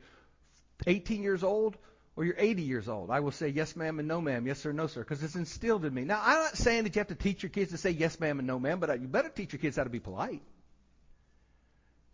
18 0.87 1.21
years 1.21 1.43
old 1.43 1.77
or 2.15 2.25
you're 2.25 2.35
80 2.37 2.63
years 2.63 2.87
old. 2.87 3.11
I 3.11 3.19
will 3.19 3.31
say 3.31 3.49
yes, 3.49 3.75
ma'am, 3.75 3.99
and 3.99 4.07
no, 4.07 4.21
ma'am, 4.21 4.47
yes, 4.47 4.59
sir, 4.59 4.71
no, 4.71 4.87
sir, 4.87 5.01
because 5.01 5.21
it's 5.21 5.35
instilled 5.35 5.85
in 5.85 5.93
me. 5.93 6.05
Now, 6.05 6.21
I'm 6.23 6.43
not 6.43 6.57
saying 6.57 6.83
that 6.83 6.95
you 6.95 6.99
have 6.99 7.09
to 7.09 7.15
teach 7.15 7.43
your 7.43 7.49
kids 7.49 7.71
to 7.71 7.77
say 7.77 7.91
yes, 7.91 8.19
ma'am, 8.19 8.39
and 8.39 8.47
no, 8.47 8.57
ma'am, 8.57 8.79
but 8.79 9.01
you 9.01 9.07
better 9.07 9.29
teach 9.29 9.51
your 9.51 9.59
kids 9.59 9.75
how 9.75 9.83
to 9.83 9.89
be 9.89 9.99
polite. 9.99 10.41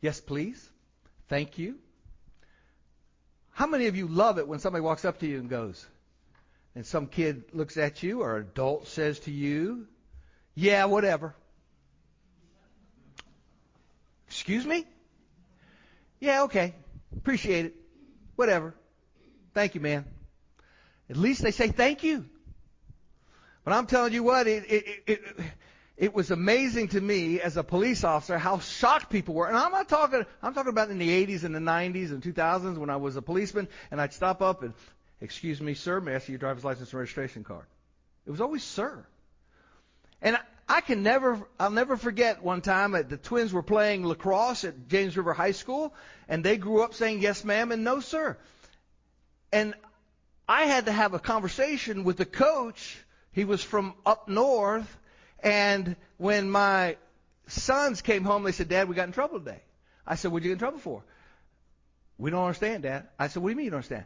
Yes, 0.02 0.20
please. 0.20 0.68
Thank 1.30 1.60
you. 1.60 1.78
How 3.62 3.68
many 3.68 3.86
of 3.86 3.96
you 3.96 4.08
love 4.08 4.40
it 4.40 4.48
when 4.48 4.58
somebody 4.58 4.82
walks 4.82 5.06
up 5.06 5.20
to 5.20 5.28
you 5.28 5.38
and 5.38 5.48
goes, 5.48 5.86
and 6.74 6.84
some 6.84 7.06
kid 7.06 7.44
looks 7.54 7.78
at 7.78 8.02
you 8.02 8.24
or 8.24 8.38
adult 8.38 8.88
says 8.88 9.20
to 9.20 9.32
you, 9.32 9.86
yeah, 10.56 10.86
whatever. 10.86 11.36
Excuse 14.26 14.66
me? 14.66 14.88
Yeah, 16.20 16.42
okay. 16.46 16.74
Appreciate 17.16 17.66
it. 17.66 17.76
Whatever. 18.36 18.74
Thank 19.54 19.76
you, 19.76 19.82
man. 19.82 20.06
At 21.08 21.18
least 21.18 21.44
they 21.44 21.52
say 21.52 21.68
thank 21.68 22.02
you. 22.02 22.26
But 23.64 23.76
I'm 23.76 23.86
telling 23.86 24.14
you 24.14 24.24
what, 24.24 24.48
it, 24.48 24.64
it, 24.72 25.04
it, 25.06 25.22
it 26.02 26.16
was 26.16 26.32
amazing 26.32 26.88
to 26.90 27.00
me 27.00 27.40
as 27.40 27.58
a 27.58 27.64
police 27.64 28.04
officer 28.04 28.36
how 28.36 28.58
shocked 28.58 29.12
people 29.12 29.36
were. 29.36 29.48
And 29.48 29.56
I'm 29.56 29.72
not 29.72 29.88
talking, 29.88 30.26
I'm 30.42 30.56
talking 30.56 30.72
about 30.72 30.90
in 30.90 30.98
the 30.98 31.28
80s 31.28 31.44
and 31.44 31.54
the 31.54 31.60
90s 31.60 32.10
and 32.10 32.24
2000s 32.24 32.76
when 32.80 32.90
I 32.90 32.96
was 32.96 33.18
a 33.18 33.22
policeman 33.22 33.68
and 33.92 34.02
I'd 34.02 34.12
stop 34.12 34.42
up 34.42 34.64
and, 34.64 34.74
excuse 35.22 35.62
me, 35.62 35.76
sir, 35.76 36.02
may 36.02 36.16
I 36.16 36.18
see 36.18 36.32
your 36.32 36.40
driver's 36.40 36.66
license 36.66 36.92
and 36.92 37.00
registration 37.00 37.44
card? 37.44 37.66
It 38.26 38.32
was 38.32 38.42
always 38.42 38.64
sir. 38.64 39.06
And 40.24 40.40
I 40.68 40.82
can 40.82 41.04
never, 41.04 41.40
I'll 41.60 41.70
never 41.70 41.96
forget 41.96 42.42
one 42.42 42.62
time 42.62 42.94
that 42.94 43.08
the 43.08 43.18
twins 43.18 43.54
were 43.54 43.62
playing 43.62 44.04
lacrosse 44.04 44.64
at 44.64 44.88
James 44.88 45.16
River 45.16 45.34
High 45.34 45.52
School, 45.52 45.94
and 46.28 46.44
they 46.44 46.58
grew 46.58 46.82
up 46.82 46.96
saying 46.96 47.22
yes, 47.22 47.44
ma'am, 47.44 47.72
and 47.72 47.84
no, 47.84 48.00
sir. 48.00 48.38
And 49.54 49.76
I 50.50 50.64
had 50.64 50.88
to 50.88 50.92
have 50.92 51.14
a 51.14 51.20
conversation 51.20 52.04
with 52.06 52.18
the 52.18 52.26
coach. 52.26 52.98
He 53.34 53.46
was 53.46 53.64
from 53.64 53.94
up 54.04 54.28
north, 54.28 54.98
and 55.44 55.96
when 56.18 56.50
my 56.50 56.98
sons 57.48 58.02
came 58.02 58.24
home, 58.24 58.44
they 58.44 58.52
said, 58.52 58.70
Dad, 58.70 58.88
we 58.88 58.96
got 58.96 59.08
in 59.08 59.14
trouble 59.14 59.40
today. 59.40 59.62
I 60.06 60.16
said, 60.16 60.32
What'd 60.32 60.46
you 60.46 60.50
get 60.52 60.54
in 60.54 60.60
trouble 60.60 60.80
for? 60.80 61.04
We 62.18 62.32
don't 62.32 62.46
understand, 62.46 62.84
Dad. 62.84 63.08
I 63.18 63.28
said, 63.28 63.42
What 63.42 63.50
do 63.50 63.52
you 63.52 63.58
mean 63.58 63.66
you 63.66 63.72
don't 63.72 63.78
understand? 63.78 64.06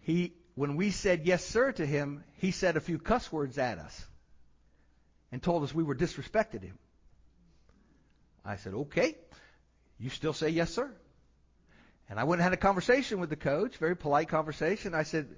He, 0.00 0.32
when 0.54 0.76
we 0.76 0.90
said 0.90 1.26
yes, 1.26 1.44
sir 1.44 1.72
to 1.72 1.84
him, 1.84 2.24
he 2.36 2.50
said 2.50 2.76
a 2.76 2.80
few 2.80 2.98
cuss 2.98 3.30
words 3.30 3.58
at 3.58 3.78
us 3.78 4.06
and 5.30 5.42
told 5.42 5.62
us 5.62 5.74
we 5.74 5.84
were 5.84 5.94
disrespected 5.94 6.62
him. 6.62 6.78
I 8.44 8.56
said, 8.56 8.74
okay, 8.74 9.16
you 9.98 10.10
still 10.10 10.32
say 10.32 10.48
yes, 10.48 10.70
sir. 10.70 10.90
And 12.08 12.18
I 12.18 12.24
went 12.24 12.40
and 12.40 12.44
had 12.44 12.54
a 12.54 12.56
conversation 12.56 13.20
with 13.20 13.28
the 13.28 13.36
coach, 13.36 13.76
very 13.76 13.94
polite 13.94 14.28
conversation. 14.28 14.94
I 14.94 15.02
said, 15.02 15.28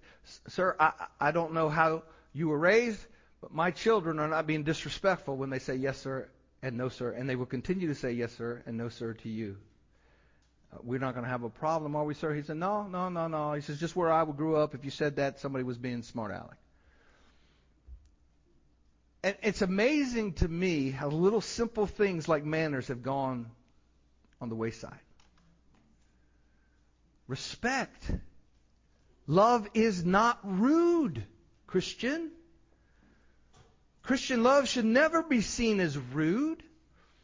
sir, 0.49 0.77
I, 0.79 0.93
I 1.19 1.33
don't 1.33 1.53
know 1.53 1.69
how 1.69 2.05
you 2.33 2.49
were 2.49 2.59
raised, 2.59 3.05
but 3.41 3.53
my 3.53 3.71
children 3.71 4.19
are 4.19 4.29
not 4.29 4.47
being 4.47 4.65
disrespectful 4.65 5.37
when 5.37 5.51
they 5.51 5.59
say 5.59 5.75
yes, 5.77 5.99
sir, 5.99 6.29
and 6.63 6.77
no, 6.77 6.89
sir. 6.89 7.13
And 7.13 7.29
they 7.29 7.37
will 7.37 7.47
continue 7.47 7.89
to 7.89 7.95
say 7.95 8.13
yes, 8.13 8.37
sir, 8.37 8.63
and 8.67 8.77
no, 8.77 8.89
sir 8.89 9.15
to 9.15 9.29
you. 9.29 9.57
Uh, 10.73 10.79
we're 10.83 10.99
not 10.99 11.15
going 11.15 11.25
to 11.25 11.31
have 11.31 11.43
a 11.43 11.51
problem, 11.51 11.97
are 11.97 12.05
we, 12.05 12.15
sir? 12.15 12.35
He 12.35 12.43
said, 12.43 12.59
no, 12.59 12.87
no, 12.87 13.09
no, 13.09 13.29
no. 13.29 13.55
He 13.55 13.63
says, 13.63 13.81
just 13.81 13.97
where 13.97 14.13
I 14.13 14.25
grew 14.25 14.57
up, 14.57 14.75
if 14.75 14.85
you 14.85 14.91
said 14.91 15.17
that, 15.17 15.41
somebody 15.41 15.65
was 15.65 15.79
being 15.79 16.03
smart 16.03 16.33
aleck. 16.33 16.57
And 19.23 19.37
it's 19.43 19.63
amazing 19.63 20.35
to 20.35 20.49
me 20.49 20.91
how 20.91 21.09
little 21.09 21.43
simple 21.43 21.87
things 21.87 22.29
like 22.29 22.45
manners 22.45 22.89
have 22.89 23.03
gone 23.03 23.51
on 24.41 24.49
the 24.49 24.55
wayside. 24.55 24.99
Respect. 27.27 28.11
Love 29.27 29.69
is 29.75 30.05
not 30.05 30.39
rude, 30.43 31.23
Christian. 31.67 32.31
Christian 34.11 34.43
love 34.43 34.67
should 34.67 34.87
never 34.87 35.23
be 35.23 35.41
seen 35.41 35.79
as 35.79 35.97
rude. 35.97 36.65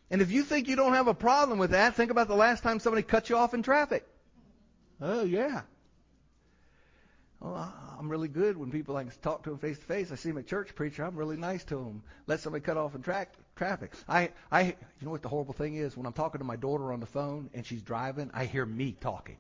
And 0.09 0.23
if 0.23 0.31
you 0.31 0.45
think 0.45 0.69
you 0.69 0.77
don't 0.77 0.93
have 0.93 1.09
a 1.09 1.15
problem 1.15 1.59
with 1.59 1.73
that, 1.73 1.97
think 1.97 2.13
about 2.13 2.29
the 2.29 2.37
last 2.37 2.63
time 2.63 2.79
somebody 2.79 3.03
cut 3.03 3.29
you 3.29 3.37
off 3.37 3.55
in 3.55 3.65
traffic. 3.65 4.07
Oh, 5.01 5.25
yeah. 5.25 5.63
Oh, 7.43 7.51
well, 7.51 7.75
I'm 7.99 8.09
really 8.09 8.29
good 8.29 8.57
when 8.57 8.71
people 8.71 8.97
I 8.97 9.03
can 9.03 9.13
talk 9.21 9.43
to 9.43 9.51
them 9.51 9.59
face 9.59 9.81
to 9.81 9.85
face. 9.85 10.13
I 10.13 10.15
see 10.15 10.29
them 10.29 10.39
at 10.39 10.47
church 10.47 10.77
preacher. 10.77 11.03
I'm 11.03 11.17
really 11.17 11.37
nice 11.37 11.65
to 11.65 11.75
them. 11.75 12.05
Let 12.29 12.39
somebody 12.39 12.63
cut 12.63 12.77
off 12.77 12.95
in 12.95 13.03
tra- 13.03 13.27
traffic. 13.57 13.91
I, 14.09 14.31
I, 14.53 14.63
you 14.63 14.75
know 15.01 15.11
what 15.11 15.23
the 15.23 15.29
horrible 15.29 15.55
thing 15.55 15.75
is? 15.75 15.97
When 15.97 16.07
I'm 16.07 16.13
talking 16.13 16.39
to 16.39 16.45
my 16.45 16.55
daughter 16.55 16.93
on 16.93 17.01
the 17.01 17.07
phone 17.07 17.51
and 17.53 17.67
she's 17.67 17.83
driving, 17.83 18.31
I 18.33 18.45
hear 18.45 18.65
me 18.65 18.97
talking. 19.01 19.39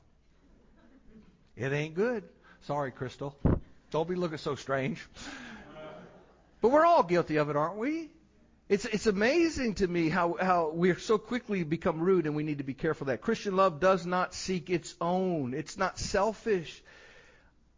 It 1.54 1.72
ain't 1.72 1.94
good. 1.94 2.24
Sorry, 2.62 2.90
Crystal. 2.90 3.36
Don't 3.92 4.08
be 4.08 4.16
looking 4.16 4.38
so 4.38 4.56
strange. 4.56 5.06
But 6.60 6.70
we're 6.70 6.84
all 6.84 7.02
guilty 7.02 7.36
of 7.36 7.50
it, 7.50 7.56
aren't 7.56 7.76
we? 7.76 8.10
It's, 8.68 8.84
it's 8.84 9.06
amazing 9.06 9.74
to 9.76 9.86
me 9.86 10.08
how, 10.08 10.36
how 10.40 10.70
we're 10.74 10.98
so 10.98 11.18
quickly 11.18 11.62
become 11.62 12.00
rude 12.00 12.26
and 12.26 12.34
we 12.34 12.42
need 12.42 12.58
to 12.58 12.64
be 12.64 12.74
careful 12.74 13.06
that. 13.06 13.20
Christian 13.20 13.54
love 13.54 13.78
does 13.78 14.04
not 14.04 14.34
seek 14.34 14.70
its 14.70 14.94
own. 15.00 15.54
It's 15.54 15.78
not 15.78 15.98
selfish. 15.98 16.82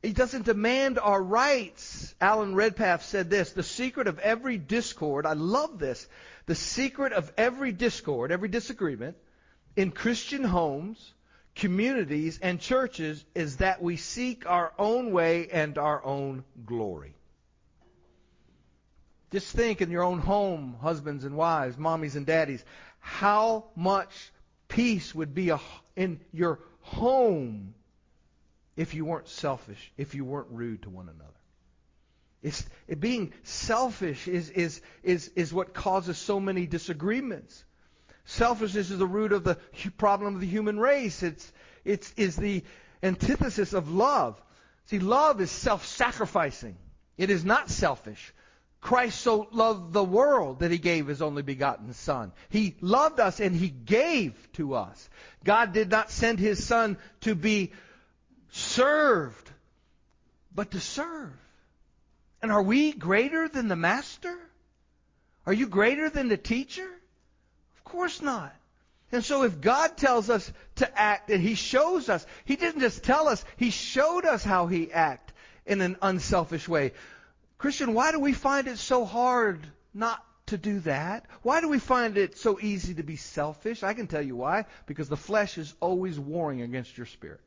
It 0.02 0.14
doesn't 0.14 0.46
demand 0.46 0.98
our 0.98 1.22
rights. 1.22 2.14
Alan 2.20 2.54
Redpath 2.54 3.04
said 3.04 3.28
this 3.28 3.52
The 3.52 3.62
secret 3.62 4.06
of 4.06 4.18
every 4.20 4.56
discord, 4.56 5.26
I 5.26 5.34
love 5.34 5.78
this, 5.78 6.08
the 6.46 6.54
secret 6.54 7.12
of 7.12 7.30
every 7.36 7.72
discord, 7.72 8.32
every 8.32 8.48
disagreement 8.48 9.16
in 9.76 9.90
Christian 9.90 10.44
homes, 10.44 11.12
communities, 11.54 12.38
and 12.40 12.60
churches 12.60 13.22
is 13.34 13.58
that 13.58 13.82
we 13.82 13.96
seek 13.96 14.48
our 14.48 14.72
own 14.78 15.12
way 15.12 15.48
and 15.50 15.76
our 15.76 16.02
own 16.02 16.44
glory. 16.64 17.14
Just 19.30 19.54
think 19.54 19.80
in 19.82 19.90
your 19.90 20.04
own 20.04 20.20
home, 20.20 20.76
husbands 20.80 21.24
and 21.24 21.36
wives, 21.36 21.76
mommies 21.76 22.16
and 22.16 22.24
daddies, 22.24 22.64
how 23.00 23.66
much 23.76 24.32
peace 24.68 25.14
would 25.14 25.34
be 25.34 25.52
in 25.96 26.20
your 26.32 26.60
home 26.80 27.74
if 28.76 28.94
you 28.94 29.04
weren't 29.04 29.28
selfish, 29.28 29.92
if 29.96 30.14
you 30.14 30.24
weren't 30.24 30.48
rude 30.50 30.82
to 30.82 30.90
one 30.90 31.08
another. 31.08 31.24
It's, 32.42 32.64
it, 32.86 33.00
being 33.00 33.32
selfish 33.42 34.28
is, 34.28 34.50
is, 34.50 34.80
is, 35.02 35.30
is 35.34 35.52
what 35.52 35.74
causes 35.74 36.16
so 36.16 36.38
many 36.38 36.66
disagreements. 36.66 37.64
Selfishness 38.24 38.90
is 38.90 38.98
the 38.98 39.06
root 39.06 39.32
of 39.32 39.42
the 39.42 39.58
problem 39.96 40.34
of 40.34 40.40
the 40.40 40.46
human 40.46 40.78
race. 40.78 41.22
It's, 41.22 41.52
it's 41.84 42.12
is 42.16 42.36
the 42.36 42.62
antithesis 43.02 43.72
of 43.72 43.90
love. 43.90 44.40
See, 44.86 45.00
love 45.00 45.40
is 45.40 45.50
self-sacrificing. 45.50 46.76
It 47.16 47.30
is 47.30 47.44
not 47.44 47.70
selfish. 47.70 48.32
Christ 48.80 49.20
so 49.20 49.48
loved 49.50 49.92
the 49.92 50.04
world 50.04 50.60
that 50.60 50.70
he 50.70 50.78
gave 50.78 51.08
his 51.08 51.20
only 51.20 51.42
begotten 51.42 51.92
Son. 51.92 52.32
He 52.48 52.76
loved 52.80 53.18
us 53.18 53.40
and 53.40 53.54
he 53.54 53.68
gave 53.68 54.34
to 54.52 54.74
us. 54.74 55.10
God 55.44 55.72
did 55.72 55.90
not 55.90 56.10
send 56.10 56.38
his 56.38 56.64
Son 56.64 56.96
to 57.22 57.34
be 57.34 57.72
served, 58.50 59.50
but 60.54 60.70
to 60.72 60.80
serve. 60.80 61.32
And 62.40 62.52
are 62.52 62.62
we 62.62 62.92
greater 62.92 63.48
than 63.48 63.68
the 63.68 63.76
master? 63.76 64.36
Are 65.44 65.52
you 65.52 65.66
greater 65.66 66.08
than 66.08 66.28
the 66.28 66.36
teacher? 66.36 66.88
Of 67.76 67.84
course 67.84 68.22
not. 68.22 68.54
And 69.10 69.24
so 69.24 69.42
if 69.44 69.60
God 69.60 69.96
tells 69.96 70.28
us 70.28 70.52
to 70.76 71.00
act 71.00 71.30
and 71.30 71.42
He 71.42 71.54
shows 71.54 72.08
us, 72.08 72.24
He 72.44 72.56
didn't 72.56 72.82
just 72.82 73.02
tell 73.02 73.26
us, 73.28 73.44
He 73.56 73.70
showed 73.70 74.24
us 74.24 74.44
how 74.44 74.66
He 74.66 74.92
act 74.92 75.32
in 75.66 75.80
an 75.80 75.96
unselfish 76.02 76.68
way. 76.68 76.92
Christian, 77.58 77.92
why 77.92 78.12
do 78.12 78.20
we 78.20 78.32
find 78.32 78.68
it 78.68 78.78
so 78.78 79.04
hard 79.04 79.66
not 79.92 80.24
to 80.46 80.56
do 80.56 80.80
that? 80.80 81.26
Why 81.42 81.60
do 81.60 81.68
we 81.68 81.80
find 81.80 82.16
it 82.16 82.38
so 82.38 82.58
easy 82.60 82.94
to 82.94 83.02
be 83.02 83.16
selfish? 83.16 83.82
I 83.82 83.94
can 83.94 84.06
tell 84.06 84.22
you 84.22 84.36
why. 84.36 84.66
Because 84.86 85.08
the 85.08 85.16
flesh 85.16 85.58
is 85.58 85.74
always 85.80 86.18
warring 86.18 86.62
against 86.62 86.96
your 86.96 87.06
spirit. 87.06 87.40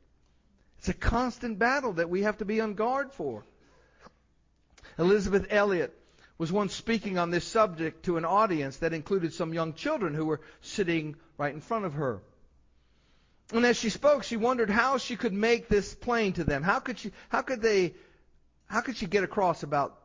It's 0.78 0.88
a 0.88 0.94
constant 0.94 1.58
battle 1.58 1.94
that 1.94 2.10
we 2.10 2.22
have 2.22 2.38
to 2.38 2.44
be 2.44 2.60
on 2.60 2.74
guard 2.74 3.12
for. 3.12 3.44
Elisabeth 4.98 5.46
Elliot 5.48 5.96
was 6.36 6.52
once 6.52 6.74
speaking 6.74 7.18
on 7.18 7.30
this 7.30 7.46
subject 7.46 8.04
to 8.04 8.16
an 8.16 8.24
audience 8.24 8.78
that 8.78 8.92
included 8.92 9.32
some 9.32 9.54
young 9.54 9.72
children 9.74 10.12
who 10.12 10.26
were 10.26 10.40
sitting 10.60 11.16
right 11.38 11.54
in 11.54 11.60
front 11.60 11.84
of 11.84 11.94
her. 11.94 12.20
And 13.52 13.64
as 13.64 13.76
she 13.76 13.90
spoke, 13.90 14.24
she 14.24 14.36
wondered 14.36 14.68
how 14.68 14.98
she 14.98 15.16
could 15.16 15.32
make 15.32 15.68
this 15.68 15.94
plain 15.94 16.32
to 16.34 16.44
them. 16.44 16.62
How 16.62 16.80
could 16.80 16.98
she, 16.98 17.12
how 17.28 17.42
could 17.42 17.62
they, 17.62 17.94
how 18.66 18.80
could 18.80 18.96
she 18.96 19.06
get 19.06 19.24
across 19.24 19.62
about 19.62 20.01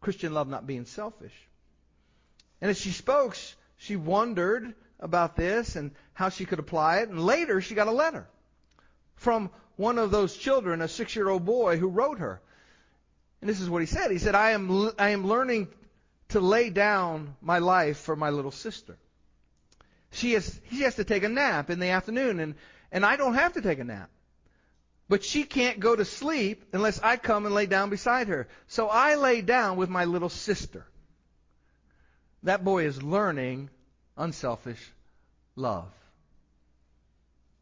Christian 0.00 0.34
love 0.34 0.48
not 0.48 0.66
being 0.66 0.84
selfish? 0.84 1.34
And 2.60 2.70
as 2.70 2.78
she 2.78 2.90
spoke, 2.90 3.36
she 3.76 3.96
wondered 3.96 4.74
about 5.00 5.36
this 5.36 5.76
and 5.76 5.92
how 6.12 6.28
she 6.28 6.44
could 6.44 6.58
apply 6.58 6.98
it. 6.98 7.08
And 7.08 7.24
later, 7.24 7.60
she 7.60 7.74
got 7.74 7.86
a 7.86 7.92
letter 7.92 8.26
from 9.16 9.50
one 9.76 9.98
of 9.98 10.10
those 10.10 10.36
children, 10.36 10.80
a 10.80 10.88
six 10.88 11.14
year 11.14 11.28
old 11.28 11.44
boy, 11.44 11.76
who 11.76 11.88
wrote 11.88 12.18
her. 12.18 12.40
And 13.40 13.48
this 13.48 13.60
is 13.60 13.70
what 13.70 13.82
he 13.82 13.86
said. 13.86 14.10
He 14.10 14.18
said, 14.18 14.34
I 14.34 14.50
am, 14.50 14.90
I 14.98 15.10
am 15.10 15.26
learning 15.26 15.68
to 16.30 16.40
lay 16.40 16.70
down 16.70 17.36
my 17.40 17.58
life 17.58 17.98
for 17.98 18.16
my 18.16 18.30
little 18.30 18.50
sister. 18.50 18.98
She 20.10 20.32
has, 20.32 20.60
she 20.70 20.82
has 20.82 20.96
to 20.96 21.04
take 21.04 21.22
a 21.22 21.28
nap 21.28 21.70
in 21.70 21.78
the 21.78 21.88
afternoon, 21.88 22.40
and, 22.40 22.54
and 22.90 23.04
I 23.04 23.16
don't 23.16 23.34
have 23.34 23.54
to 23.54 23.62
take 23.62 23.78
a 23.78 23.84
nap. 23.84 24.10
But 25.08 25.24
she 25.24 25.44
can't 25.44 25.80
go 25.80 25.96
to 25.96 26.04
sleep 26.04 26.64
unless 26.72 27.00
I 27.00 27.16
come 27.16 27.46
and 27.46 27.54
lay 27.54 27.66
down 27.66 27.88
beside 27.88 28.28
her. 28.28 28.48
So 28.66 28.88
I 28.88 29.14
lay 29.14 29.40
down 29.40 29.78
with 29.78 29.88
my 29.88 30.04
little 30.04 30.28
sister. 30.28 30.86
That 32.42 32.62
boy 32.62 32.84
is 32.84 33.02
learning 33.02 33.70
unselfish 34.16 34.92
love. 35.56 35.90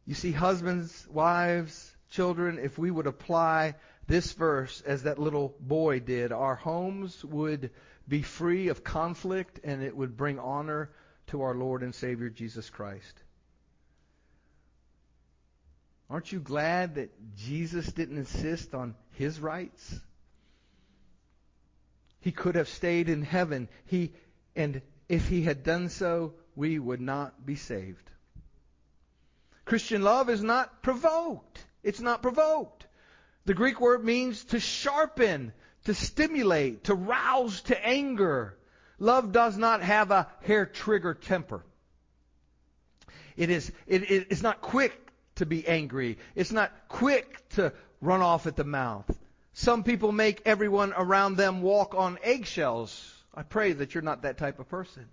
You 0.07 0.15
see, 0.15 0.33
husbands, 0.33 1.07
wives, 1.11 1.95
children, 2.11 2.59
if 2.59 2.79
we 2.79 2.91
would 2.91 3.07
apply 3.07 3.75
this 4.07 4.33
verse 4.33 4.83
as 4.83 5.05
that 5.05 5.19
little 5.19 5.55
boy 5.61 6.01
did, 6.01 6.33
our 6.33 6.55
homes 6.55 7.25
would 7.25 7.71
be 8.09 8.23
free 8.23 8.69
of 8.69 8.85
conflict 8.85 9.61
and 9.65 9.83
it 9.83 9.97
would 9.97 10.17
bring 10.17 10.39
honor 10.39 10.91
to 11.29 11.43
our 11.43 11.55
Lord 11.55 11.83
and 11.83 11.95
Savior 11.95 12.29
Jesus 12.29 12.71
Christ. 12.71 13.23
Aren't 16.09 16.31
you 16.31 16.41
glad 16.41 16.97
that 16.97 17.11
Jesus 17.37 17.87
didn't 17.93 18.19
insist 18.19 18.75
on 18.75 18.95
his 19.13 19.41
rights? 19.41 20.01
He 22.21 22.33
could 22.33 22.55
have 22.55 22.69
stayed 22.69 23.09
in 23.09 23.23
heaven. 23.23 23.69
He 23.87 24.13
and 24.55 24.83
if 25.09 25.29
he 25.29 25.43
had 25.43 25.63
done 25.63 25.89
so, 25.89 26.35
we 26.55 26.79
would 26.79 27.01
not 27.01 27.45
be 27.45 27.57
saved. 27.57 28.11
Christian 29.65 30.03
love 30.03 30.31
is 30.31 30.43
not 30.43 30.83
provoked. 30.83 31.65
It's 31.83 32.01
not 32.01 32.23
provoked. 32.23 32.87
The 33.45 33.55
Greek 33.55 33.81
word 33.81 34.05
means 34.05 34.45
to 34.47 34.61
sharpen, 34.61 35.53
to 35.85 35.95
stimulate, 35.95 36.85
to 36.85 36.95
rouse 36.95 37.63
to 37.63 37.87
anger. 37.87 38.57
Love 38.99 39.33
does 39.33 39.57
not 39.57 39.83
have 39.83 40.11
a 40.11 40.29
hair 40.43 40.67
trigger 40.67 41.15
temper. 41.15 41.65
It 43.37 43.51
is, 43.51 43.71
it, 43.87 44.11
it, 44.11 44.27
it's 44.31 44.43
not 44.43 44.61
quick 44.61 45.06
to 45.37 45.47
be 45.47 45.67
angry. 45.67 46.19
It's 46.35 46.53
not 46.53 46.73
quick 46.89 47.49
to 47.51 47.73
run 48.01 48.21
off 48.21 48.47
at 48.47 48.57
the 48.57 48.65
mouth. 48.65 49.11
Some 49.53 49.85
people 49.85 50.13
make 50.13 50.43
everyone 50.45 50.93
around 50.97 51.37
them 51.37 51.63
walk 51.63 51.95
on 51.95 52.19
eggshells. 52.23 53.15
I 53.35 53.43
pray 53.43 53.73
that 53.73 53.95
you're 53.95 54.03
not 54.03 54.23
that 54.23 54.39
type 54.39 54.59
of 54.59 54.69
person. 54.69 55.07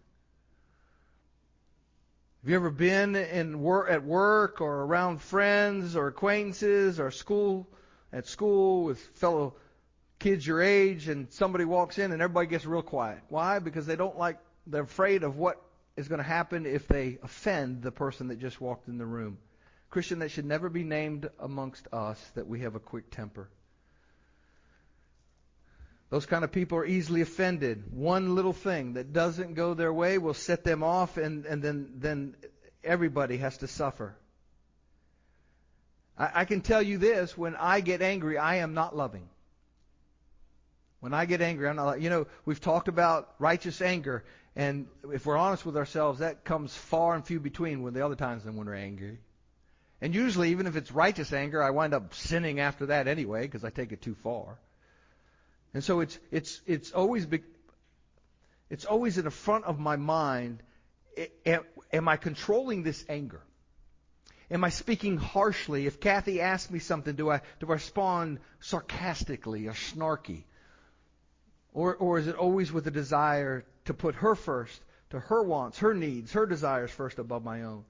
Have 2.42 2.50
you 2.50 2.56
ever 2.58 2.72
been 2.72 3.16
in 3.16 3.66
at 3.88 4.04
work 4.04 4.60
or 4.60 4.82
around 4.84 5.22
friends 5.22 5.96
or 5.96 6.08
acquaintances 6.08 7.00
or 7.00 7.10
school 7.10 7.70
at 8.12 8.28
school 8.28 8.84
with 8.84 9.00
fellow 9.16 9.56
kids 10.20 10.46
your 10.46 10.62
age 10.62 11.08
and 11.08 11.32
somebody 11.32 11.64
walks 11.64 11.98
in 11.98 12.12
and 12.12 12.22
everybody 12.22 12.48
gets 12.48 12.66
real 12.66 12.82
quiet? 12.82 13.20
Why? 13.30 13.60
Because 13.60 13.86
they 13.86 13.96
don't 13.96 14.18
like 14.18 14.40
they're 14.68 14.84
afraid 14.84 15.24
of 15.24 15.38
what 15.38 15.62
is 15.96 16.10
going 16.10 16.20
to 16.20 16.28
happen 16.28 16.66
if 16.66 16.88
they 16.88 17.18
offend 17.24 17.82
the 17.82 17.92
person 17.92 18.28
that 18.28 18.40
just 18.40 18.60
walked 18.60 18.90
in 18.90 18.98
the 18.98 19.06
room. 19.06 19.38
Christian, 19.94 20.20
that 20.20 20.32
should 20.32 20.46
never 20.46 20.70
be 20.70 20.84
named 20.84 21.30
amongst 21.40 21.88
us 21.94 22.20
that 22.34 22.48
we 22.48 22.62
have 22.62 22.74
a 22.74 22.80
quick 22.80 23.12
temper. 23.12 23.48
Those 26.10 26.26
kind 26.26 26.44
of 26.44 26.52
people 26.52 26.80
are 26.80 26.86
easily 26.86 27.22
offended. 27.22 27.84
One 27.92 28.34
little 28.34 28.54
thing 28.54 28.94
that 28.94 29.14
doesn't 29.14 29.54
go 29.54 29.76
their 29.76 29.94
way 29.94 30.18
will 30.18 30.34
set 30.34 30.64
them 30.64 30.82
off, 30.82 31.18
and, 31.18 31.46
and 31.46 31.62
then, 31.62 31.92
then 31.98 32.36
everybody 32.84 33.38
has 33.38 33.60
to 33.60 33.68
suffer. 33.68 34.16
I, 36.18 36.42
I 36.42 36.46
can 36.46 36.62
tell 36.62 36.82
you 36.82 36.98
this 36.98 37.38
when 37.38 37.56
I 37.56 37.80
get 37.80 38.02
angry, 38.02 38.40
I 38.40 38.56
am 38.58 38.74
not 38.74 38.96
loving. 38.98 39.30
When 41.02 41.14
I 41.14 41.26
get 41.26 41.40
angry, 41.40 41.70
I'm 41.70 41.76
not. 41.76 42.02
You 42.02 42.10
know, 42.10 42.26
we've 42.46 42.60
talked 42.60 42.88
about 42.88 43.32
righteous 43.38 43.80
anger, 43.80 44.24
and 44.56 44.88
if 45.12 45.28
we're 45.28 45.38
honest 45.38 45.68
with 45.68 45.78
ourselves, 45.78 46.18
that 46.18 46.44
comes 46.46 46.76
far 46.76 47.14
and 47.14 47.24
few 47.24 47.40
between 47.40 47.84
when 47.84 47.94
the 47.94 48.04
other 48.04 48.16
times 48.16 48.44
than 48.44 48.56
when 48.56 48.66
we're 48.66 48.74
angry. 48.74 49.20
And 50.04 50.14
usually, 50.14 50.50
even 50.50 50.68
if 50.68 50.76
it's 50.76 50.92
righteous 50.92 51.32
anger, 51.32 51.64
I 51.64 51.70
wind 51.70 51.94
up 51.94 52.14
sinning 52.14 52.60
after 52.60 52.88
that 52.88 53.08
anyway 53.08 53.44
because 53.44 53.64
I 53.64 53.70
take 53.70 53.94
it 53.94 54.02
too 54.02 54.16
far. 54.16 54.60
And 55.74 55.82
so 55.82 56.02
it's 56.02 56.20
it's 56.30 56.60
it's 56.66 56.92
always 56.92 57.26
be, 57.26 57.40
it's 58.70 58.84
always 58.84 59.18
in 59.18 59.24
the 59.24 59.32
front 59.32 59.64
of 59.64 59.80
my 59.80 59.96
mind. 59.96 60.62
Am 61.94 62.10
I 62.10 62.18
controlling 62.18 62.84
this 62.84 63.06
anger? 63.08 63.40
Am 64.52 64.66
I 64.66 64.70
speaking 64.72 65.16
harshly? 65.16 65.88
If 65.88 66.02
Kathy 66.02 66.42
asks 66.42 66.70
me 66.70 66.80
something, 66.80 67.16
do 67.16 67.32
I 67.32 67.40
do 67.62 67.70
I 67.70 67.76
respond 67.76 68.40
sarcastically 68.60 69.68
or 69.68 69.74
snarky? 69.74 70.44
Or 71.74 71.96
or 71.96 72.20
is 72.20 72.28
it 72.28 72.36
always 72.36 72.74
with 72.74 72.86
a 72.88 72.92
desire 72.92 73.64
to 73.86 73.94
put 73.94 74.16
her 74.16 74.36
first, 74.36 74.82
to 75.12 75.22
her 75.22 75.42
wants, 75.42 75.78
her 75.78 75.94
needs, 75.94 76.34
her 76.34 76.46
desires 76.46 76.92
first 76.92 77.20
above 77.20 77.46
my 77.46 77.64
own? 77.64 77.86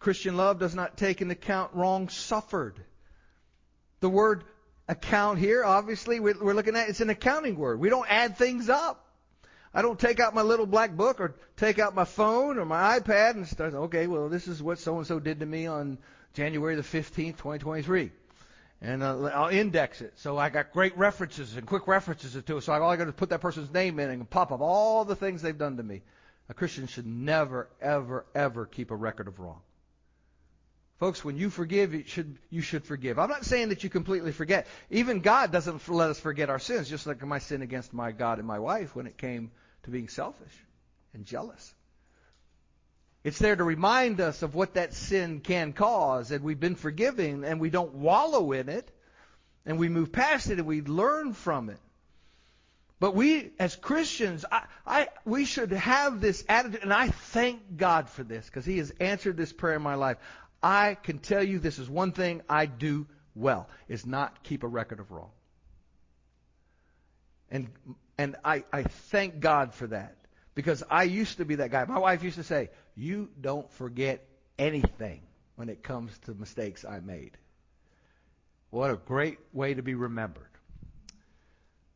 Christian 0.00 0.36
love 0.36 0.58
does 0.58 0.74
not 0.74 0.96
take 0.96 1.20
into 1.20 1.32
account 1.32 1.74
wrong 1.74 2.08
suffered. 2.08 2.80
The 4.00 4.08
word 4.08 4.44
account 4.88 5.38
here, 5.38 5.62
obviously, 5.62 6.20
we're 6.20 6.54
looking 6.54 6.74
at 6.74 6.88
it's 6.88 7.00
an 7.00 7.10
accounting 7.10 7.56
word. 7.56 7.78
We 7.78 7.90
don't 7.90 8.10
add 8.10 8.36
things 8.36 8.70
up. 8.70 9.06
I 9.72 9.82
don't 9.82 10.00
take 10.00 10.18
out 10.18 10.34
my 10.34 10.42
little 10.42 10.66
black 10.66 10.96
book 10.96 11.20
or 11.20 11.36
take 11.56 11.78
out 11.78 11.94
my 11.94 12.06
phone 12.06 12.58
or 12.58 12.64
my 12.64 12.98
iPad 12.98 13.34
and 13.34 13.46
start, 13.46 13.74
okay, 13.74 14.06
well, 14.08 14.28
this 14.28 14.48
is 14.48 14.62
what 14.62 14.78
so 14.78 14.96
and 14.98 15.06
so 15.06 15.20
did 15.20 15.40
to 15.40 15.46
me 15.46 15.66
on 15.66 15.98
January 16.34 16.74
the 16.74 16.82
15th, 16.82 17.36
2023. 17.36 18.10
And 18.82 19.02
uh, 19.02 19.26
I'll 19.26 19.50
index 19.50 20.00
it. 20.00 20.14
So 20.16 20.38
I 20.38 20.48
got 20.48 20.72
great 20.72 20.96
references 20.96 21.56
and 21.56 21.66
quick 21.66 21.86
references 21.86 22.42
to 22.42 22.56
it. 22.56 22.62
So 22.62 22.72
all 22.72 22.90
I 22.90 22.96
got 22.96 23.04
to 23.04 23.12
put 23.12 23.28
that 23.28 23.42
person's 23.42 23.72
name 23.72 24.00
in 24.00 24.08
and 24.08 24.28
pop 24.28 24.50
up 24.50 24.62
all 24.62 25.04
the 25.04 25.14
things 25.14 25.42
they've 25.42 25.56
done 25.56 25.76
to 25.76 25.82
me. 25.82 26.00
A 26.48 26.54
Christian 26.54 26.86
should 26.86 27.06
never, 27.06 27.68
ever, 27.80 28.24
ever 28.34 28.64
keep 28.64 28.90
a 28.90 28.96
record 28.96 29.28
of 29.28 29.38
wrong. 29.38 29.60
Folks, 31.00 31.24
when 31.24 31.38
you 31.38 31.48
forgive, 31.48 31.94
you 31.94 32.04
should, 32.06 32.36
you 32.50 32.60
should 32.60 32.84
forgive. 32.84 33.18
I'm 33.18 33.30
not 33.30 33.46
saying 33.46 33.70
that 33.70 33.82
you 33.82 33.88
completely 33.88 34.32
forget. 34.32 34.66
Even 34.90 35.20
God 35.20 35.50
doesn't 35.50 35.88
let 35.88 36.10
us 36.10 36.20
forget 36.20 36.50
our 36.50 36.58
sins, 36.58 36.90
just 36.90 37.06
like 37.06 37.24
my 37.24 37.38
sin 37.38 37.62
against 37.62 37.94
my 37.94 38.12
God 38.12 38.36
and 38.36 38.46
my 38.46 38.58
wife 38.58 38.94
when 38.94 39.06
it 39.06 39.16
came 39.16 39.50
to 39.84 39.90
being 39.90 40.08
selfish 40.08 40.52
and 41.14 41.24
jealous. 41.24 41.74
It's 43.24 43.38
there 43.38 43.56
to 43.56 43.64
remind 43.64 44.20
us 44.20 44.42
of 44.42 44.54
what 44.54 44.74
that 44.74 44.92
sin 44.92 45.40
can 45.40 45.72
cause, 45.72 46.32
and 46.32 46.44
we've 46.44 46.60
been 46.60 46.76
forgiving, 46.76 47.44
and 47.44 47.60
we 47.60 47.70
don't 47.70 47.94
wallow 47.94 48.52
in 48.52 48.68
it, 48.68 48.90
and 49.64 49.78
we 49.78 49.88
move 49.88 50.12
past 50.12 50.50
it, 50.50 50.58
and 50.58 50.66
we 50.66 50.82
learn 50.82 51.32
from 51.32 51.70
it. 51.70 51.80
But 53.00 53.14
we, 53.14 53.52
as 53.58 53.76
Christians, 53.76 54.44
I, 54.52 54.64
I, 54.86 55.08
we 55.24 55.46
should 55.46 55.72
have 55.72 56.20
this 56.20 56.44
attitude, 56.46 56.82
and 56.82 56.92
I 56.92 57.08
thank 57.08 57.78
God 57.78 58.10
for 58.10 58.22
this 58.22 58.44
because 58.44 58.66
He 58.66 58.76
has 58.76 58.92
answered 59.00 59.38
this 59.38 59.54
prayer 59.54 59.76
in 59.76 59.82
my 59.82 59.94
life. 59.94 60.18
I 60.62 60.96
can 61.02 61.18
tell 61.18 61.42
you 61.42 61.58
this 61.58 61.78
is 61.78 61.88
one 61.88 62.12
thing 62.12 62.42
I 62.48 62.66
do 62.66 63.06
well 63.34 63.68
is 63.88 64.04
not 64.04 64.42
keep 64.42 64.62
a 64.62 64.68
record 64.68 65.00
of 65.00 65.10
wrong. 65.10 65.30
And 67.50 67.68
and 68.18 68.36
I, 68.44 68.64
I 68.70 68.82
thank 68.82 69.40
God 69.40 69.72
for 69.72 69.86
that. 69.86 70.16
Because 70.54 70.82
I 70.90 71.04
used 71.04 71.38
to 71.38 71.46
be 71.46 71.54
that 71.54 71.70
guy. 71.70 71.84
My 71.86 71.98
wife 71.98 72.22
used 72.22 72.36
to 72.36 72.44
say, 72.44 72.68
You 72.94 73.30
don't 73.40 73.70
forget 73.72 74.26
anything 74.58 75.22
when 75.56 75.70
it 75.70 75.82
comes 75.82 76.16
to 76.26 76.34
mistakes 76.34 76.84
I 76.84 77.00
made. 77.00 77.38
What 78.68 78.90
a 78.90 78.96
great 78.96 79.38
way 79.54 79.72
to 79.72 79.82
be 79.82 79.94
remembered. 79.94 80.44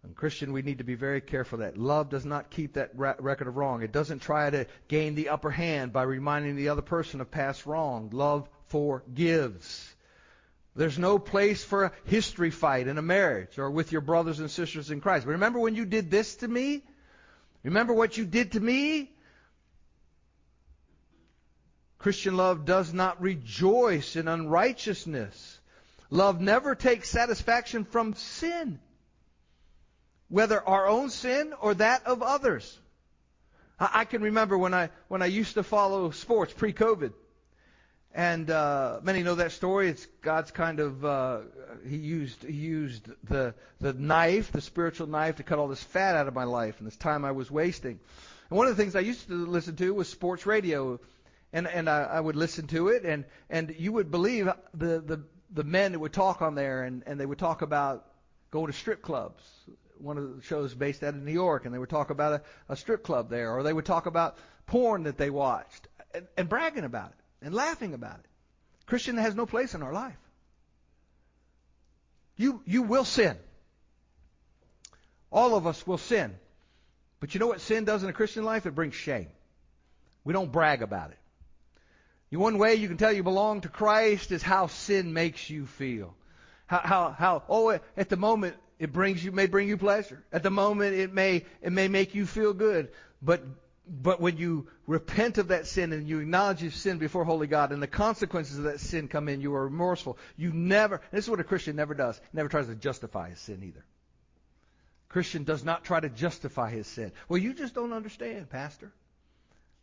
And 0.02 0.14
Christian, 0.14 0.52
we 0.52 0.62
need 0.62 0.78
to 0.78 0.84
be 0.84 0.94
very 0.94 1.20
careful 1.20 1.58
that 1.58 1.76
love 1.76 2.10
does 2.10 2.24
not 2.24 2.50
keep 2.50 2.74
that 2.74 2.90
record 2.94 3.46
of 3.46 3.56
wrong. 3.56 3.82
It 3.82 3.92
doesn't 3.92 4.20
try 4.20 4.48
to 4.50 4.66
gain 4.88 5.14
the 5.14 5.28
upper 5.28 5.50
hand 5.50 5.92
by 5.92 6.02
reminding 6.02 6.56
the 6.56 6.70
other 6.70 6.82
person 6.82 7.20
of 7.20 7.30
past 7.30 7.66
wrong. 7.66 8.10
Love 8.12 8.48
forgives. 8.74 9.94
There's 10.74 10.98
no 10.98 11.20
place 11.20 11.62
for 11.62 11.84
a 11.84 11.92
history 12.06 12.50
fight 12.50 12.88
in 12.88 12.98
a 12.98 13.02
marriage 13.02 13.56
or 13.56 13.70
with 13.70 13.92
your 13.92 14.00
brothers 14.00 14.40
and 14.40 14.50
sisters 14.50 14.90
in 14.90 15.00
Christ. 15.00 15.28
Remember 15.28 15.60
when 15.60 15.76
you 15.76 15.84
did 15.84 16.10
this 16.10 16.34
to 16.36 16.48
me? 16.48 16.82
Remember 17.62 17.92
what 17.92 18.18
you 18.18 18.24
did 18.24 18.50
to 18.52 18.60
me? 18.60 19.12
Christian 21.98 22.36
love 22.36 22.64
does 22.64 22.92
not 22.92 23.22
rejoice 23.22 24.16
in 24.16 24.26
unrighteousness. 24.26 25.60
Love 26.10 26.40
never 26.40 26.74
takes 26.74 27.08
satisfaction 27.08 27.84
from 27.84 28.14
sin, 28.14 28.80
whether 30.28 30.60
our 30.68 30.88
own 30.88 31.10
sin 31.10 31.54
or 31.60 31.74
that 31.74 32.04
of 32.06 32.22
others. 32.22 32.76
I 33.78 34.04
can 34.04 34.20
remember 34.22 34.58
when 34.58 34.74
I 34.74 34.90
when 35.06 35.22
I 35.22 35.26
used 35.26 35.54
to 35.54 35.62
follow 35.62 36.10
sports 36.10 36.52
pre-COVID. 36.52 37.12
And 38.16 38.48
uh, 38.48 39.00
many 39.02 39.24
know 39.24 39.34
that 39.34 39.50
story. 39.50 39.88
It's 39.88 40.06
God's 40.22 40.52
kind 40.52 40.78
of 40.78 41.04
uh, 41.04 41.40
he 41.84 41.96
used 41.96 42.44
he 42.44 42.52
used 42.52 43.08
the 43.24 43.56
the 43.80 43.92
knife, 43.92 44.52
the 44.52 44.60
spiritual 44.60 45.08
knife, 45.08 45.36
to 45.36 45.42
cut 45.42 45.58
all 45.58 45.66
this 45.66 45.82
fat 45.82 46.14
out 46.14 46.28
of 46.28 46.34
my 46.34 46.44
life 46.44 46.78
and 46.78 46.86
this 46.86 46.96
time 46.96 47.24
I 47.24 47.32
was 47.32 47.50
wasting. 47.50 47.98
And 48.50 48.56
one 48.56 48.68
of 48.68 48.76
the 48.76 48.80
things 48.80 48.94
I 48.94 49.00
used 49.00 49.26
to 49.26 49.34
listen 49.34 49.74
to 49.76 49.92
was 49.92 50.08
sports 50.08 50.46
radio, 50.46 51.00
and 51.52 51.66
and 51.66 51.90
I, 51.90 52.02
I 52.02 52.20
would 52.20 52.36
listen 52.36 52.68
to 52.68 52.86
it, 52.88 53.04
and 53.04 53.24
and 53.50 53.74
you 53.76 53.90
would 53.92 54.12
believe 54.12 54.48
the 54.74 55.00
the 55.00 55.24
the 55.50 55.64
men 55.64 55.90
that 55.90 55.98
would 55.98 56.12
talk 56.12 56.40
on 56.40 56.54
there, 56.54 56.84
and 56.84 57.02
and 57.06 57.18
they 57.18 57.26
would 57.26 57.40
talk 57.40 57.62
about 57.62 58.06
going 58.52 58.68
to 58.68 58.72
strip 58.72 59.02
clubs. 59.02 59.42
One 59.98 60.18
of 60.18 60.36
the 60.36 60.42
shows 60.42 60.72
based 60.72 61.02
out 61.02 61.14
of 61.14 61.22
New 61.22 61.32
York, 61.32 61.64
and 61.64 61.74
they 61.74 61.80
would 61.80 61.90
talk 61.90 62.10
about 62.10 62.32
a, 62.32 62.72
a 62.72 62.76
strip 62.76 63.02
club 63.02 63.28
there, 63.28 63.56
or 63.56 63.64
they 63.64 63.72
would 63.72 63.86
talk 63.86 64.06
about 64.06 64.38
porn 64.66 65.02
that 65.02 65.18
they 65.18 65.30
watched, 65.30 65.88
and, 66.14 66.28
and 66.36 66.48
bragging 66.48 66.84
about 66.84 67.10
it 67.10 67.23
and 67.45 67.55
laughing 67.55 67.95
about 67.95 68.18
it. 68.18 68.26
Christian 68.86 69.16
has 69.16 69.34
no 69.34 69.47
place 69.47 69.74
in 69.74 69.82
our 69.82 69.92
life. 69.92 70.16
You, 72.36 72.62
you 72.66 72.82
will 72.82 73.05
sin. 73.05 73.36
All 75.30 75.55
of 75.55 75.66
us 75.66 75.86
will 75.86 75.99
sin. 75.99 76.34
But 77.20 77.34
you 77.34 77.40
know 77.40 77.47
what 77.47 77.61
sin 77.61 77.84
does 77.84 78.03
in 78.03 78.09
a 78.09 78.12
Christian 78.12 78.45
life? 78.45 78.66
It 78.66 78.74
brings 78.74 78.95
shame. 78.95 79.28
We 80.24 80.32
don't 80.32 80.51
brag 80.51 80.82
about 80.82 81.11
it. 81.11 81.18
One 82.36 82.59
way 82.59 82.74
you 82.74 82.88
can 82.88 82.97
tell 82.97 83.12
you 83.12 83.22
belong 83.22 83.61
to 83.61 83.68
Christ 83.68 84.32
is 84.32 84.42
how 84.42 84.66
sin 84.66 85.12
makes 85.12 85.49
you 85.49 85.66
feel. 85.66 86.14
How, 86.66 86.80
how, 86.80 87.11
how, 87.16 87.42
oh, 87.49 87.78
at 87.97 88.09
the 88.09 88.16
moment 88.16 88.57
it 88.78 88.92
brings 88.92 89.24
you, 89.24 89.30
may 89.30 89.47
bring 89.47 89.68
you 89.68 89.76
pleasure. 89.76 90.24
At 90.32 90.42
the 90.42 90.51
moment 90.51 90.97
it 90.97 91.12
may, 91.12 91.45
it 91.62 91.70
may 91.70 91.86
make 91.86 92.14
you 92.14 92.26
feel 92.26 92.53
good. 92.53 92.90
But, 93.22 93.45
but 93.87 94.20
when 94.20 94.39
you 94.39 94.68
repent 94.87 95.39
of 95.39 95.49
that 95.49 95.66
sin 95.66 95.93
and 95.93 96.09
you 96.09 96.20
acknowledge 96.20 96.62
you've 96.62 96.74
sinned 96.74 97.01
before 97.01 97.24
holy 97.24 97.47
God 97.47 97.70
and 97.70 97.82
the 97.82 97.87
consequences 97.87 98.59
of 98.59 98.64
that 98.64 98.80
sin 98.80 99.09
come 99.09 99.28
in, 99.28 99.41
you 99.41 99.55
are 99.55 99.64
remorseful. 99.64 100.18
You 100.37 100.53
never, 100.53 101.03
this 101.11 101.24
is 101.24 101.30
what 101.30 101.41
a 101.41 101.45
Christian 101.45 101.76
never 101.76 101.95
does, 101.95 102.18
never 102.32 102.49
tries 102.49 102.66
to 102.68 102.74
justify 102.74 103.30
his 103.30 103.39
sin 103.41 103.62
either. 103.62 103.85
Christian 105.11 105.45
does 105.45 105.64
not 105.64 105.85
try 105.85 106.01
to 106.01 106.09
justify 106.09 106.70
his 106.70 106.87
sin. 106.87 107.12
Well, 107.28 107.39
you 107.39 107.53
just 107.53 107.74
don't 107.74 107.93
understand, 107.93 108.49
Pastor. 108.49 108.91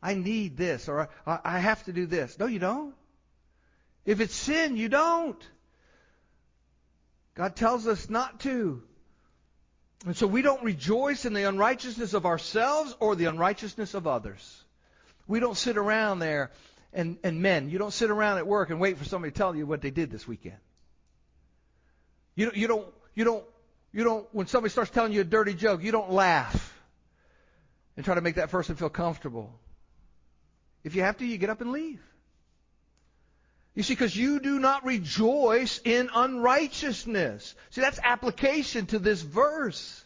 I 0.01 0.15
need 0.15 0.57
this 0.57 0.89
or 0.89 1.09
I, 1.27 1.39
I 1.43 1.59
have 1.59 1.83
to 1.83 1.93
do 1.93 2.07
this. 2.07 2.39
No, 2.39 2.47
you 2.47 2.59
don't. 2.59 2.95
If 4.03 4.19
it's 4.19 4.35
sin, 4.35 4.77
you 4.77 4.89
don't. 4.89 5.41
God 7.35 7.55
tells 7.55 7.87
us 7.87 8.09
not 8.09 8.39
to. 8.41 8.81
And 10.05 10.15
so 10.17 10.25
we 10.25 10.41
don't 10.41 10.63
rejoice 10.63 11.25
in 11.25 11.33
the 11.33 11.47
unrighteousness 11.47 12.13
of 12.13 12.25
ourselves 12.25 12.95
or 12.99 13.15
the 13.15 13.25
unrighteousness 13.25 13.93
of 13.93 14.07
others. 14.07 14.63
We 15.27 15.39
don't 15.39 15.57
sit 15.57 15.77
around 15.77 16.19
there 16.19 16.51
and, 16.93 17.17
and 17.23 17.41
men, 17.41 17.69
you 17.69 17.77
don't 17.77 17.93
sit 17.93 18.09
around 18.09 18.37
at 18.37 18.47
work 18.47 18.69
and 18.69 18.79
wait 18.79 18.97
for 18.97 19.05
somebody 19.05 19.31
to 19.31 19.37
tell 19.37 19.55
you 19.55 19.65
what 19.65 19.81
they 19.81 19.91
did 19.91 20.11
this 20.11 20.27
weekend. 20.27 20.57
You, 22.35 22.51
you 22.53 22.67
don't, 22.67 22.87
you 23.15 23.23
don't, 23.23 23.43
you 23.93 24.03
don't, 24.03 24.27
when 24.33 24.47
somebody 24.47 24.71
starts 24.71 24.89
telling 24.91 25.13
you 25.13 25.21
a 25.21 25.25
dirty 25.25 25.53
joke, 25.53 25.83
you 25.83 25.91
don't 25.91 26.11
laugh 26.11 26.77
and 27.95 28.03
try 28.03 28.15
to 28.15 28.21
make 28.21 28.35
that 28.35 28.49
person 28.49 28.75
feel 28.75 28.89
comfortable. 28.89 29.53
If 30.83 30.95
you 30.95 31.03
have 31.03 31.17
to, 31.17 31.25
you 31.25 31.37
get 31.37 31.49
up 31.49 31.61
and 31.61 31.71
leave. 31.71 32.01
You 33.73 33.83
see, 33.83 33.93
because 33.93 34.15
you 34.15 34.39
do 34.39 34.59
not 34.59 34.85
rejoice 34.85 35.79
in 35.85 36.09
unrighteousness. 36.13 37.55
See, 37.69 37.81
that's 37.81 37.99
application 38.03 38.85
to 38.87 38.99
this 38.99 39.21
verse. 39.21 40.03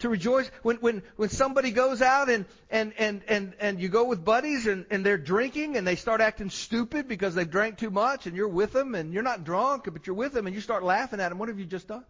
To 0.00 0.10
rejoice 0.10 0.50
when 0.62 0.76
when 0.76 1.02
when 1.16 1.30
somebody 1.30 1.70
goes 1.70 2.02
out 2.02 2.28
and 2.28 2.44
and 2.70 2.92
and 2.98 3.22
and 3.28 3.54
and 3.60 3.80
you 3.80 3.88
go 3.88 4.04
with 4.04 4.22
buddies 4.22 4.66
and 4.66 4.84
and 4.90 5.06
they're 5.06 5.16
drinking 5.16 5.78
and 5.78 5.86
they 5.86 5.96
start 5.96 6.20
acting 6.20 6.50
stupid 6.50 7.08
because 7.08 7.34
they've 7.34 7.50
drank 7.50 7.78
too 7.78 7.88
much 7.88 8.26
and 8.26 8.36
you're 8.36 8.46
with 8.46 8.74
them 8.74 8.94
and 8.94 9.14
you're 9.14 9.22
not 9.22 9.44
drunk 9.44 9.84
but 9.90 10.06
you're 10.06 10.14
with 10.14 10.34
them 10.34 10.46
and 10.46 10.54
you 10.54 10.60
start 10.60 10.82
laughing 10.82 11.18
at 11.18 11.30
them. 11.30 11.38
What 11.38 11.48
have 11.48 11.58
you 11.58 11.64
just 11.64 11.88
done? 11.88 12.04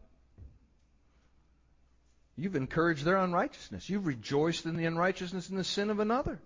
You've 2.37 2.57
encouraged 2.57 3.05
their 3.05 3.19
unrighteousness. 3.19 3.89
You've 3.89 4.07
rejoiced 4.07 4.67
in 4.67 4.77
the 4.77 4.87
unrighteousness 4.87 5.49
and 5.49 5.57
the 5.57 5.65
sin 5.65 5.89
of 5.89 6.01
another. 6.01 6.41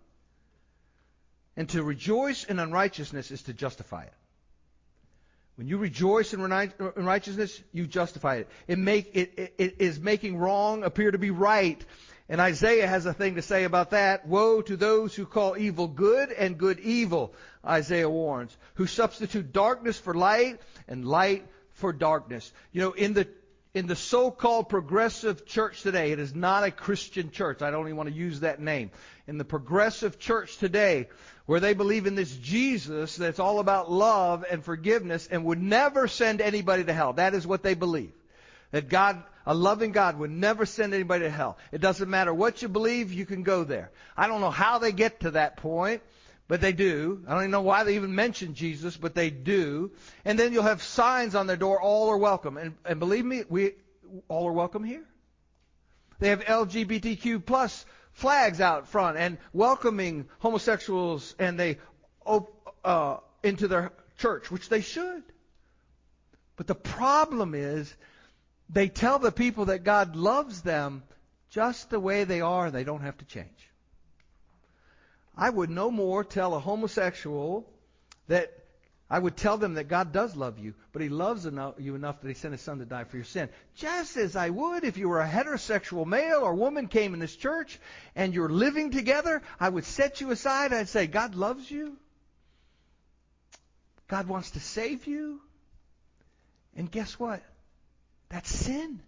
And 1.56 1.68
to 1.70 1.82
rejoice 1.82 2.44
in 2.44 2.58
unrighteousness 2.58 3.30
is 3.30 3.42
to 3.44 3.52
justify 3.52 4.04
it. 4.04 4.12
When 5.56 5.68
you 5.68 5.76
rejoice 5.76 6.32
in 6.32 6.40
righteousness, 6.40 7.62
you 7.72 7.86
justify 7.86 8.36
it. 8.36 8.48
It, 8.66 8.78
make, 8.78 9.10
it, 9.14 9.34
it, 9.36 9.54
it 9.58 9.76
is 9.78 10.00
making 10.00 10.38
wrong 10.38 10.84
appear 10.84 11.10
to 11.10 11.18
be 11.18 11.30
right. 11.30 11.84
And 12.30 12.40
Isaiah 12.40 12.86
has 12.86 13.04
a 13.04 13.12
thing 13.12 13.34
to 13.34 13.42
say 13.42 13.64
about 13.64 13.90
that. 13.90 14.26
Woe 14.26 14.62
to 14.62 14.76
those 14.76 15.14
who 15.14 15.26
call 15.26 15.58
evil 15.58 15.86
good 15.86 16.32
and 16.32 16.56
good 16.56 16.80
evil, 16.80 17.34
Isaiah 17.66 18.08
warns, 18.08 18.56
who 18.74 18.86
substitute 18.86 19.52
darkness 19.52 19.98
for 19.98 20.14
light 20.14 20.60
and 20.88 21.04
light 21.04 21.46
for 21.72 21.92
darkness. 21.92 22.50
You 22.72 22.82
know, 22.82 22.92
in 22.92 23.12
the 23.12 23.28
in 23.72 23.86
the 23.86 23.96
so-called 23.96 24.68
progressive 24.68 25.46
church 25.46 25.82
today, 25.82 26.10
it 26.10 26.18
is 26.18 26.34
not 26.34 26.64
a 26.64 26.72
Christian 26.72 27.30
church. 27.30 27.62
I 27.62 27.70
don't 27.70 27.86
even 27.86 27.96
want 27.96 28.08
to 28.08 28.14
use 28.14 28.40
that 28.40 28.60
name. 28.60 28.90
In 29.28 29.38
the 29.38 29.44
progressive 29.44 30.18
church 30.18 30.56
today, 30.56 31.08
where 31.50 31.58
they 31.58 31.74
believe 31.74 32.06
in 32.06 32.14
this 32.14 32.30
Jesus 32.36 33.16
that's 33.16 33.40
all 33.40 33.58
about 33.58 33.90
love 33.90 34.44
and 34.48 34.64
forgiveness 34.64 35.26
and 35.28 35.44
would 35.44 35.60
never 35.60 36.06
send 36.06 36.40
anybody 36.40 36.84
to 36.84 36.92
hell. 36.92 37.14
That 37.14 37.34
is 37.34 37.44
what 37.44 37.64
they 37.64 37.74
believe. 37.74 38.12
That 38.70 38.88
God, 38.88 39.20
a 39.44 39.52
loving 39.52 39.90
God 39.90 40.16
would 40.16 40.30
never 40.30 40.64
send 40.64 40.94
anybody 40.94 41.24
to 41.24 41.30
hell. 41.30 41.58
It 41.72 41.80
doesn't 41.80 42.08
matter 42.08 42.32
what 42.32 42.62
you 42.62 42.68
believe, 42.68 43.12
you 43.12 43.26
can 43.26 43.42
go 43.42 43.64
there. 43.64 43.90
I 44.16 44.28
don't 44.28 44.40
know 44.40 44.52
how 44.52 44.78
they 44.78 44.92
get 44.92 45.22
to 45.22 45.32
that 45.32 45.56
point. 45.56 46.02
But 46.46 46.60
they 46.60 46.72
do. 46.72 47.24
I 47.26 47.32
don't 47.32 47.40
even 47.40 47.50
know 47.50 47.62
why 47.62 47.82
they 47.82 47.96
even 47.96 48.14
mention 48.14 48.54
Jesus, 48.54 48.96
but 48.96 49.16
they 49.16 49.30
do. 49.30 49.90
And 50.24 50.38
then 50.38 50.52
you'll 50.52 50.62
have 50.62 50.84
signs 50.84 51.34
on 51.34 51.48
their 51.48 51.56
door, 51.56 51.80
all 51.80 52.10
are 52.10 52.18
welcome. 52.18 52.58
And, 52.58 52.76
and 52.84 53.00
believe 53.00 53.24
me, 53.24 53.42
we 53.48 53.72
all 54.28 54.46
are 54.46 54.52
welcome 54.52 54.84
here. 54.84 55.04
They 56.20 56.28
have 56.28 56.44
LGBTQ 56.44 57.44
plus 57.44 57.84
flags 58.12 58.60
out 58.60 58.88
front 58.88 59.16
and 59.16 59.38
welcoming 59.52 60.28
homosexuals 60.38 61.34
and 61.38 61.58
they 61.58 61.78
uh, 62.84 63.16
into 63.42 63.68
their 63.68 63.92
church, 64.18 64.50
which 64.50 64.68
they 64.68 64.80
should. 64.80 65.22
But 66.56 66.66
the 66.66 66.74
problem 66.74 67.54
is 67.54 67.94
they 68.68 68.88
tell 68.88 69.18
the 69.18 69.32
people 69.32 69.66
that 69.66 69.84
God 69.84 70.16
loves 70.16 70.62
them 70.62 71.02
just 71.50 71.90
the 71.90 72.00
way 72.00 72.24
they 72.24 72.40
are 72.40 72.66
and 72.66 72.74
they 72.74 72.84
don't 72.84 73.02
have 73.02 73.18
to 73.18 73.24
change. 73.24 73.70
I 75.36 75.48
would 75.48 75.70
no 75.70 75.90
more 75.90 76.22
tell 76.22 76.54
a 76.54 76.60
homosexual 76.60 77.68
that 78.28 78.52
I 79.10 79.18
would 79.18 79.36
tell 79.36 79.58
them 79.58 79.74
that 79.74 79.88
God 79.88 80.12
does 80.12 80.36
love 80.36 80.60
you, 80.60 80.74
but 80.92 81.02
He 81.02 81.08
loves 81.08 81.44
enough, 81.44 81.74
you 81.78 81.96
enough 81.96 82.20
that 82.20 82.28
He 82.28 82.34
sent 82.34 82.52
His 82.52 82.60
Son 82.60 82.78
to 82.78 82.84
die 82.84 83.04
for 83.04 83.16
your 83.16 83.24
sin. 83.24 83.48
Just 83.74 84.16
as 84.16 84.36
I 84.36 84.50
would 84.50 84.84
if 84.84 84.96
you 84.96 85.08
were 85.08 85.20
a 85.20 85.28
heterosexual 85.28 86.06
male 86.06 86.40
or 86.42 86.54
woman 86.54 86.86
came 86.86 87.12
in 87.12 87.20
this 87.20 87.34
church 87.34 87.80
and 88.14 88.32
you're 88.32 88.48
living 88.48 88.92
together, 88.92 89.42
I 89.58 89.68
would 89.68 89.84
set 89.84 90.20
you 90.20 90.30
aside. 90.30 90.72
I'd 90.72 90.88
say, 90.88 91.08
God 91.08 91.34
loves 91.34 91.68
you. 91.68 91.96
God 94.06 94.28
wants 94.28 94.52
to 94.52 94.60
save 94.60 95.06
you. 95.06 95.40
And 96.76 96.90
guess 96.90 97.18
what? 97.18 97.42
That's 98.28 98.48
sin. 98.48 99.00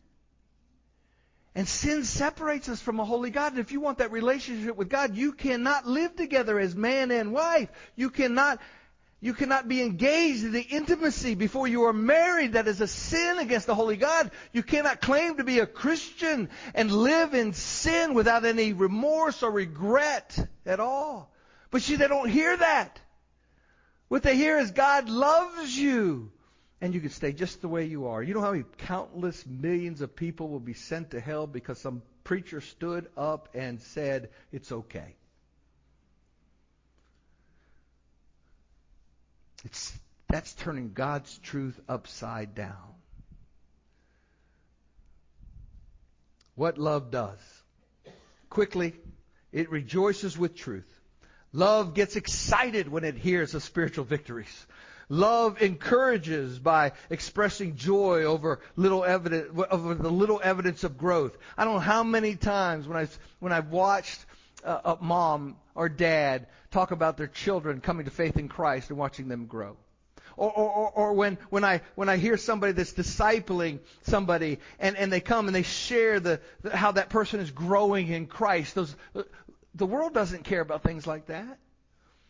And 1.54 1.68
sin 1.68 2.04
separates 2.04 2.68
us 2.68 2.80
from 2.80 2.98
a 2.98 3.04
holy 3.04 3.30
God. 3.30 3.52
And 3.52 3.60
if 3.60 3.72
you 3.72 3.80
want 3.80 3.98
that 3.98 4.10
relationship 4.10 4.74
with 4.76 4.88
God, 4.88 5.14
you 5.14 5.32
cannot 5.32 5.86
live 5.86 6.16
together 6.16 6.58
as 6.58 6.74
man 6.74 7.10
and 7.10 7.32
wife. 7.32 7.68
You 7.94 8.10
cannot, 8.10 8.58
you 9.22 9.34
cannot 9.34 9.68
be 9.68 9.80
engaged 9.82 10.42
in 10.42 10.50
the 10.50 10.60
intimacy 10.60 11.36
before 11.36 11.68
you 11.68 11.84
are 11.84 11.92
married. 11.92 12.54
That 12.54 12.66
is 12.66 12.80
a 12.80 12.88
sin 12.88 13.38
against 13.38 13.68
the 13.68 13.74
holy 13.74 13.96
God. 13.96 14.32
You 14.52 14.64
cannot 14.64 15.00
claim 15.00 15.36
to 15.36 15.44
be 15.44 15.60
a 15.60 15.66
Christian 15.66 16.50
and 16.74 16.90
live 16.90 17.32
in 17.32 17.52
sin 17.52 18.14
without 18.14 18.44
any 18.44 18.72
remorse 18.72 19.44
or 19.44 19.52
regret 19.52 20.36
at 20.66 20.80
all. 20.80 21.32
But 21.70 21.82
see, 21.82 21.94
they 21.94 22.08
don't 22.08 22.28
hear 22.28 22.56
that. 22.56 23.00
What 24.08 24.24
they 24.24 24.34
hear 24.34 24.58
is 24.58 24.72
God 24.72 25.08
loves 25.08 25.78
you 25.78 26.32
and 26.80 26.92
you 26.92 27.00
can 27.00 27.10
stay 27.10 27.32
just 27.32 27.62
the 27.62 27.68
way 27.68 27.84
you 27.84 28.08
are. 28.08 28.24
You 28.24 28.34
know 28.34 28.40
how 28.40 28.50
many 28.50 28.64
countless 28.76 29.46
millions 29.46 30.00
of 30.00 30.16
people 30.16 30.48
will 30.48 30.58
be 30.58 30.74
sent 30.74 31.12
to 31.12 31.20
hell 31.20 31.46
because 31.46 31.78
some 31.78 32.02
preacher 32.24 32.60
stood 32.60 33.06
up 33.16 33.50
and 33.54 33.80
said, 33.80 34.30
it's 34.50 34.72
okay. 34.72 35.14
It's, 39.64 39.92
that's 40.28 40.52
turning 40.54 40.92
God's 40.92 41.38
truth 41.38 41.78
upside 41.88 42.54
down. 42.54 42.94
What 46.54 46.78
love 46.78 47.10
does. 47.10 47.38
Quickly, 48.50 48.94
it 49.52 49.70
rejoices 49.70 50.36
with 50.36 50.54
truth. 50.54 50.88
Love 51.52 51.94
gets 51.94 52.16
excited 52.16 52.88
when 52.88 53.04
it 53.04 53.16
hears 53.16 53.54
of 53.54 53.62
spiritual 53.62 54.04
victories. 54.04 54.66
Love 55.08 55.60
encourages 55.60 56.58
by 56.58 56.92
expressing 57.10 57.76
joy 57.76 58.22
over 58.24 58.60
little 58.76 59.04
evidence, 59.04 59.50
over 59.70 59.94
the 59.94 60.10
little 60.10 60.40
evidence 60.42 60.84
of 60.84 60.96
growth. 60.96 61.36
I 61.56 61.64
don't 61.64 61.74
know 61.74 61.80
how 61.80 62.02
many 62.02 62.36
times 62.36 62.88
when 62.88 62.96
I 62.96 63.08
when 63.38 63.52
I've 63.52 63.68
watched 63.68 64.24
a 64.64 64.96
mom 65.00 65.56
or 65.74 65.88
dad 65.88 66.46
talk 66.70 66.90
about 66.90 67.16
their 67.16 67.26
children 67.26 67.80
coming 67.80 68.04
to 68.04 68.10
faith 68.10 68.36
in 68.36 68.48
Christ 68.48 68.90
and 68.90 68.98
watching 68.98 69.28
them 69.28 69.46
grow. 69.46 69.76
Or, 70.36 70.50
or, 70.50 70.90
or, 70.90 71.12
when, 71.12 71.36
when 71.50 71.62
I, 71.62 71.82
when 71.94 72.08
I 72.08 72.16
hear 72.16 72.38
somebody 72.38 72.72
that's 72.72 72.94
discipling 72.94 73.80
somebody 74.02 74.60
and, 74.78 74.96
and 74.96 75.12
they 75.12 75.20
come 75.20 75.46
and 75.46 75.54
they 75.54 75.62
share 75.62 76.20
the, 76.20 76.40
the, 76.62 76.74
how 76.74 76.92
that 76.92 77.10
person 77.10 77.40
is 77.40 77.50
growing 77.50 78.08
in 78.08 78.26
Christ, 78.26 78.74
those, 78.74 78.96
the 79.74 79.86
world 79.86 80.14
doesn't 80.14 80.44
care 80.44 80.62
about 80.62 80.82
things 80.82 81.06
like 81.06 81.26
that. 81.26 81.58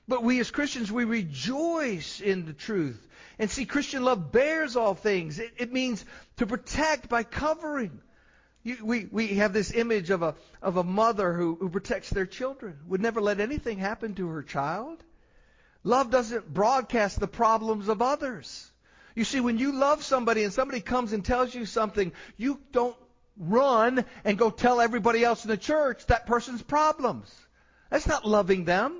But 0.08 0.24
we 0.24 0.40
as 0.40 0.50
Christians, 0.50 0.90
we 0.90 1.04
rejoice 1.04 2.20
in 2.20 2.44
the 2.44 2.52
truth. 2.52 3.00
And 3.38 3.50
see, 3.50 3.64
Christian 3.64 4.04
love 4.04 4.32
bears 4.32 4.76
all 4.76 4.94
things. 4.94 5.38
It, 5.38 5.52
it 5.56 5.72
means 5.72 6.04
to 6.38 6.46
protect 6.46 7.08
by 7.08 7.22
covering. 7.22 8.00
You, 8.64 8.76
we, 8.84 9.08
we 9.10 9.26
have 9.34 9.52
this 9.52 9.72
image 9.72 10.10
of 10.10 10.22
a, 10.22 10.34
of 10.60 10.76
a 10.76 10.84
mother 10.84 11.32
who, 11.32 11.56
who 11.56 11.68
protects 11.68 12.10
their 12.10 12.26
children, 12.26 12.78
would 12.86 13.00
never 13.00 13.20
let 13.20 13.40
anything 13.40 13.78
happen 13.78 14.14
to 14.14 14.28
her 14.28 14.42
child. 14.42 15.02
Love 15.84 16.10
doesn't 16.10 16.52
broadcast 16.52 17.18
the 17.18 17.26
problems 17.26 17.88
of 17.88 18.00
others. 18.02 18.70
You 19.14 19.24
see, 19.24 19.40
when 19.40 19.58
you 19.58 19.72
love 19.72 20.04
somebody 20.04 20.44
and 20.44 20.52
somebody 20.52 20.80
comes 20.80 21.12
and 21.12 21.24
tells 21.24 21.54
you 21.54 21.66
something, 21.66 22.12
you 22.36 22.60
don't 22.70 22.96
run 23.36 24.04
and 24.24 24.38
go 24.38 24.50
tell 24.50 24.80
everybody 24.80 25.24
else 25.24 25.44
in 25.44 25.50
the 25.50 25.56
church 25.56 26.06
that 26.06 26.26
person's 26.26 26.62
problems. 26.62 27.34
That's 27.90 28.06
not 28.06 28.24
loving 28.24 28.64
them. 28.64 28.96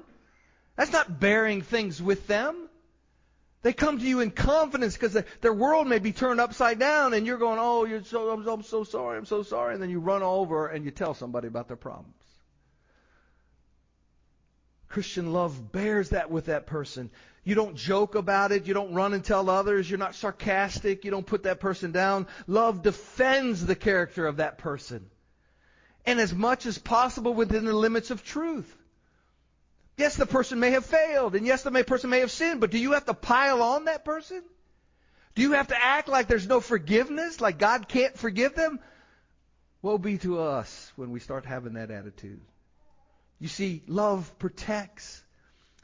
That's 0.77 0.93
not 0.93 1.21
bearing 1.21 1.63
things 1.63 2.03
with 2.03 2.27
them. 2.27 2.69
They 3.63 3.73
come 3.73 3.99
to 3.99 4.05
you 4.05 4.21
in 4.21 4.33
confidence 4.33 4.95
because 4.95 5.17
their 5.41 5.53
world 5.53 5.87
may 5.87 6.01
be 6.01 6.13
turned 6.13 6.41
upside 6.41 6.81
down, 6.81 7.15
and 7.15 7.27
you're 7.27 7.39
going, 7.39 7.59
"Oh, 7.61 7.85
you're 7.85 8.03
so 8.03 8.31
I'm, 8.31 8.47
I'm 8.47 8.63
so 8.63 8.83
sorry, 8.83 9.17
I'm 9.17 9.27
so 9.27 9.45
sorry," 9.45 9.75
and 9.75 9.83
then 9.83 9.91
you 9.91 10.01
run 10.01 10.23
over 10.23 10.67
and 10.67 10.85
you 10.85 10.91
tell 10.91 11.15
somebody 11.15 11.47
about 11.47 11.69
their 11.69 11.77
problems. 11.77 12.17
Christian 14.89 15.33
love 15.33 15.73
bears 15.73 16.11
that 16.11 16.31
with 16.31 16.47
that 16.47 16.67
person. 16.67 17.11
You 17.45 17.55
don't 17.55 17.77
joke 17.77 18.15
about 18.15 18.53
it. 18.53 18.67
You 18.67 18.75
don't 18.75 18.95
run 18.95 19.15
and 19.15 19.25
tell 19.25 19.49
others. 19.49 19.89
You're 19.89 19.99
not 19.99 20.15
sarcastic. 20.15 21.05
You 21.05 21.11
don't 21.11 21.27
put 21.27 21.45
that 21.45 21.61
person 21.61 21.93
down. 21.93 22.27
Love 22.47 22.83
defends 22.83 23.65
the 23.65 23.75
character 23.75 24.27
of 24.27 24.37
that 24.37 24.59
person. 24.59 25.09
And 26.05 26.21
as 26.21 26.35
much 26.35 26.67
as 26.67 26.79
possible 26.79 27.33
within 27.33 27.65
the 27.65 27.73
limits 27.73 28.11
of 28.11 28.23
truth. 28.23 28.77
Yes, 30.03 30.17
the 30.17 30.27
person 30.27 30.59
may 30.59 30.73
have 30.73 30.85
failed, 30.85 31.37
and 31.37 31.47
yes, 31.47 31.63
the 31.63 31.71
person 31.85 32.11
may 32.11 32.19
have 32.19 32.33
sinned, 32.33 32.61
but 32.61 32.73
do 32.73 32.79
you 32.79 32.91
have 32.95 33.05
to 33.05 33.15
pile 33.15 33.63
on 33.63 33.85
that 33.85 34.05
person? 34.05 34.43
Do 35.37 35.43
you 35.43 35.53
have 35.53 35.69
to 35.69 35.77
act 35.81 36.09
like 36.09 36.27
there's 36.27 36.49
no 36.49 36.59
forgiveness, 36.59 37.41
like 37.41 37.57
God 37.57 37.87
can't 37.87 38.19
forgive 38.19 38.57
them? 38.57 38.81
Woe 39.81 39.99
be 39.99 40.19
to 40.19 40.41
us 40.41 40.93
when 40.97 41.13
we 41.13 41.21
start 41.21 41.47
having 41.47 41.75
that 41.75 41.93
attitude. 41.93 42.41
You 43.39 43.47
see, 43.47 43.85
love 43.87 44.37
protects. 44.41 45.23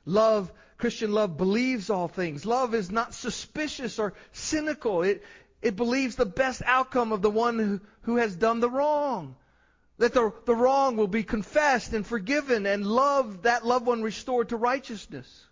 Love, 0.04 0.52
Christian 0.78 1.12
love 1.12 1.36
believes 1.36 1.88
all 1.88 2.08
things. 2.08 2.44
Love 2.44 2.74
is 2.74 2.90
not 2.90 3.14
suspicious 3.14 4.00
or 4.00 4.14
cynical. 4.32 5.04
It, 5.04 5.22
it 5.62 5.76
believes 5.76 6.16
the 6.16 6.26
best 6.26 6.60
outcome 6.66 7.12
of 7.12 7.22
the 7.22 7.30
one 7.30 7.56
who, 7.60 7.80
who 8.00 8.16
has 8.16 8.34
done 8.34 8.58
the 8.58 8.68
wrong. 8.68 9.36
That 9.99 10.14
the, 10.14 10.32
the 10.44 10.55
wrong 10.55 10.96
will 10.96 11.09
be 11.09 11.24
confessed 11.24 11.92
and 11.92 12.07
forgiven 12.07 12.66
and 12.66 12.86
love, 12.86 13.42
that 13.42 13.66
loved 13.66 13.86
one 13.86 14.03
restored 14.03 14.51
to 14.51 14.57
righteousness. 14.57 15.46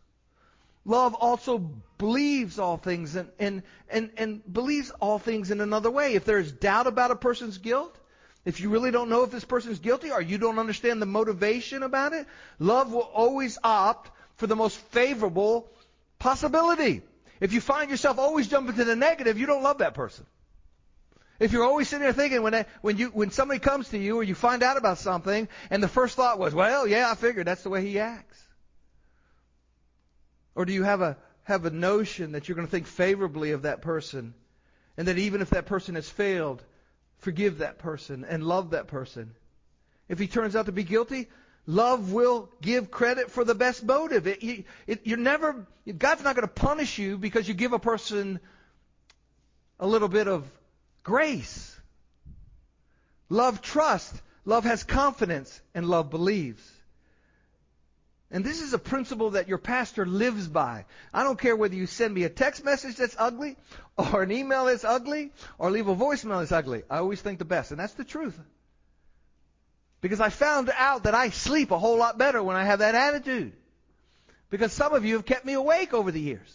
Love 0.84 1.14
also 1.14 1.58
believes 1.98 2.60
all 2.60 2.76
things 2.76 3.16
and, 3.16 3.28
and, 3.40 3.62
and, 3.88 4.10
and 4.16 4.52
believes 4.52 4.92
all 5.00 5.18
things 5.18 5.50
in 5.50 5.60
another 5.60 5.90
way. 5.90 6.14
If 6.14 6.24
there's 6.24 6.52
doubt 6.52 6.86
about 6.86 7.10
a 7.10 7.16
person's 7.16 7.58
guilt, 7.58 7.98
if 8.44 8.60
you 8.60 8.70
really 8.70 8.92
don't 8.92 9.08
know 9.08 9.24
if 9.24 9.32
this 9.32 9.44
person 9.44 9.72
is 9.72 9.80
guilty 9.80 10.12
or 10.12 10.22
you 10.22 10.38
don't 10.38 10.60
understand 10.60 11.02
the 11.02 11.06
motivation 11.06 11.82
about 11.82 12.12
it, 12.12 12.26
love 12.60 12.92
will 12.92 13.00
always 13.00 13.58
opt 13.64 14.12
for 14.36 14.46
the 14.46 14.54
most 14.54 14.76
favorable 14.76 15.68
possibility. 16.20 17.02
If 17.40 17.52
you 17.52 17.60
find 17.60 17.90
yourself 17.90 18.20
always 18.20 18.46
jumping 18.46 18.76
to 18.76 18.84
the 18.84 18.94
negative, 18.94 19.40
you 19.40 19.46
don't 19.46 19.64
love 19.64 19.78
that 19.78 19.94
person. 19.94 20.24
If 21.38 21.52
you're 21.52 21.64
always 21.64 21.88
sitting 21.88 22.02
there 22.02 22.12
thinking 22.12 22.42
when 22.42 22.64
when 22.80 22.96
you 22.96 23.08
when 23.08 23.30
somebody 23.30 23.60
comes 23.60 23.90
to 23.90 23.98
you 23.98 24.16
or 24.16 24.22
you 24.22 24.34
find 24.34 24.62
out 24.62 24.76
about 24.76 24.98
something 24.98 25.48
and 25.70 25.82
the 25.82 25.88
first 25.88 26.16
thought 26.16 26.38
was, 26.38 26.54
well, 26.54 26.86
yeah, 26.86 27.10
I 27.10 27.14
figured 27.14 27.46
that's 27.46 27.62
the 27.62 27.68
way 27.68 27.86
he 27.86 27.98
acts. 27.98 28.42
Or 30.54 30.64
do 30.64 30.72
you 30.72 30.82
have 30.82 31.02
a 31.02 31.18
have 31.44 31.66
a 31.66 31.70
notion 31.70 32.32
that 32.32 32.48
you're 32.48 32.56
going 32.56 32.66
to 32.66 32.70
think 32.70 32.86
favorably 32.86 33.52
of 33.52 33.62
that 33.62 33.82
person 33.82 34.34
and 34.96 35.08
that 35.08 35.18
even 35.18 35.42
if 35.42 35.50
that 35.50 35.66
person 35.66 35.94
has 35.94 36.08
failed, 36.08 36.62
forgive 37.18 37.58
that 37.58 37.78
person 37.78 38.24
and 38.24 38.42
love 38.42 38.70
that 38.70 38.86
person? 38.86 39.34
If 40.08 40.18
he 40.18 40.28
turns 40.28 40.56
out 40.56 40.66
to 40.66 40.72
be 40.72 40.84
guilty, 40.84 41.28
love 41.66 42.12
will 42.12 42.48
give 42.62 42.90
credit 42.90 43.30
for 43.30 43.44
the 43.44 43.54
best 43.54 43.84
motive. 43.84 44.26
It, 44.26 44.64
it, 44.86 45.00
you're 45.04 45.18
never 45.18 45.66
God's 45.98 46.24
not 46.24 46.34
going 46.34 46.48
to 46.48 46.54
punish 46.54 46.98
you 46.98 47.18
because 47.18 47.46
you 47.46 47.52
give 47.52 47.74
a 47.74 47.78
person 47.78 48.40
a 49.78 49.86
little 49.86 50.08
bit 50.08 50.28
of 50.28 50.50
Grace. 51.06 51.80
Love 53.28 53.62
trusts. 53.62 54.20
Love 54.44 54.64
has 54.64 54.82
confidence. 54.82 55.60
And 55.72 55.86
love 55.88 56.10
believes. 56.10 56.68
And 58.28 58.44
this 58.44 58.60
is 58.60 58.72
a 58.72 58.78
principle 58.78 59.30
that 59.30 59.46
your 59.46 59.58
pastor 59.58 60.04
lives 60.04 60.48
by. 60.48 60.84
I 61.14 61.22
don't 61.22 61.38
care 61.38 61.54
whether 61.54 61.76
you 61.76 61.86
send 61.86 62.12
me 62.12 62.24
a 62.24 62.28
text 62.28 62.64
message 62.64 62.96
that's 62.96 63.14
ugly, 63.16 63.56
or 63.96 64.24
an 64.24 64.32
email 64.32 64.64
that's 64.64 64.82
ugly, 64.82 65.30
or 65.58 65.70
leave 65.70 65.86
a 65.86 65.94
voicemail 65.94 66.40
that's 66.40 66.50
ugly. 66.50 66.82
I 66.90 66.98
always 66.98 67.20
think 67.20 67.38
the 67.38 67.44
best. 67.44 67.70
And 67.70 67.78
that's 67.78 67.94
the 67.94 68.02
truth. 68.02 68.36
Because 70.00 70.20
I 70.20 70.30
found 70.30 70.72
out 70.76 71.04
that 71.04 71.14
I 71.14 71.30
sleep 71.30 71.70
a 71.70 71.78
whole 71.78 71.98
lot 71.98 72.18
better 72.18 72.42
when 72.42 72.56
I 72.56 72.64
have 72.64 72.80
that 72.80 72.96
attitude. 72.96 73.52
Because 74.50 74.72
some 74.72 74.92
of 74.92 75.04
you 75.04 75.14
have 75.14 75.24
kept 75.24 75.44
me 75.44 75.52
awake 75.52 75.94
over 75.94 76.10
the 76.10 76.20
years. 76.20 76.52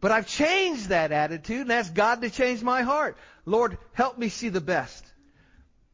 But 0.00 0.12
I've 0.12 0.26
changed 0.26 0.90
that 0.90 1.10
attitude 1.10 1.62
and 1.62 1.72
asked 1.72 1.94
God 1.94 2.22
to 2.22 2.30
change 2.30 2.62
my 2.62 2.82
heart. 2.82 3.16
Lord, 3.44 3.78
help 3.92 4.16
me 4.16 4.28
see 4.28 4.48
the 4.48 4.60
best. 4.60 5.04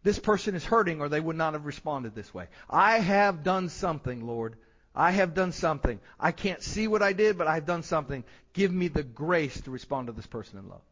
This 0.02 0.18
person 0.18 0.54
is 0.54 0.64
hurting 0.64 1.00
or 1.00 1.08
they 1.08 1.20
would 1.20 1.36
not 1.36 1.54
have 1.54 1.64
responded 1.64 2.14
this 2.14 2.32
way. 2.34 2.48
I 2.68 2.98
have 2.98 3.42
done 3.42 3.70
something, 3.70 4.26
Lord. 4.26 4.56
I 4.94 5.10
have 5.12 5.34
done 5.34 5.52
something. 5.52 5.98
I 6.20 6.32
can't 6.32 6.62
see 6.62 6.86
what 6.86 7.02
I 7.02 7.14
did, 7.14 7.38
but 7.38 7.48
I've 7.48 7.66
done 7.66 7.82
something. 7.82 8.22
Give 8.52 8.70
me 8.70 8.88
the 8.88 9.02
grace 9.02 9.60
to 9.62 9.70
respond 9.70 10.06
to 10.06 10.12
this 10.12 10.26
person 10.26 10.58
in 10.58 10.68
love. 10.68 10.82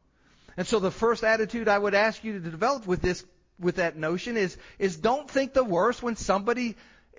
And 0.57 0.67
so 0.67 0.81
the 0.81 0.91
first 0.91 1.23
attitude 1.23 1.69
I 1.69 1.79
would 1.79 1.95
ask 1.95 2.25
you 2.25 2.33
to 2.33 2.51
develop 2.51 2.87
with 2.87 3.03
this, 3.03 3.25
with 3.61 3.77
that 3.77 3.97
notion 3.97 4.37
is, 4.37 4.57
is 4.79 4.97
don't 4.97 5.31
think 5.31 5.53
the 5.53 5.65
worst 5.65 6.03
when 6.03 6.17
somebody 6.17 6.77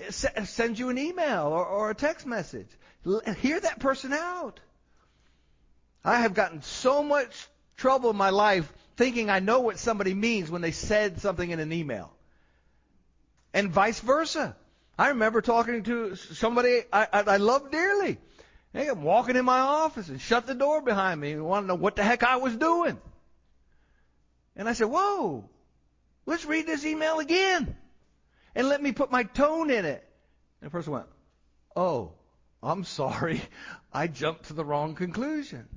sends 0.09 0.79
you 0.79 0.89
an 0.89 0.97
email 0.97 1.47
or, 1.47 1.65
or 1.65 1.89
a 1.91 1.95
text 1.95 2.25
message. 2.25 2.67
Hear 3.37 3.59
that 3.59 3.79
person 3.79 4.11
out. 4.11 4.59
I 6.03 6.19
have 6.21 6.33
gotten 6.33 6.61
so 6.61 7.01
much 7.01 7.47
trouble 7.77 8.09
in 8.09 8.15
my 8.17 8.29
life 8.29 8.71
thinking 8.97 9.29
I 9.29 9.39
know 9.39 9.61
what 9.61 9.79
somebody 9.79 10.13
means 10.13 10.51
when 10.51 10.61
they 10.61 10.71
said 10.71 11.21
something 11.21 11.49
in 11.49 11.59
an 11.59 11.71
email. 11.71 12.11
And 13.53 13.71
vice 13.71 13.99
versa. 13.99 14.55
I 14.97 15.09
remember 15.09 15.41
talking 15.41 15.83
to 15.83 16.15
somebody 16.15 16.81
I, 16.91 17.07
I, 17.11 17.21
I 17.21 17.37
love 17.37 17.71
dearly. 17.71 18.17
Hey, 18.73 18.87
I'm 18.87 19.03
walking 19.03 19.35
in 19.35 19.45
my 19.45 19.59
office 19.59 20.09
and 20.09 20.19
shut 20.19 20.47
the 20.47 20.55
door 20.55 20.81
behind 20.81 21.21
me 21.21 21.33
and 21.33 21.45
want 21.45 21.63
to 21.63 21.67
know 21.67 21.75
what 21.75 21.95
the 21.95 22.03
heck 22.03 22.23
I 22.23 22.37
was 22.37 22.55
doing. 22.55 22.99
And 24.55 24.67
I 24.67 24.73
said, 24.73 24.87
whoa, 24.87 25.47
let's 26.25 26.45
read 26.45 26.67
this 26.67 26.85
email 26.85 27.19
again. 27.19 27.75
And 28.55 28.67
let 28.67 28.81
me 28.81 28.91
put 28.91 29.11
my 29.11 29.23
tone 29.23 29.71
in 29.71 29.85
it. 29.85 30.07
And 30.61 30.67
the 30.67 30.71
person 30.71 30.93
went, 30.93 31.05
oh, 31.75 32.13
I'm 32.61 32.83
sorry. 32.83 33.41
I 33.93 34.07
jumped 34.07 34.45
to 34.45 34.53
the 34.53 34.65
wrong 34.65 34.95
conclusion. 34.95 35.67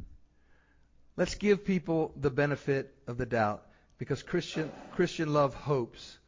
Let's 1.16 1.34
give 1.34 1.64
people 1.64 2.12
the 2.16 2.30
benefit 2.30 2.94
of 3.06 3.16
the 3.16 3.26
doubt 3.26 3.62
because 3.98 4.22
Christian, 4.22 4.70
Christian 4.92 5.32
love 5.32 5.54
hopes. 5.54 6.18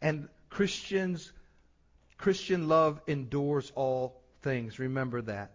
And 0.00 0.28
Christians, 0.48 1.32
Christian 2.16 2.68
love 2.68 3.00
endures 3.06 3.72
all 3.74 4.20
things. 4.42 4.78
Remember 4.78 5.20
that. 5.22 5.50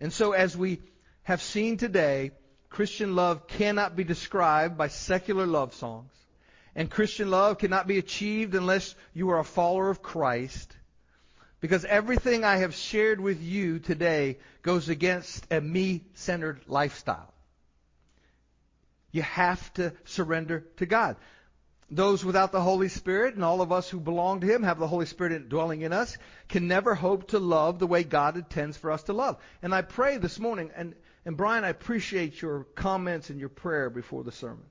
And 0.00 0.12
so 0.12 0.32
as 0.32 0.56
we 0.56 0.80
have 1.24 1.42
seen 1.42 1.76
today, 1.76 2.30
Christian 2.70 3.14
love 3.14 3.46
cannot 3.46 3.96
be 3.96 4.04
described 4.04 4.78
by 4.78 4.88
secular 4.88 5.46
love 5.46 5.74
songs. 5.74 6.12
And 6.74 6.90
Christian 6.90 7.30
love 7.30 7.58
cannot 7.58 7.86
be 7.86 7.98
achieved 7.98 8.54
unless 8.54 8.94
you 9.12 9.30
are 9.30 9.38
a 9.38 9.44
follower 9.44 9.90
of 9.90 10.00
Christ. 10.02 10.74
Because 11.60 11.84
everything 11.84 12.44
I 12.44 12.58
have 12.58 12.74
shared 12.74 13.20
with 13.20 13.42
you 13.42 13.80
today 13.80 14.38
goes 14.62 14.88
against 14.88 15.44
a 15.50 15.60
me-centered 15.60 16.60
lifestyle. 16.68 17.34
You 19.10 19.22
have 19.22 19.72
to 19.74 19.92
surrender 20.04 20.66
to 20.76 20.86
God. 20.86 21.16
Those 21.90 22.22
without 22.22 22.52
the 22.52 22.60
Holy 22.60 22.88
Spirit 22.88 23.34
and 23.34 23.42
all 23.42 23.62
of 23.62 23.72
us 23.72 23.88
who 23.88 23.98
belong 23.98 24.40
to 24.40 24.46
Him 24.46 24.62
have 24.62 24.78
the 24.78 24.86
Holy 24.86 25.06
Spirit 25.06 25.48
dwelling 25.48 25.80
in 25.80 25.94
us 25.94 26.18
can 26.48 26.68
never 26.68 26.94
hope 26.94 27.28
to 27.28 27.38
love 27.38 27.78
the 27.78 27.86
way 27.86 28.04
God 28.04 28.36
intends 28.36 28.76
for 28.76 28.90
us 28.90 29.04
to 29.04 29.14
love. 29.14 29.38
And 29.62 29.74
I 29.74 29.80
pray 29.80 30.18
this 30.18 30.38
morning, 30.38 30.70
and, 30.76 30.94
and 31.24 31.36
Brian, 31.36 31.64
I 31.64 31.70
appreciate 31.70 32.42
your 32.42 32.64
comments 32.74 33.30
and 33.30 33.40
your 33.40 33.48
prayer 33.48 33.88
before 33.88 34.22
the 34.22 34.32
sermon. 34.32 34.66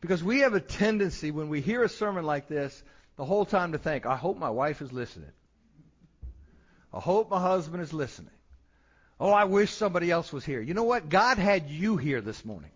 Because 0.00 0.22
we 0.22 0.40
have 0.40 0.54
a 0.54 0.60
tendency 0.60 1.30
when 1.30 1.48
we 1.48 1.62
hear 1.62 1.82
a 1.82 1.88
sermon 1.88 2.24
like 2.24 2.46
this 2.48 2.82
the 3.16 3.24
whole 3.24 3.46
time 3.46 3.72
to 3.72 3.78
think, 3.78 4.04
I 4.04 4.16
hope 4.16 4.36
my 4.36 4.50
wife 4.50 4.82
is 4.82 4.92
listening. 4.92 5.32
I 6.92 7.00
hope 7.00 7.30
my 7.30 7.40
husband 7.40 7.82
is 7.82 7.92
listening. 7.92 8.30
Oh, 9.20 9.30
I 9.30 9.44
wish 9.44 9.72
somebody 9.72 10.10
else 10.10 10.32
was 10.32 10.44
here. 10.44 10.60
You 10.60 10.74
know 10.74 10.84
what? 10.84 11.08
God 11.08 11.38
had 11.38 11.68
you 11.68 11.96
here 11.96 12.20
this 12.20 12.44
morning. 12.44 12.70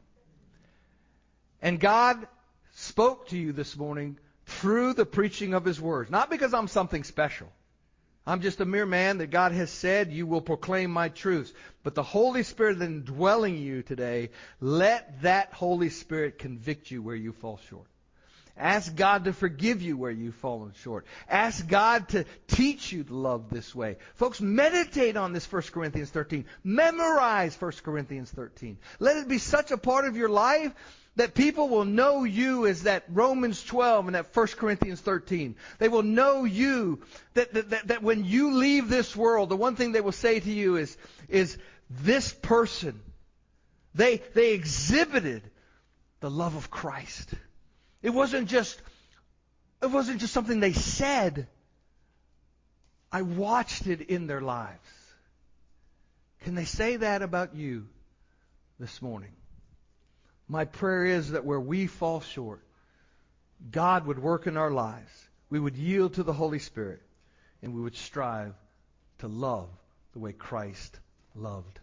And 1.60 1.78
God 1.78 2.26
spoke 2.74 3.28
to 3.28 3.38
you 3.38 3.52
this 3.52 3.76
morning 3.76 4.18
through 4.46 4.94
the 4.94 5.06
preaching 5.06 5.54
of 5.54 5.64
His 5.64 5.80
words. 5.80 6.10
Not 6.10 6.30
because 6.30 6.52
I'm 6.52 6.66
something 6.66 7.04
special. 7.04 7.48
I'm 8.26 8.40
just 8.40 8.60
a 8.60 8.64
mere 8.64 8.86
man 8.86 9.18
that 9.18 9.30
God 9.30 9.52
has 9.52 9.70
said, 9.70 10.12
you 10.12 10.26
will 10.26 10.40
proclaim 10.40 10.90
my 10.90 11.08
truths. 11.08 11.52
But 11.82 11.94
the 11.94 12.04
Holy 12.04 12.44
Spirit 12.44 12.80
indwelling 12.80 13.58
you 13.58 13.82
today, 13.82 14.30
let 14.60 15.22
that 15.22 15.52
Holy 15.52 15.90
Spirit 15.90 16.38
convict 16.38 16.90
you 16.90 17.02
where 17.02 17.16
you 17.16 17.32
fall 17.32 17.60
short. 17.68 17.86
Ask 18.62 18.94
God 18.94 19.24
to 19.24 19.32
forgive 19.32 19.82
you 19.82 19.96
where 19.96 20.12
you've 20.12 20.36
fallen 20.36 20.72
short. 20.84 21.04
Ask 21.28 21.66
God 21.66 22.08
to 22.10 22.24
teach 22.46 22.92
you 22.92 23.02
to 23.02 23.12
love 23.12 23.50
this 23.50 23.74
way. 23.74 23.96
Folks, 24.14 24.40
meditate 24.40 25.16
on 25.16 25.32
this 25.32 25.50
1 25.50 25.62
Corinthians 25.72 26.10
13. 26.10 26.44
Memorize 26.62 27.60
1 27.60 27.72
Corinthians 27.82 28.30
13. 28.30 28.78
Let 29.00 29.16
it 29.16 29.26
be 29.26 29.38
such 29.38 29.72
a 29.72 29.76
part 29.76 30.04
of 30.04 30.16
your 30.16 30.28
life 30.28 30.72
that 31.16 31.34
people 31.34 31.70
will 31.70 31.84
know 31.84 32.22
you 32.22 32.68
as 32.68 32.84
that 32.84 33.02
Romans 33.08 33.64
12 33.64 34.06
and 34.06 34.14
that 34.14 34.34
1 34.34 34.46
Corinthians 34.46 35.00
13. 35.00 35.56
They 35.80 35.88
will 35.88 36.04
know 36.04 36.44
you 36.44 37.02
that, 37.34 37.52
that, 37.54 37.70
that, 37.70 37.88
that 37.88 38.02
when 38.04 38.24
you 38.24 38.54
leave 38.54 38.88
this 38.88 39.16
world, 39.16 39.48
the 39.48 39.56
one 39.56 39.74
thing 39.74 39.90
they 39.90 40.00
will 40.00 40.12
say 40.12 40.38
to 40.38 40.52
you 40.52 40.76
is, 40.76 40.96
is 41.28 41.58
this 41.90 42.32
person, 42.32 43.00
they, 43.92 44.22
they 44.34 44.52
exhibited 44.52 45.42
the 46.20 46.30
love 46.30 46.54
of 46.54 46.70
Christ. 46.70 47.34
It 48.02 48.10
wasn't 48.10 48.48
just, 48.48 48.80
it 49.80 49.90
wasn't 49.90 50.20
just 50.20 50.32
something 50.32 50.60
they 50.60 50.72
said. 50.72 51.46
I 53.10 53.22
watched 53.22 53.86
it 53.86 54.00
in 54.00 54.26
their 54.26 54.40
lives. 54.40 54.78
Can 56.44 56.54
they 56.54 56.64
say 56.64 56.96
that 56.96 57.22
about 57.22 57.54
you 57.54 57.86
this 58.80 59.00
morning? 59.00 59.32
My 60.48 60.64
prayer 60.64 61.04
is 61.06 61.30
that 61.30 61.44
where 61.44 61.60
we 61.60 61.86
fall 61.86 62.20
short, 62.20 62.62
God 63.70 64.06
would 64.06 64.18
work 64.18 64.46
in 64.46 64.56
our 64.56 64.70
lives. 64.70 65.28
We 65.50 65.60
would 65.60 65.76
yield 65.76 66.14
to 66.14 66.22
the 66.22 66.32
Holy 66.32 66.58
Spirit, 66.58 67.00
and 67.62 67.74
we 67.74 67.80
would 67.80 67.94
strive 67.94 68.54
to 69.18 69.28
love 69.28 69.68
the 70.12 70.18
way 70.18 70.32
Christ 70.32 70.98
loved 71.36 71.78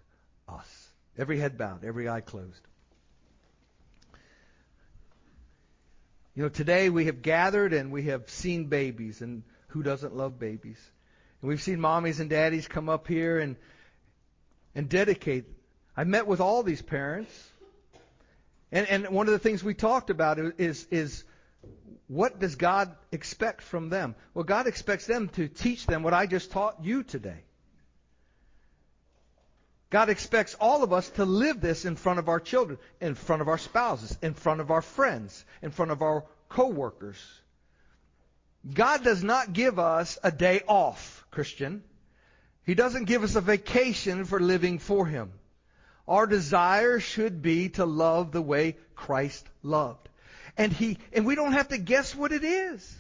us. 0.48 0.90
Every 1.18 1.40
head 1.40 1.58
bowed, 1.58 1.86
every 1.86 2.10
eye 2.10 2.22
closed. 2.22 2.62
You 6.40 6.46
know, 6.46 6.50
today 6.50 6.90
we 6.90 7.08
have 7.08 7.22
gathered 7.22 7.74
and 7.74 7.92
we 7.92 8.04
have 8.04 8.30
seen 8.30 8.68
babies, 8.68 9.22
and 9.22 9.44
who 9.68 9.84
doesn't 9.84 10.16
love 10.16 10.40
babies? 10.40 10.80
And 11.42 11.50
we've 11.50 11.62
seen 11.62 11.80
mommies 11.80 12.22
and 12.22 12.30
daddies 12.30 12.66
come 12.66 12.88
up 12.88 13.10
here 13.10 13.40
and 13.40 13.58
and 14.74 14.88
dedicate. 14.88 15.44
I 15.98 16.06
met 16.06 16.28
with 16.28 16.40
all 16.40 16.64
these 16.64 16.82
parents 16.82 17.30
and, 18.72 18.88
and 18.88 19.10
one 19.10 19.28
of 19.28 19.34
the 19.34 19.40
things 19.40 19.66
we 19.66 19.74
talked 19.74 20.10
about 20.10 20.40
is, 20.40 20.88
is 20.90 21.26
what 22.08 22.40
does 22.40 22.56
God 22.56 22.96
expect 23.12 23.62
from 23.62 23.90
them? 23.90 24.16
Well, 24.34 24.46
God 24.46 24.66
expects 24.66 25.06
them 25.06 25.28
to 25.34 25.50
teach 25.50 25.88
them 25.88 26.04
what 26.04 26.14
I 26.14 26.26
just 26.26 26.52
taught 26.52 26.86
you 26.86 27.04
today. 27.04 27.44
God 29.90 30.10
expects 30.10 30.56
all 30.60 30.84
of 30.84 30.94
us 30.94 31.10
to 31.12 31.26
live 31.26 31.62
this 31.62 31.86
in 31.86 31.96
front 31.96 32.20
of 32.20 32.30
our 32.30 32.40
children, 32.40 32.78
in 33.02 33.16
front 33.16 33.42
of 33.42 33.48
our 33.48 33.58
spouses, 33.58 34.18
in 34.22 34.34
front 34.34 34.62
of 34.62 34.70
our 34.70 34.84
friends, 34.84 35.44
in 35.62 35.72
front 35.72 35.92
of 35.92 36.02
our 36.02 36.26
coworkers. 36.48 37.18
God 38.72 39.04
does 39.04 39.24
not 39.24 39.54
give 39.54 39.80
us 39.80 40.20
a 40.24 40.32
day 40.32 40.62
off, 40.68 41.26
Christian. 41.32 41.84
He 42.66 42.76
doesn't 42.76 43.06
give 43.06 43.24
us 43.24 43.36
a 43.36 43.42
vacation 43.42 44.26
for 44.26 44.40
living 44.40 44.78
for 44.78 45.08
Him. 45.08 45.32
Our 46.08 46.28
desire 46.28 47.00
should 47.00 47.42
be 47.42 47.70
to 47.70 47.86
love 47.86 48.32
the 48.32 48.42
way 48.42 48.78
Christ 48.96 49.48
loved. 49.64 50.10
And 50.58 50.74
he 50.74 50.98
and 51.14 51.26
we 51.26 51.36
don't 51.36 51.54
have 51.54 51.70
to 51.70 51.78
guess 51.78 52.16
what 52.16 52.32
it 52.32 52.44
is. 52.44 52.98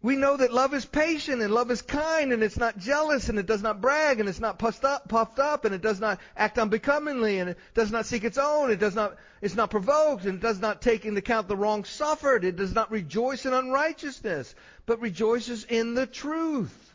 We 0.00 0.14
know 0.14 0.36
that 0.36 0.52
love 0.52 0.74
is 0.74 0.84
patient 0.84 1.42
and 1.42 1.52
love 1.52 1.72
is 1.72 1.82
kind 1.82 2.32
and 2.32 2.40
it's 2.40 2.56
not 2.56 2.78
jealous 2.78 3.28
and 3.28 3.36
it 3.36 3.46
does 3.46 3.62
not 3.62 3.80
brag 3.80 4.20
and 4.20 4.28
it's 4.28 4.38
not 4.38 4.56
puffed 4.56 4.84
up, 4.84 5.08
puffed 5.08 5.40
up 5.40 5.64
and 5.64 5.74
it 5.74 5.82
does 5.82 5.98
not 5.98 6.20
act 6.36 6.56
unbecomingly 6.56 7.40
and 7.40 7.50
it 7.50 7.58
does 7.74 7.90
not 7.90 8.06
seek 8.06 8.22
its 8.22 8.38
own. 8.38 8.70
It 8.70 8.78
does 8.78 8.94
not, 8.94 9.16
it's 9.42 9.56
not 9.56 9.70
provoked 9.70 10.24
and 10.24 10.36
it 10.36 10.40
does 10.40 10.60
not 10.60 10.82
take 10.82 11.04
into 11.04 11.18
account 11.18 11.48
the 11.48 11.56
wrong 11.56 11.82
suffered. 11.82 12.44
It 12.44 12.54
does 12.54 12.72
not 12.72 12.92
rejoice 12.92 13.44
in 13.44 13.52
unrighteousness, 13.52 14.54
but 14.86 15.00
rejoices 15.00 15.64
in 15.64 15.94
the 15.94 16.06
truth. 16.06 16.94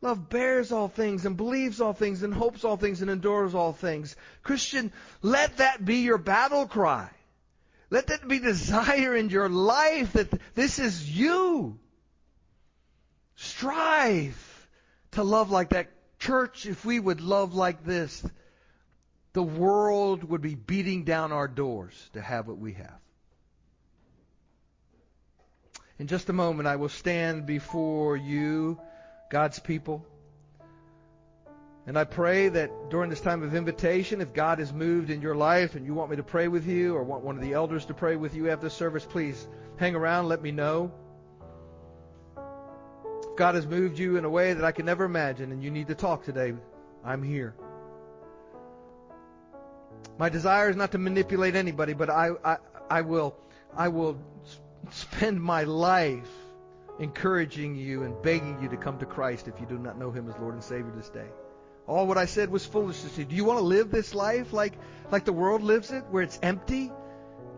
Love 0.00 0.28
bears 0.28 0.70
all 0.70 0.86
things 0.86 1.26
and 1.26 1.36
believes 1.36 1.80
all 1.80 1.92
things 1.92 2.22
and 2.22 2.32
hopes 2.32 2.62
all 2.62 2.76
things 2.76 3.02
and 3.02 3.10
endures 3.10 3.56
all 3.56 3.72
things. 3.72 4.14
Christian, 4.44 4.92
let 5.22 5.56
that 5.56 5.84
be 5.84 5.96
your 5.96 6.18
battle 6.18 6.68
cry. 6.68 7.10
Let 7.90 8.08
that 8.08 8.28
be 8.28 8.38
desire 8.38 9.16
in 9.16 9.30
your 9.30 9.48
life 9.48 10.12
that 10.12 10.28
this 10.54 10.78
is 10.78 11.08
you. 11.10 11.78
Strive 13.36 14.68
to 15.12 15.22
love 15.22 15.50
like 15.50 15.70
that. 15.70 15.90
Church, 16.18 16.66
if 16.66 16.84
we 16.84 16.98
would 16.98 17.20
love 17.20 17.54
like 17.54 17.84
this, 17.84 18.24
the 19.32 19.42
world 19.42 20.24
would 20.24 20.42
be 20.42 20.56
beating 20.56 21.04
down 21.04 21.32
our 21.32 21.46
doors 21.46 21.94
to 22.12 22.20
have 22.20 22.48
what 22.48 22.58
we 22.58 22.72
have. 22.74 22.98
In 25.98 26.08
just 26.08 26.28
a 26.28 26.32
moment, 26.32 26.68
I 26.68 26.76
will 26.76 26.88
stand 26.88 27.46
before 27.46 28.16
you 28.16 28.80
God's 29.30 29.58
people. 29.58 30.04
And 31.88 31.98
I 31.98 32.04
pray 32.04 32.50
that 32.50 32.90
during 32.90 33.08
this 33.08 33.22
time 33.22 33.42
of 33.42 33.54
invitation, 33.54 34.20
if 34.20 34.34
God 34.34 34.58
has 34.58 34.74
moved 34.74 35.08
in 35.08 35.22
your 35.22 35.34
life 35.34 35.74
and 35.74 35.86
you 35.86 35.94
want 35.94 36.10
me 36.10 36.16
to 36.16 36.22
pray 36.22 36.46
with 36.46 36.66
you 36.66 36.94
or 36.94 37.02
want 37.02 37.24
one 37.24 37.34
of 37.34 37.40
the 37.40 37.54
elders 37.54 37.86
to 37.86 37.94
pray 37.94 38.14
with 38.14 38.34
you 38.34 38.50
after 38.50 38.66
the 38.66 38.70
service, 38.70 39.06
please 39.06 39.48
hang 39.78 39.94
around, 39.94 40.28
let 40.28 40.42
me 40.42 40.50
know. 40.50 40.92
If 42.36 43.36
God 43.38 43.54
has 43.54 43.66
moved 43.66 43.98
you 43.98 44.18
in 44.18 44.26
a 44.26 44.28
way 44.28 44.52
that 44.52 44.66
I 44.66 44.70
can 44.70 44.84
never 44.84 45.06
imagine 45.06 45.50
and 45.50 45.64
you 45.64 45.70
need 45.70 45.86
to 45.86 45.94
talk 45.94 46.26
today, 46.26 46.52
I'm 47.02 47.22
here. 47.22 47.54
My 50.18 50.28
desire 50.28 50.68
is 50.68 50.76
not 50.76 50.92
to 50.92 50.98
manipulate 50.98 51.56
anybody, 51.56 51.94
but 51.94 52.10
I, 52.10 52.32
I, 52.44 52.56
I 52.90 53.00
will, 53.00 53.34
I 53.74 53.88
will 53.88 54.20
spend 54.90 55.40
my 55.40 55.64
life 55.64 56.28
encouraging 56.98 57.76
you 57.76 58.02
and 58.02 58.20
begging 58.20 58.60
you 58.60 58.68
to 58.68 58.76
come 58.76 58.98
to 58.98 59.06
Christ 59.06 59.48
if 59.48 59.58
you 59.58 59.64
do 59.64 59.78
not 59.78 59.98
know 59.98 60.10
Him 60.10 60.28
as 60.28 60.36
Lord 60.36 60.52
and 60.52 60.62
Savior 60.62 60.92
this 60.94 61.08
day. 61.08 61.28
All 61.88 62.06
what 62.06 62.18
I 62.18 62.26
said 62.26 62.50
was 62.50 62.66
foolishness 62.66 63.16
to. 63.16 63.24
Do 63.24 63.34
you 63.34 63.44
want 63.44 63.60
to 63.60 63.64
live 63.64 63.90
this 63.90 64.14
life 64.14 64.52
like, 64.52 64.74
like 65.10 65.24
the 65.24 65.32
world 65.32 65.62
lives 65.62 65.90
it, 65.90 66.04
where 66.10 66.22
it's 66.22 66.38
empty? 66.42 66.92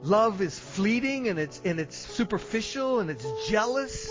Love 0.02 0.40
is 0.40 0.56
fleeting 0.56 1.28
and 1.28 1.38
it's, 1.38 1.60
and 1.64 1.80
it's 1.80 1.96
superficial 1.96 3.00
and 3.00 3.10
it's 3.10 3.26
jealous? 3.48 4.08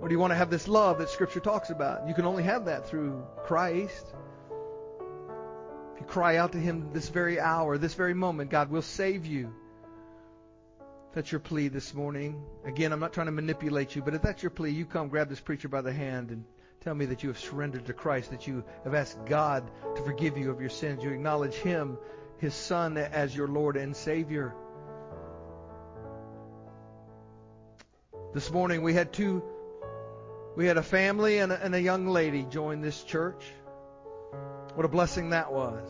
Or 0.00 0.08
do 0.08 0.14
you 0.14 0.20
want 0.20 0.30
to 0.30 0.36
have 0.36 0.48
this 0.48 0.68
love 0.68 0.98
that 0.98 1.10
Scripture 1.10 1.40
talks 1.40 1.70
about? 1.70 2.06
You 2.06 2.14
can 2.14 2.24
only 2.24 2.44
have 2.44 2.66
that 2.66 2.88
through 2.88 3.26
Christ. 3.44 4.14
If 5.94 6.00
you 6.00 6.06
cry 6.06 6.36
out 6.36 6.52
to 6.52 6.58
Him 6.58 6.90
this 6.92 7.08
very 7.08 7.40
hour, 7.40 7.78
this 7.78 7.94
very 7.94 8.14
moment, 8.14 8.48
God 8.48 8.70
will 8.70 8.82
save 8.82 9.26
you. 9.26 9.52
If 11.08 11.14
that's 11.14 11.32
your 11.32 11.40
plea 11.40 11.66
this 11.66 11.94
morning, 11.94 12.40
again, 12.64 12.92
I'm 12.92 13.00
not 13.00 13.12
trying 13.12 13.26
to 13.26 13.32
manipulate 13.32 13.96
you, 13.96 14.02
but 14.02 14.14
if 14.14 14.22
that's 14.22 14.40
your 14.40 14.50
plea, 14.50 14.70
you 14.70 14.86
come 14.86 15.08
grab 15.08 15.28
this 15.28 15.40
preacher 15.40 15.66
by 15.66 15.80
the 15.80 15.92
hand 15.92 16.30
and 16.30 16.44
tell 16.88 16.94
me 16.94 17.04
that 17.04 17.22
you 17.22 17.28
have 17.28 17.38
surrendered 17.38 17.84
to 17.84 17.92
Christ, 17.92 18.30
that 18.30 18.46
you 18.46 18.64
have 18.84 18.94
asked 18.94 19.26
God 19.26 19.70
to 19.94 20.02
forgive 20.04 20.38
you 20.38 20.50
of 20.50 20.58
your 20.58 20.70
sins. 20.70 21.04
You 21.04 21.10
acknowledge 21.10 21.52
Him, 21.52 21.98
His 22.38 22.54
Son, 22.54 22.96
as 22.96 23.36
your 23.36 23.46
Lord 23.46 23.76
and 23.76 23.94
Savior. 23.94 24.54
This 28.32 28.50
morning 28.50 28.80
we 28.80 28.94
had 28.94 29.12
two, 29.12 29.42
we 30.56 30.64
had 30.64 30.78
a 30.78 30.82
family 30.82 31.40
and 31.40 31.52
a, 31.52 31.62
and 31.62 31.74
a 31.74 31.80
young 31.82 32.06
lady 32.06 32.44
join 32.44 32.80
this 32.80 33.02
church. 33.02 33.44
What 34.74 34.86
a 34.86 34.88
blessing 34.88 35.28
that 35.30 35.52
was. 35.52 35.86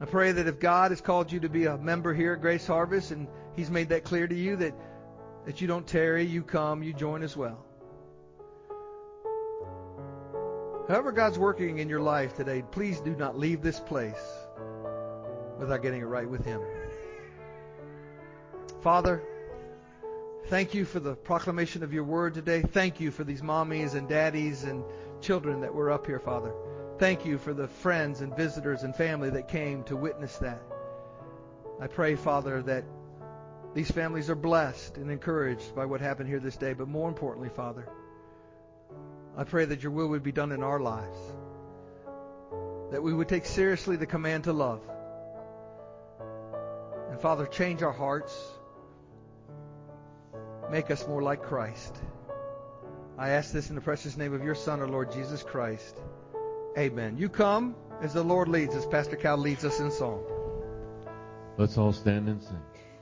I 0.00 0.04
pray 0.04 0.30
that 0.30 0.46
if 0.46 0.60
God 0.60 0.92
has 0.92 1.00
called 1.00 1.32
you 1.32 1.40
to 1.40 1.48
be 1.48 1.64
a 1.64 1.76
member 1.76 2.14
here 2.14 2.34
at 2.34 2.40
Grace 2.40 2.68
Harvest 2.68 3.10
and 3.10 3.26
He's 3.56 3.72
made 3.72 3.88
that 3.88 4.04
clear 4.04 4.28
to 4.28 4.36
you 4.36 4.54
that, 4.54 4.74
that 5.46 5.60
you 5.60 5.66
don't 5.66 5.84
tarry, 5.84 6.24
you 6.24 6.44
come, 6.44 6.84
you 6.84 6.92
join 6.92 7.24
as 7.24 7.36
well. 7.36 7.66
However, 10.88 11.12
God's 11.12 11.38
working 11.38 11.78
in 11.78 11.88
your 11.88 12.00
life 12.00 12.34
today, 12.34 12.62
please 12.70 13.00
do 13.00 13.14
not 13.14 13.38
leave 13.38 13.62
this 13.62 13.78
place 13.78 14.22
without 15.58 15.82
getting 15.82 16.00
it 16.00 16.06
right 16.06 16.28
with 16.28 16.44
Him. 16.44 16.60
Father, 18.82 19.22
thank 20.46 20.74
you 20.74 20.84
for 20.84 20.98
the 20.98 21.14
proclamation 21.14 21.84
of 21.84 21.92
your 21.92 22.02
word 22.02 22.34
today. 22.34 22.62
Thank 22.62 23.00
you 23.00 23.12
for 23.12 23.22
these 23.22 23.42
mommies 23.42 23.94
and 23.94 24.08
daddies 24.08 24.64
and 24.64 24.84
children 25.20 25.60
that 25.60 25.72
were 25.72 25.90
up 25.90 26.04
here, 26.04 26.18
Father. 26.18 26.52
Thank 26.98 27.24
you 27.24 27.38
for 27.38 27.54
the 27.54 27.68
friends 27.68 28.20
and 28.20 28.36
visitors 28.36 28.82
and 28.82 28.94
family 28.94 29.30
that 29.30 29.46
came 29.48 29.84
to 29.84 29.96
witness 29.96 30.36
that. 30.38 30.60
I 31.80 31.86
pray, 31.86 32.16
Father, 32.16 32.60
that 32.62 32.84
these 33.72 33.90
families 33.90 34.28
are 34.28 34.34
blessed 34.34 34.98
and 34.98 35.10
encouraged 35.10 35.74
by 35.74 35.84
what 35.84 36.00
happened 36.00 36.28
here 36.28 36.40
this 36.40 36.56
day. 36.56 36.72
But 36.74 36.88
more 36.88 37.08
importantly, 37.08 37.48
Father, 37.48 37.88
I 39.36 39.44
pray 39.44 39.64
that 39.64 39.82
your 39.82 39.92
will 39.92 40.08
would 40.08 40.22
be 40.22 40.32
done 40.32 40.52
in 40.52 40.62
our 40.62 40.80
lives. 40.80 41.18
That 42.90 43.02
we 43.02 43.14
would 43.14 43.28
take 43.28 43.46
seriously 43.46 43.96
the 43.96 44.06
command 44.06 44.44
to 44.44 44.52
love. 44.52 44.82
And 47.10 47.20
Father, 47.20 47.46
change 47.46 47.82
our 47.82 47.92
hearts. 47.92 48.36
Make 50.70 50.90
us 50.90 51.06
more 51.06 51.22
like 51.22 51.42
Christ. 51.42 51.96
I 53.18 53.30
ask 53.30 53.52
this 53.52 53.68
in 53.68 53.74
the 53.74 53.80
precious 53.80 54.16
name 54.16 54.34
of 54.34 54.42
your 54.42 54.54
Son, 54.54 54.80
our 54.80 54.88
Lord 54.88 55.12
Jesus 55.12 55.42
Christ. 55.42 56.00
Amen. 56.76 57.16
You 57.18 57.28
come 57.28 57.74
as 58.00 58.14
the 58.14 58.22
Lord 58.22 58.48
leads 58.48 58.74
us. 58.74 58.86
Pastor 58.86 59.16
Cal 59.16 59.36
leads 59.36 59.64
us 59.64 59.80
in 59.80 59.90
song. 59.90 60.24
Let's 61.58 61.76
all 61.76 61.92
stand 61.92 62.28
and 62.28 62.42
sing. 62.42 62.71